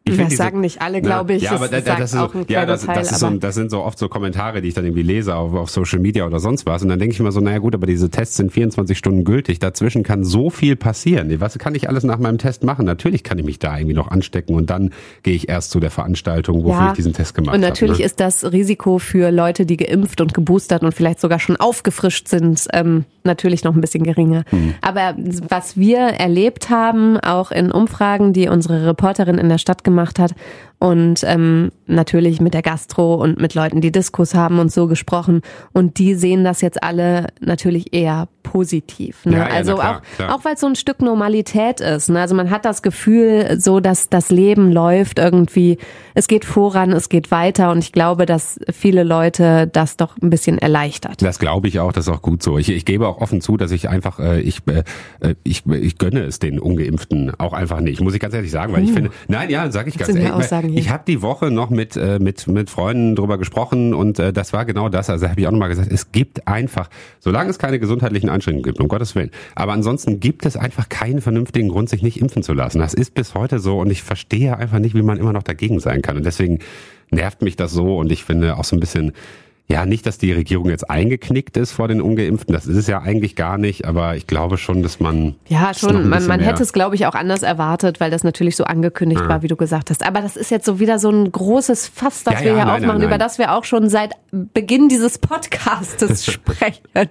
Ich 0.07 0.17
das 0.17 0.27
diese, 0.27 0.37
sagen 0.37 0.61
nicht 0.61 0.83
alle, 0.83 1.01
glaube 1.01 1.33
ich. 1.33 1.41
Ja, 1.41 1.53
aber 1.53 1.67
das, 1.67 1.83
das, 1.83 2.13
ist, 2.13 2.47
ja, 2.47 2.67
das, 2.67 2.85
das, 2.85 3.11
ist 3.11 3.19
so, 3.19 3.29
das 3.31 3.55
sind 3.55 3.71
so 3.71 3.81
oft 3.81 3.97
so 3.97 4.07
Kommentare, 4.07 4.61
die 4.61 4.67
ich 4.67 4.75
dann 4.75 4.85
irgendwie 4.85 5.01
lese 5.01 5.35
auf, 5.35 5.55
auf 5.55 5.71
Social 5.71 5.97
Media 5.97 6.27
oder 6.27 6.39
sonst 6.39 6.67
was. 6.67 6.83
Und 6.83 6.89
dann 6.89 6.99
denke 6.99 7.13
ich 7.13 7.19
mir 7.19 7.31
so, 7.31 7.39
naja 7.39 7.57
gut, 7.57 7.73
aber 7.73 7.87
diese 7.87 8.11
Tests 8.11 8.37
sind 8.37 8.51
24 8.51 8.95
Stunden 8.95 9.23
gültig. 9.23 9.57
Dazwischen 9.57 10.03
kann 10.03 10.23
so 10.23 10.51
viel 10.51 10.75
passieren. 10.75 11.33
Was 11.41 11.57
kann 11.57 11.73
ich 11.73 11.89
alles 11.89 12.03
nach 12.03 12.19
meinem 12.19 12.37
Test 12.37 12.63
machen? 12.63 12.85
Natürlich 12.85 13.23
kann 13.23 13.39
ich 13.39 13.45
mich 13.45 13.57
da 13.57 13.75
irgendwie 13.75 13.95
noch 13.95 14.11
anstecken 14.11 14.55
und 14.55 14.69
dann 14.69 14.91
gehe 15.23 15.33
ich 15.33 15.49
erst 15.49 15.71
zu 15.71 15.79
der 15.79 15.89
Veranstaltung, 15.89 16.63
wofür 16.63 16.81
ja, 16.81 16.89
ich 16.89 16.97
diesen 16.97 17.13
Test 17.13 17.33
gemacht 17.33 17.55
habe. 17.55 17.57
Und 17.57 17.67
natürlich 17.67 17.93
hab, 17.93 17.99
ne? 18.01 18.05
ist 18.05 18.19
das 18.19 18.51
Risiko 18.51 18.99
für 18.99 19.31
Leute, 19.31 19.65
die 19.65 19.77
geimpft 19.77 20.21
und 20.21 20.35
geboostert 20.35 20.83
und 20.83 20.93
vielleicht 20.93 21.19
sogar 21.19 21.39
schon 21.39 21.55
aufgefrischt 21.55 22.27
sind, 22.27 22.67
ähm, 22.73 23.05
natürlich 23.23 23.63
noch 23.63 23.73
ein 23.73 23.81
bisschen 23.81 24.03
geringer. 24.03 24.43
Hm. 24.49 24.75
Aber 24.81 25.15
was 25.49 25.77
wir 25.77 25.97
erlebt 25.97 26.69
haben, 26.69 27.17
auch 27.17 27.49
in 27.49 27.71
Umfragen, 27.71 28.33
die 28.33 28.49
unsere 28.49 28.85
Reporterin 28.85 29.39
in 29.39 29.49
der 29.49 29.57
Stadt 29.57 29.83
gemacht 29.83 29.94
hat, 29.95 30.35
und 30.79 31.23
ähm, 31.23 31.71
natürlich 31.87 32.41
mit 32.41 32.53
der 32.53 32.61
Gastro 32.61 33.15
und 33.15 33.39
mit 33.39 33.55
Leuten, 33.55 33.81
die 33.81 33.91
Diskus 33.91 34.35
haben 34.35 34.59
und 34.59 34.71
so 34.71 34.87
gesprochen. 34.87 35.41
Und 35.71 35.97
die 35.99 36.15
sehen 36.15 36.43
das 36.43 36.61
jetzt 36.61 36.83
alle 36.83 37.27
natürlich 37.39 37.93
eher 37.93 38.27
positiv. 38.43 39.25
Ne? 39.25 39.37
Ja, 39.37 39.49
ja, 39.49 39.53
also 39.55 39.75
klar, 39.75 39.97
auch, 39.97 40.15
klar. 40.15 40.35
auch 40.35 40.45
weil 40.45 40.53
es 40.53 40.59
so 40.59 40.67
ein 40.67 40.75
Stück 40.75 41.01
Normalität 41.01 41.81
ist. 41.81 42.09
Ne? 42.09 42.19
Also 42.19 42.35
man 42.35 42.51
hat 42.51 42.65
das 42.65 42.81
Gefühl, 42.81 43.59
so 43.59 43.79
dass 43.79 44.09
das 44.09 44.29
Leben 44.29 44.71
läuft 44.71 45.17
irgendwie, 45.17 45.79
es 46.13 46.27
geht 46.27 46.45
voran, 46.45 46.91
es 46.91 47.09
geht 47.09 47.31
weiter 47.31 47.71
und 47.71 47.79
ich 47.79 47.91
glaube, 47.91 48.25
dass 48.25 48.59
viele 48.71 49.03
Leute 49.03 49.67
das 49.67 49.97
doch 49.97 50.17
ein 50.21 50.29
bisschen 50.29 50.59
erleichtert. 50.59 51.21
Das 51.21 51.39
glaube 51.39 51.67
ich 51.67 51.79
auch, 51.79 51.91
das 51.91 52.07
ist 52.07 52.13
auch 52.13 52.21
gut 52.21 52.43
so. 52.43 52.59
Ich, 52.59 52.69
ich 52.69 52.85
gebe 52.85 53.07
auch 53.07 53.19
offen 53.19 53.41
zu, 53.41 53.57
dass 53.57 53.71
ich 53.71 53.89
einfach, 53.89 54.19
äh, 54.19 54.41
ich, 54.41 54.61
äh, 54.67 55.35
ich, 55.43 55.65
ich 55.65 55.97
gönne 55.97 56.21
es 56.21 56.37
den 56.37 56.59
Ungeimpften 56.59 57.33
auch 57.39 57.53
einfach 57.53 57.79
nicht, 57.79 58.01
muss 58.01 58.13
ich 58.13 58.19
ganz 58.19 58.35
ehrlich 58.35 58.51
sagen, 58.51 58.73
weil 58.73 58.83
ich 58.83 58.91
uh. 58.91 58.93
finde, 58.93 59.09
nein, 59.27 59.49
ja, 59.49 59.71
sage 59.93 60.17
ich 60.17 60.23
ganz 60.33 60.51
ehrlich, 60.51 60.77
ich 60.77 60.89
habe 60.89 61.03
die 61.07 61.21
Woche 61.21 61.51
noch 61.51 61.69
mit, 61.69 61.95
äh, 61.95 62.19
mit, 62.19 62.47
mit 62.47 62.69
Freunden 62.69 63.15
drüber 63.15 63.37
gesprochen 63.37 63.93
und 63.93 64.19
äh, 64.19 64.33
das 64.33 64.53
war 64.53 64.65
genau 64.65 64.89
das, 64.89 65.09
also 65.09 65.27
habe 65.27 65.39
ich 65.39 65.47
auch 65.47 65.51
nochmal 65.51 65.69
gesagt, 65.69 65.91
es 65.91 66.11
gibt 66.11 66.47
einfach, 66.47 66.89
solange 67.19 67.49
es 67.49 67.59
keine 67.59 67.79
gesundheitlichen 67.79 68.29
Anstrengungen 68.29 68.63
gibt, 68.63 68.79
um 68.79 68.87
Gottes 68.87 69.15
Willen. 69.15 69.31
Aber 69.55 69.73
ansonsten 69.73 70.19
gibt 70.19 70.45
es 70.45 70.57
einfach 70.57 70.89
keinen 70.89 71.21
vernünftigen 71.21 71.69
Grund, 71.69 71.89
sich 71.89 72.01
nicht 72.01 72.19
impfen 72.19 72.43
zu 72.43 72.53
lassen. 72.53 72.79
Das 72.79 72.93
ist 72.93 73.13
bis 73.13 73.33
heute 73.33 73.59
so 73.59 73.79
und 73.79 73.91
ich 73.91 74.03
verstehe 74.03 74.57
einfach 74.57 74.79
nicht, 74.79 74.95
wie 74.95 75.01
man 75.01 75.17
immer 75.17 75.33
noch 75.33 75.43
dagegen 75.43 75.79
sein 75.79 76.01
kann. 76.01 76.17
Und 76.17 76.25
deswegen 76.25 76.59
nervt 77.11 77.41
mich 77.41 77.55
das 77.55 77.71
so 77.71 77.97
und 77.97 78.11
ich 78.11 78.23
finde 78.23 78.57
auch 78.57 78.63
so 78.63 78.75
ein 78.75 78.79
bisschen, 78.79 79.13
ja, 79.67 79.87
nicht, 79.87 80.05
dass 80.05 80.19
die 80.19 80.31
Regierung 80.31 80.69
jetzt 80.69 80.91
eingeknickt 80.91 81.57
ist 81.57 81.71
vor 81.71 81.87
den 81.87 81.99
Ungeimpften. 81.99 82.53
Das 82.53 82.67
ist 82.67 82.77
es 82.77 82.85
ja 82.85 83.01
eigentlich 83.01 83.35
gar 83.35 83.57
nicht. 83.57 83.85
Aber 83.85 84.15
ich 84.15 84.27
glaube 84.27 84.59
schon, 84.59 84.83
dass 84.83 84.99
man. 84.99 85.35
Ja, 85.47 85.73
schon. 85.73 86.07
Man, 86.07 86.27
man 86.27 86.39
hätte 86.39 86.61
es, 86.61 86.71
glaube 86.71 86.93
ich, 86.93 87.07
auch 87.07 87.15
anders 87.15 87.41
erwartet, 87.41 87.99
weil 87.99 88.11
das 88.11 88.23
natürlich 88.23 88.55
so 88.57 88.63
angekündigt 88.65 89.21
ja. 89.21 89.27
war, 89.27 89.41
wie 89.41 89.47
du 89.47 89.55
gesagt 89.55 89.89
hast. 89.89 90.05
Aber 90.05 90.21
das 90.21 90.35
ist 90.35 90.51
jetzt 90.51 90.65
so 90.65 90.79
wieder 90.79 90.99
so 90.99 91.09
ein 91.09 91.31
großes 91.31 91.87
Fass, 91.87 92.23
das 92.23 92.35
ja, 92.35 92.39
wir 92.41 92.47
ja, 92.47 92.53
hier 92.53 92.65
nein, 92.65 92.75
aufmachen, 92.75 92.87
nein, 92.87 92.97
nein. 92.99 93.07
über 93.07 93.17
das 93.17 93.39
wir 93.39 93.55
auch 93.55 93.63
schon 93.63 93.89
seit 93.89 94.13
Beginn 94.31 94.87
dieses 94.87 95.17
Podcastes 95.17 96.25
sprechen. 96.31 96.83
Nein. 96.93 97.09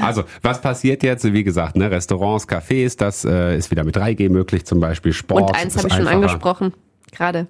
Also, 0.00 0.24
was 0.40 0.62
passiert 0.62 1.02
jetzt? 1.02 1.30
Wie 1.30 1.44
gesagt, 1.44 1.76
ne, 1.76 1.90
Restaurants, 1.90 2.48
Cafés, 2.48 2.96
das 2.96 3.26
äh, 3.26 3.58
ist 3.58 3.70
wieder 3.70 3.84
mit 3.84 3.94
3G 3.94 4.30
möglich, 4.30 4.64
zum 4.64 4.80
Beispiel 4.80 5.12
Sport. 5.12 5.50
Und 5.50 5.56
eins 5.56 5.76
habe 5.76 5.88
ich 5.88 5.94
schon 5.94 6.08
angesprochen, 6.08 6.72
gerade. 7.10 7.46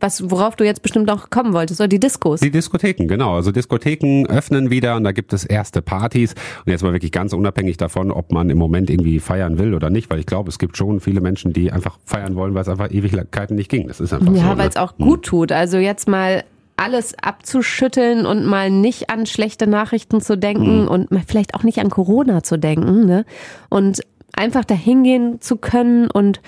Was, 0.00 0.30
worauf 0.30 0.54
du 0.54 0.64
jetzt 0.64 0.82
bestimmt 0.82 1.08
noch 1.08 1.28
kommen 1.28 1.52
wolltest, 1.52 1.80
oder 1.80 1.88
die 1.88 1.98
Diskos? 1.98 2.38
Die 2.38 2.52
Diskotheken, 2.52 3.08
genau. 3.08 3.34
Also 3.34 3.50
Diskotheken 3.50 4.26
öffnen 4.28 4.70
wieder 4.70 4.94
und 4.94 5.02
da 5.02 5.10
gibt 5.10 5.32
es 5.32 5.44
erste 5.44 5.82
Partys. 5.82 6.34
Und 6.64 6.70
jetzt 6.70 6.84
mal 6.84 6.92
wirklich 6.92 7.10
ganz 7.10 7.32
unabhängig 7.32 7.78
davon, 7.78 8.12
ob 8.12 8.30
man 8.30 8.48
im 8.48 8.58
Moment 8.58 8.90
irgendwie 8.90 9.18
feiern 9.18 9.58
will 9.58 9.74
oder 9.74 9.90
nicht, 9.90 10.08
weil 10.08 10.20
ich 10.20 10.26
glaube, 10.26 10.50
es 10.50 10.60
gibt 10.60 10.76
schon 10.76 11.00
viele 11.00 11.20
Menschen, 11.20 11.52
die 11.52 11.72
einfach 11.72 11.98
feiern 12.04 12.36
wollen, 12.36 12.54
weil 12.54 12.62
es 12.62 12.68
einfach 12.68 12.92
Ewigkeiten 12.92 13.56
nicht 13.56 13.70
ging. 13.70 13.88
Das 13.88 13.98
ist 13.98 14.12
einfach 14.12 14.32
ja, 14.32 14.40
so. 14.40 14.46
Ja, 14.46 14.58
weil 14.58 14.68
es 14.68 14.76
ne? 14.76 14.82
auch 14.82 14.96
gut 14.96 15.18
hm. 15.18 15.22
tut. 15.22 15.52
Also 15.52 15.78
jetzt 15.78 16.06
mal 16.06 16.44
alles 16.76 17.18
abzuschütteln 17.20 18.24
und 18.24 18.46
mal 18.46 18.70
nicht 18.70 19.10
an 19.10 19.26
schlechte 19.26 19.66
Nachrichten 19.66 20.20
zu 20.20 20.38
denken 20.38 20.82
mhm. 20.82 20.88
und 20.88 21.08
vielleicht 21.26 21.56
auch 21.56 21.64
nicht 21.64 21.80
an 21.80 21.90
Corona 21.90 22.44
zu 22.44 22.56
denken, 22.56 23.04
ne? 23.04 23.24
Und 23.68 24.02
einfach 24.32 24.64
dahingehen 24.64 25.40
zu 25.40 25.56
können 25.56 26.08
und 26.08 26.40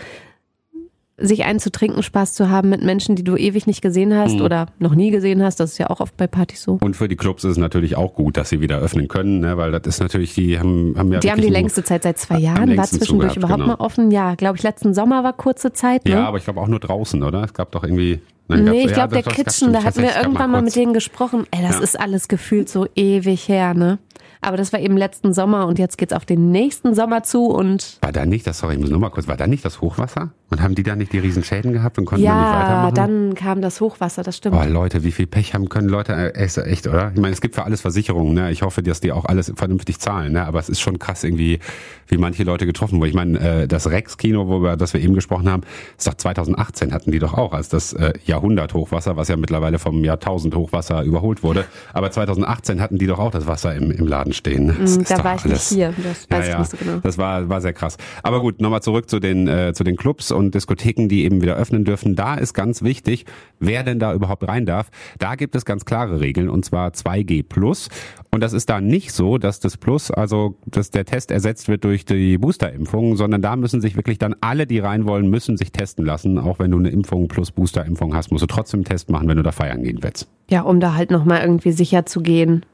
sich 1.21 1.45
einzutrinken, 1.45 2.03
Spaß 2.03 2.33
zu 2.33 2.51
haben 2.51 2.71
mit 2.71 2.83
Menschen, 2.83 3.17
die 3.17 3.25
du 3.25 3.37
ewig 3.37 3.67
nicht 3.67 3.83
gesehen 3.83 4.15
hast 4.17 4.37
mhm. 4.37 4.43
oder 4.43 4.67
noch 4.79 4.95
nie 4.95 5.11
gesehen 5.11 5.43
hast. 5.43 5.61
Das 5.61 5.73
ist 5.73 5.79
ja 5.79 5.91
auch 5.91 6.01
oft 6.01 6.17
bei 6.17 6.27
Partys 6.27 6.63
so. 6.63 6.79
Und 6.81 6.97
für 6.97 7.09
die 7.09 7.17
Clubs 7.17 7.45
ist 7.45 7.53
es 7.53 7.59
natürlich 7.59 7.97
auch 7.97 8.15
gut, 8.15 8.37
dass 8.37 8.49
sie 8.49 8.61
wieder 8.61 8.79
öffnen 8.79 9.09
können, 9.09 9.41
ne? 9.41 9.57
weil 9.57 9.73
das 9.73 9.87
ist 9.87 10.01
natürlich, 10.01 10.35
die 10.35 10.59
haben, 10.59 10.95
haben 10.97 11.13
ja. 11.13 11.21
Die 11.21 11.31
haben 11.31 11.41
die 11.41 11.49
längste 11.49 11.85
Zeit 11.85 12.03
seit 12.03 12.19
zwei 12.19 12.39
Jahren. 12.39 12.77
War 12.77 12.85
zwischendurch 12.85 13.37
überhaupt 13.37 13.61
genau. 13.61 13.77
mal 13.77 13.85
offen? 13.85 14.11
Ja, 14.11 14.35
glaube 14.35 14.57
ich, 14.57 14.63
letzten 14.63 14.95
Sommer 14.95 15.23
war 15.25 15.33
kurze 15.33 15.73
Zeit. 15.73 16.05
Ne? 16.05 16.13
Ja, 16.13 16.27
aber 16.27 16.39
ich 16.39 16.45
glaube 16.45 16.61
auch 16.61 16.69
nur 16.69 16.81
draußen, 16.81 17.23
oder? 17.23 17.45
Es 17.45 17.55
gab 17.55 17.73
doch 17.73 17.85
irgendwie. 17.85 18.21
Nein, 18.49 18.65
nee, 18.65 18.87
ich 18.87 18.93
glaube, 18.93 19.15
ja, 19.15 19.23
der 19.23 19.33
Kitchen, 19.33 19.73
da 19.73 19.85
hatten 19.85 20.03
wir 20.03 20.17
irgendwann 20.17 20.51
mal 20.51 20.61
mit 20.61 20.75
denen 20.75 20.93
gesprochen. 20.93 21.47
Ey, 21.53 21.63
das 21.63 21.77
ja. 21.77 21.83
ist 21.83 22.01
alles 22.01 22.27
gefühlt 22.27 22.69
so 22.69 22.87
ewig 22.97 23.49
her, 23.49 23.75
ne? 23.75 23.99
Aber 24.42 24.57
das 24.57 24.72
war 24.72 24.81
eben 24.81 24.96
letzten 24.96 25.35
Sommer 25.35 25.66
und 25.66 25.79
jetzt 25.79 25.98
geht's 25.98 26.12
auf 26.12 26.24
den 26.24 26.50
nächsten 26.50 26.94
Sommer 26.94 27.22
zu 27.22 27.46
und. 27.46 27.98
War 28.00 28.12
da 28.12 28.24
nicht 28.24 28.46
das, 28.46 28.59
sorry, 28.59 28.74
ich 28.74 28.81
muss 28.81 28.90
nur 28.90 28.98
mal 28.98 29.11
kurz, 29.11 29.29
war 29.29 29.37
da 29.37 29.46
nicht 29.46 29.64
das 29.64 29.81
Hochwasser? 29.81 30.31
Und 30.50 30.61
haben 30.62 30.74
die 30.74 30.83
da 30.83 30.96
nicht 30.96 31.12
die 31.12 31.20
Riesenschäden 31.20 31.72
gehabt 31.72 31.96
und 31.98 32.07
konnten 32.07 32.24
ja, 32.24 32.33
dann 32.33 32.40
nicht 32.40 32.53
weitermachen? 32.53 32.96
Ja, 32.96 33.07
dann 33.07 33.35
kam 33.37 33.61
das 33.61 33.81
Hochwasser, 33.81 34.24
das 34.24 34.37
stimmt. 34.37 34.57
Oh, 34.57 34.68
Leute, 34.68 35.05
wie 35.05 35.12
viel 35.12 35.29
Pech 35.29 35.55
haben 35.55 35.68
können 35.68 35.88
Leute, 35.88 36.12
äh, 36.12 36.33
echt, 36.33 36.88
oder? 36.88 37.12
Ich 37.14 37.20
meine, 37.20 37.33
es 37.33 37.40
gibt 37.40 37.55
für 37.55 37.62
alles 37.64 37.83
Versicherungen, 37.83 38.35
ne? 38.35 38.50
Ich 38.50 38.62
hoffe, 38.62 38.83
dass 38.83 39.00
die 39.00 39.12
auch 39.12 39.26
alles 39.26 39.53
vernünftig 39.55 40.00
zahlen, 40.00 40.33
ne? 40.33 40.44
Aber 40.44 40.59
es 40.59 40.68
ist 40.68 40.81
schon 40.81 40.98
krass 40.98 41.22
irgendwie, 41.22 41.61
wie 42.09 42.18
manche 42.18 42.42
Leute 42.42 42.66
getroffen 42.66 42.98
wurden. 42.98 43.11
Ich 43.11 43.14
meine, 43.14 43.38
äh, 43.38 43.68
das 43.68 43.88
Rex-Kino, 43.88 44.48
wo 44.48 44.61
wir, 44.61 44.76
das 44.76 44.92
wir 44.92 45.00
eben 45.00 45.14
gesprochen 45.14 45.48
haben, 45.48 45.62
ist 45.96 46.09
doch 46.09 46.14
2018 46.14 46.92
hatten 46.92 47.12
die 47.12 47.20
doch 47.20 47.35
auch 47.35 47.53
als 47.53 47.68
das 47.68 47.92
äh, 47.92 48.14
Jahrhundert-Hochwasser, 48.24 49.16
was 49.16 49.29
ja 49.29 49.37
mittlerweile 49.37 49.79
vom 49.79 50.03
Jahrtausend-Hochwasser 50.03 51.05
überholt 51.05 51.44
wurde. 51.44 51.64
Aber 51.92 52.11
2018 52.11 52.81
hatten 52.81 52.98
die 52.98 53.07
doch 53.07 53.20
auch 53.20 53.31
das 53.31 53.46
Wasser 53.46 53.72
im, 53.76 53.92
im 53.92 54.09
Laden 54.09 54.30
stehen. 54.33 54.66
Ne? 54.66 54.77
Das 54.81 54.99
mm, 54.99 55.03
da 55.09 55.25
war 55.25 55.35
ich 55.37 55.45
alles, 55.45 55.71
nicht 55.71 55.79
hier, 55.79 55.95
das 56.03 56.31
weiß 56.31 56.49
ja, 56.49 56.53
ich 56.53 56.59
nicht 56.59 56.71
so 56.71 56.77
genau. 56.77 56.99
Das 57.03 57.19
war, 57.19 57.49
war 57.49 57.61
sehr 57.61 57.73
krass. 57.73 57.97
Aber 58.23 58.40
gut, 58.40 58.61
nochmal 58.61 58.83
zurück 58.83 59.09
zu 59.09 59.21
den, 59.21 59.49
äh, 59.49 59.73
zu 59.75 59.85
den 59.85 59.97
Clubs 59.97 60.31
und 60.31 60.55
Diskotheken, 60.55 61.09
die 61.09 61.25
eben 61.25 61.43
wieder 61.43 61.57
öffnen 61.57 61.85
dürfen. 61.85 62.16
Da 62.16 62.35
ist 62.35 62.55
ganz 62.55 62.83
wichtig, 62.83 63.27
wer 63.59 63.83
denn 63.83 63.99
da 63.99 64.14
überhaupt 64.14 64.47
rein 64.47 64.66
darf. 64.66 64.90
Da 65.19 65.35
gibt 65.35 65.55
es 65.55 65.64
ganz 65.64 65.85
klare 65.85 66.21
Regeln 66.21 66.49
und 66.49 66.64
zwar 66.64 66.90
2G 66.90 67.43
Plus. 67.43 67.88
Und 68.33 68.43
das 68.43 68.53
ist 68.53 68.71
da 68.71 68.81
nicht 68.81 69.12
so, 69.12 69.38
dass 69.38 69.59
das 69.61 69.77
Plus, 69.77 70.11
also 70.11 70.55
dass 70.66 70.90
der 70.90 71.05
Test 71.05 71.31
ersetzt 71.31 71.69
wird 71.69 71.85
durch 71.85 72.05
die 72.05 72.38
Boosterimpfung, 72.38 73.16
sondern 73.16 73.43
da 73.43 73.57
müssen 73.57 73.81
sich 73.81 73.97
wirklich 73.97 74.19
dann 74.19 74.37
alle, 74.40 74.66
die 74.66 74.79
rein 74.79 75.07
wollen, 75.07 75.29
müssen 75.29 75.57
sich 75.57 75.73
testen 75.73 76.05
lassen. 76.05 76.38
Auch 76.38 76.59
wenn 76.59 76.71
du 76.71 76.79
eine 76.79 76.90
Impfung 76.90 77.29
plus 77.29 77.51
Boosterimpfung 77.51 78.14
hast, 78.14 78.31
musst 78.31 78.43
du 78.43 78.47
trotzdem 78.47 78.79
einen 78.79 78.85
Test 78.85 79.11
machen, 79.11 79.29
wenn 79.29 79.37
du 79.37 79.43
da 79.43 79.53
feiern 79.53 79.83
gehen 79.83 79.99
willst. 80.03 80.29
Ja, 80.49 80.62
um 80.62 80.81
da 80.81 80.95
halt 80.95 81.11
nochmal 81.11 81.43
irgendwie 81.43 81.73
sicher 81.73 82.07
zu 82.07 82.21
gehen, 82.21 82.64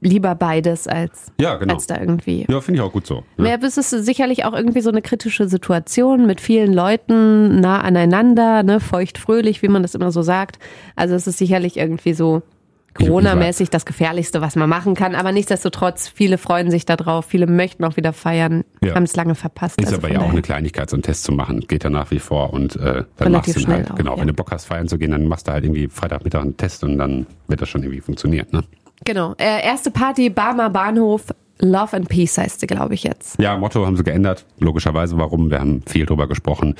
lieber 0.00 0.34
beides 0.34 0.86
als, 0.88 1.32
ja, 1.40 1.56
genau. 1.56 1.74
als 1.74 1.86
da 1.86 1.98
irgendwie. 1.98 2.46
Ja, 2.48 2.60
finde 2.60 2.80
ich 2.80 2.86
auch 2.86 2.92
gut 2.92 3.06
so. 3.06 3.22
Ja. 3.38 3.46
Ja, 3.46 3.56
es 3.60 3.76
ist 3.76 3.90
sicherlich 3.90 4.44
auch 4.44 4.52
irgendwie 4.52 4.80
so 4.80 4.90
eine 4.90 5.02
kritische 5.02 5.48
Situation 5.48 6.26
mit 6.26 6.40
vielen 6.40 6.72
Leuten 6.72 7.60
nah 7.60 7.80
aneinander, 7.80 8.62
ne, 8.62 8.80
feucht 8.80 9.18
fröhlich, 9.18 9.62
wie 9.62 9.68
man 9.68 9.82
das 9.82 9.94
immer 9.94 10.12
so 10.12 10.22
sagt. 10.22 10.58
Also 10.96 11.14
es 11.14 11.26
ist 11.26 11.38
sicherlich 11.38 11.76
irgendwie 11.76 12.14
so 12.14 12.42
Corona-mäßig 12.94 13.70
das 13.70 13.86
Gefährlichste, 13.86 14.40
was 14.40 14.56
man 14.56 14.68
machen 14.68 14.94
kann. 14.94 15.14
Aber 15.14 15.32
nichtsdestotrotz, 15.32 16.08
viele 16.08 16.38
freuen 16.38 16.70
sich 16.70 16.84
darauf, 16.84 17.24
viele 17.24 17.46
möchten 17.46 17.84
auch 17.84 17.96
wieder 17.96 18.12
feiern, 18.12 18.64
ja. 18.82 18.94
haben 18.94 19.04
es 19.04 19.16
lange 19.16 19.34
verpasst. 19.34 19.80
Ist 19.80 19.86
also 19.86 19.98
aber 19.98 20.12
ja 20.12 20.20
auch 20.20 20.30
eine 20.30 20.42
Kleinigkeit, 20.42 20.90
so 20.90 20.96
einen 20.96 21.02
Test 21.02 21.24
zu 21.24 21.32
machen. 21.32 21.60
Geht 21.60 21.84
ja 21.84 21.90
nach 21.90 22.10
wie 22.10 22.18
vor. 22.18 22.52
Und 22.52 22.76
äh, 22.76 23.04
dann 23.16 23.28
Relativ 23.28 23.56
machst 23.56 23.68
du 23.68 23.72
halt, 23.72 23.90
auch, 23.90 23.94
genau, 23.94 24.14
ja. 24.14 24.20
wenn 24.20 24.28
du 24.28 24.34
Bock 24.34 24.50
hast, 24.50 24.66
feiern 24.66 24.88
zu 24.88 24.98
gehen, 24.98 25.12
dann 25.12 25.26
machst 25.26 25.48
du 25.48 25.52
halt 25.52 25.64
irgendwie 25.64 25.88
Freitagmittag 25.88 26.42
einen 26.42 26.56
Test 26.56 26.84
und 26.84 26.98
dann 26.98 27.26
wird 27.48 27.62
das 27.62 27.68
schon 27.68 27.82
irgendwie 27.82 28.00
funktionieren. 28.00 28.46
Ne? 28.50 28.64
Genau. 29.04 29.34
Äh, 29.38 29.64
erste 29.64 29.90
Party, 29.90 30.30
Barmer 30.30 30.70
Bahnhof. 30.70 31.22
Love 31.64 31.96
and 31.96 32.08
Peace 32.08 32.36
heißt 32.38 32.58
sie, 32.58 32.66
glaube 32.66 32.94
ich, 32.94 33.04
jetzt. 33.04 33.40
Ja, 33.40 33.56
Motto 33.56 33.86
haben 33.86 33.96
sie 33.96 34.02
geändert. 34.02 34.44
Logischerweise, 34.58 35.16
warum? 35.16 35.48
Wir 35.48 35.60
haben 35.60 35.82
viel 35.86 36.06
drüber 36.06 36.26
gesprochen. 36.26 36.74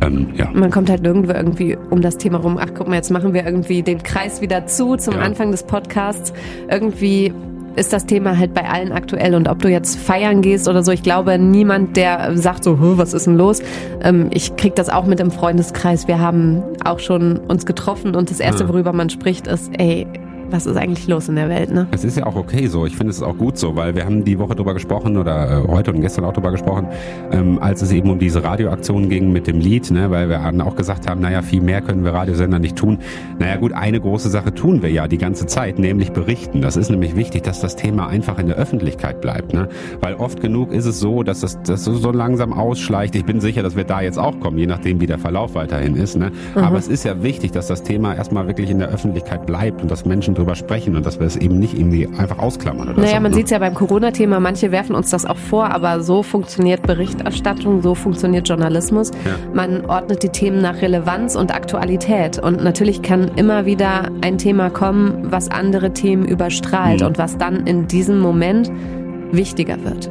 Ähm, 0.00 0.30
ja. 0.34 0.50
Man 0.52 0.72
kommt 0.72 0.90
halt 0.90 1.02
nirgendwo 1.02 1.32
irgendwie 1.32 1.76
um 1.90 2.02
das 2.02 2.18
Thema 2.18 2.38
rum. 2.38 2.58
Ach, 2.60 2.70
guck 2.74 2.88
mal, 2.88 2.96
jetzt 2.96 3.12
machen 3.12 3.32
wir 3.32 3.46
irgendwie 3.46 3.84
den 3.84 4.02
Kreis 4.02 4.40
wieder 4.40 4.66
zu 4.66 4.96
zum 4.96 5.14
ja. 5.14 5.20
Anfang 5.20 5.52
des 5.52 5.62
Podcasts. 5.62 6.32
Irgendwie 6.68 7.32
ist 7.76 7.92
das 7.92 8.06
Thema 8.06 8.36
halt 8.36 8.54
bei 8.54 8.68
allen 8.68 8.92
aktuell 8.92 9.34
und 9.34 9.48
ob 9.48 9.60
du 9.60 9.68
jetzt 9.68 9.98
feiern 9.98 10.42
gehst 10.42 10.68
oder 10.68 10.82
so, 10.82 10.92
ich 10.92 11.02
glaube 11.02 11.38
niemand, 11.38 11.96
der 11.96 12.36
sagt 12.36 12.64
so, 12.64 12.78
was 12.80 13.14
ist 13.14 13.26
denn 13.26 13.36
los? 13.36 13.62
Ähm, 14.02 14.30
ich 14.32 14.56
krieg 14.56 14.74
das 14.76 14.88
auch 14.88 15.06
mit 15.06 15.20
im 15.20 15.30
Freundeskreis. 15.30 16.06
Wir 16.08 16.20
haben 16.20 16.62
auch 16.84 16.98
schon 16.98 17.38
uns 17.38 17.66
getroffen 17.66 18.14
und 18.14 18.30
das 18.30 18.40
erste, 18.40 18.68
worüber 18.68 18.92
man 18.92 19.10
spricht, 19.10 19.46
ist, 19.46 19.70
ey, 19.78 20.06
was 20.50 20.66
ist 20.66 20.76
eigentlich 20.76 21.06
los 21.08 21.28
in 21.28 21.36
der 21.36 21.48
Welt, 21.48 21.72
ne? 21.72 21.86
Es 21.90 22.04
ist 22.04 22.16
ja 22.16 22.26
auch 22.26 22.36
okay 22.36 22.66
so. 22.66 22.86
Ich 22.86 22.96
finde 22.96 23.10
es 23.10 23.22
auch 23.22 23.36
gut 23.36 23.58
so, 23.58 23.76
weil 23.76 23.94
wir 23.94 24.04
haben 24.04 24.24
die 24.24 24.38
Woche 24.38 24.54
drüber 24.54 24.74
gesprochen 24.74 25.16
oder 25.16 25.64
äh, 25.64 25.68
heute 25.68 25.92
und 25.92 26.00
gestern 26.00 26.24
auch 26.24 26.32
drüber 26.32 26.50
gesprochen, 26.50 26.88
ähm, 27.32 27.58
als 27.60 27.82
es 27.82 27.92
eben 27.92 28.10
um 28.10 28.18
diese 28.18 28.42
Radioaktion 28.44 29.08
ging 29.08 29.32
mit 29.32 29.46
dem 29.46 29.60
Lied, 29.60 29.90
ne, 29.90 30.10
weil 30.10 30.28
wir 30.28 30.44
auch 30.64 30.76
gesagt 30.76 31.08
haben, 31.08 31.20
naja, 31.20 31.42
viel 31.42 31.60
mehr 31.60 31.80
können 31.80 32.04
wir 32.04 32.12
Radiosender 32.12 32.58
nicht 32.58 32.76
tun. 32.76 32.98
Naja 33.38 33.56
gut, 33.56 33.72
eine 33.72 34.00
große 34.00 34.28
Sache 34.28 34.54
tun 34.54 34.82
wir 34.82 34.90
ja 34.90 35.08
die 35.08 35.18
ganze 35.18 35.46
Zeit, 35.46 35.78
nämlich 35.78 36.12
berichten. 36.12 36.60
Das 36.60 36.76
ist 36.76 36.90
nämlich 36.90 37.16
wichtig, 37.16 37.42
dass 37.42 37.60
das 37.60 37.76
Thema 37.76 38.06
einfach 38.06 38.38
in 38.38 38.46
der 38.46 38.56
Öffentlichkeit 38.56 39.20
bleibt, 39.20 39.52
ne? 39.52 39.68
Weil 40.00 40.14
oft 40.14 40.40
genug 40.40 40.72
ist 40.72 40.86
es 40.86 41.00
so, 41.00 41.22
dass 41.22 41.40
das, 41.40 41.62
das 41.62 41.84
so 41.84 42.10
langsam 42.10 42.52
ausschleicht. 42.52 43.16
Ich 43.16 43.24
bin 43.24 43.40
sicher, 43.40 43.62
dass 43.62 43.76
wir 43.76 43.84
da 43.84 44.00
jetzt 44.00 44.18
auch 44.18 44.38
kommen, 44.40 44.58
je 44.58 44.66
nachdem, 44.66 45.00
wie 45.00 45.06
der 45.06 45.18
Verlauf 45.18 45.54
weiterhin 45.54 45.96
ist, 45.96 46.16
ne? 46.16 46.30
Mhm. 46.54 46.62
Aber 46.62 46.78
es 46.78 46.88
ist 46.88 47.04
ja 47.04 47.22
wichtig, 47.22 47.52
dass 47.52 47.66
das 47.66 47.82
Thema 47.82 48.14
erstmal 48.14 48.46
wirklich 48.46 48.70
in 48.70 48.78
der 48.78 48.88
Öffentlichkeit 48.88 49.46
bleibt 49.46 49.82
und 49.82 49.90
dass 49.90 50.04
Menschen 50.04 50.33
drüber 50.34 50.54
sprechen 50.54 50.96
und 50.96 51.06
dass 51.06 51.18
wir 51.18 51.26
es 51.26 51.36
eben 51.36 51.58
nicht 51.58 51.74
irgendwie 51.74 52.06
einfach 52.18 52.38
ausklammern 52.38 52.88
oder 52.88 53.00
Naja, 53.00 53.16
so, 53.16 53.20
man 53.20 53.30
ne? 53.30 53.36
sieht 53.36 53.46
es 53.46 53.50
ja 53.50 53.58
beim 53.58 53.74
Corona-Thema, 53.74 54.40
manche 54.40 54.70
werfen 54.72 54.94
uns 54.94 55.10
das 55.10 55.24
auch 55.24 55.36
vor, 55.36 55.70
aber 55.70 56.00
so 56.00 56.22
funktioniert 56.22 56.82
Berichterstattung, 56.82 57.82
so 57.82 57.94
funktioniert 57.94 58.48
Journalismus. 58.48 59.10
Ja. 59.24 59.36
Man 59.52 59.86
ordnet 59.86 60.22
die 60.22 60.28
Themen 60.28 60.60
nach 60.60 60.80
Relevanz 60.82 61.36
und 61.36 61.54
Aktualität 61.54 62.38
und 62.38 62.62
natürlich 62.62 63.02
kann 63.02 63.30
immer 63.36 63.66
wieder 63.66 64.10
ein 64.22 64.38
Thema 64.38 64.70
kommen, 64.70 65.30
was 65.30 65.50
andere 65.50 65.92
Themen 65.92 66.24
überstrahlt 66.24 67.00
mhm. 67.00 67.06
und 67.06 67.18
was 67.18 67.38
dann 67.38 67.66
in 67.66 67.86
diesem 67.86 68.18
Moment 68.18 68.70
wichtiger 69.32 69.82
wird. 69.84 70.10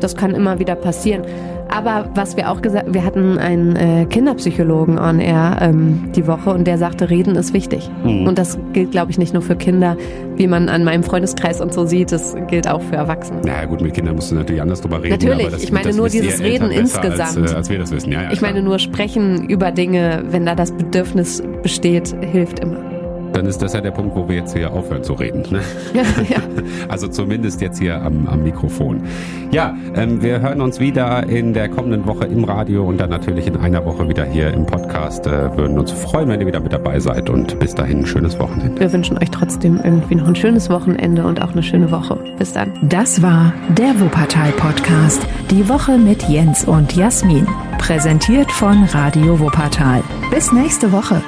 Das 0.00 0.16
kann 0.16 0.34
immer 0.34 0.58
wieder 0.58 0.74
passieren. 0.74 1.22
Aber 1.68 2.08
was 2.14 2.36
wir 2.36 2.50
auch 2.50 2.62
gesagt, 2.62 2.92
wir 2.92 3.04
hatten 3.04 3.38
einen 3.38 3.76
äh, 3.76 4.06
Kinderpsychologen 4.06 4.98
on 4.98 5.18
air 5.18 5.58
ähm, 5.60 6.12
die 6.14 6.26
Woche 6.26 6.50
und 6.50 6.66
der 6.66 6.78
sagte, 6.78 7.10
Reden 7.10 7.36
ist 7.36 7.52
wichtig. 7.52 7.90
Mhm. 8.04 8.26
Und 8.26 8.38
das 8.38 8.58
gilt, 8.72 8.92
glaube 8.92 9.10
ich, 9.10 9.18
nicht 9.18 9.32
nur 9.32 9.42
für 9.42 9.56
Kinder, 9.56 9.96
wie 10.36 10.46
man 10.46 10.68
an 10.68 10.84
meinem 10.84 11.02
Freundeskreis 11.02 11.60
und 11.60 11.72
so 11.72 11.86
sieht, 11.86 12.12
das 12.12 12.36
gilt 12.48 12.68
auch 12.68 12.82
für 12.82 12.96
Erwachsene. 12.96 13.40
Na 13.44 13.64
gut, 13.64 13.80
mit 13.80 13.94
Kindern 13.94 14.16
musst 14.16 14.30
du 14.30 14.34
natürlich 14.34 14.62
anders 14.62 14.80
drüber 14.80 15.02
reden. 15.02 15.12
Natürlich, 15.12 15.48
das, 15.48 15.62
ich 15.62 15.72
meine 15.72 15.92
nur 15.92 16.08
dieses 16.08 16.40
Reden 16.40 16.70
insgesamt. 16.70 17.38
Als, 17.38 17.52
äh, 17.52 17.56
als 17.56 17.70
wir 17.70 17.78
das 17.78 17.90
wissen. 17.90 18.12
Ja, 18.12 18.22
ja, 18.22 18.32
ich 18.32 18.40
meine 18.40 18.62
nur 18.62 18.78
sprechen 18.78 19.48
über 19.48 19.70
Dinge, 19.72 20.24
wenn 20.28 20.46
da 20.46 20.54
das 20.54 20.72
Bedürfnis 20.72 21.42
besteht, 21.62 22.14
hilft 22.20 22.60
immer 22.60 22.93
dann 23.34 23.46
ist 23.46 23.60
das 23.60 23.72
ja 23.72 23.80
der 23.80 23.90
Punkt, 23.90 24.14
wo 24.16 24.28
wir 24.28 24.36
jetzt 24.36 24.56
hier 24.56 24.72
aufhören 24.72 25.02
zu 25.02 25.14
reden. 25.14 25.44
Ne? 25.50 25.60
Ja, 25.92 26.02
ja. 26.28 26.42
Also 26.88 27.08
zumindest 27.08 27.60
jetzt 27.60 27.78
hier 27.78 28.00
am, 28.00 28.26
am 28.28 28.42
Mikrofon. 28.42 29.02
Ja, 29.50 29.74
ähm, 29.96 30.22
wir 30.22 30.40
hören 30.40 30.60
uns 30.60 30.80
wieder 30.80 31.26
in 31.26 31.52
der 31.54 31.68
kommenden 31.68 32.06
Woche 32.06 32.26
im 32.26 32.44
Radio 32.44 32.84
und 32.84 32.98
dann 32.98 33.10
natürlich 33.10 33.46
in 33.46 33.56
einer 33.56 33.84
Woche 33.84 34.08
wieder 34.08 34.24
hier 34.24 34.52
im 34.52 34.66
Podcast. 34.66 35.26
Äh, 35.26 35.56
würden 35.56 35.78
uns 35.78 35.90
freuen, 35.92 36.28
wenn 36.28 36.40
ihr 36.40 36.46
wieder 36.46 36.60
mit 36.60 36.72
dabei 36.72 37.00
seid 37.00 37.30
und 37.30 37.58
bis 37.58 37.74
dahin 37.74 38.00
ein 38.00 38.06
schönes 38.06 38.38
Wochenende. 38.38 38.80
Wir 38.80 38.92
wünschen 38.92 39.18
euch 39.18 39.30
trotzdem 39.30 39.80
irgendwie 39.82 40.14
noch 40.14 40.28
ein 40.28 40.36
schönes 40.36 40.70
Wochenende 40.70 41.24
und 41.24 41.42
auch 41.42 41.52
eine 41.52 41.62
schöne 41.62 41.90
Woche. 41.90 42.18
Bis 42.38 42.52
dann. 42.52 42.72
Das 42.82 43.22
war 43.22 43.52
der 43.76 43.98
Wuppertal 44.00 44.52
Podcast. 44.52 45.26
Die 45.50 45.68
Woche 45.68 45.98
mit 45.98 46.22
Jens 46.28 46.64
und 46.64 46.94
Jasmin. 46.94 47.46
Präsentiert 47.78 48.50
von 48.50 48.84
Radio 48.84 49.38
Wuppertal. 49.38 50.02
Bis 50.30 50.52
nächste 50.52 50.92
Woche. 50.92 51.22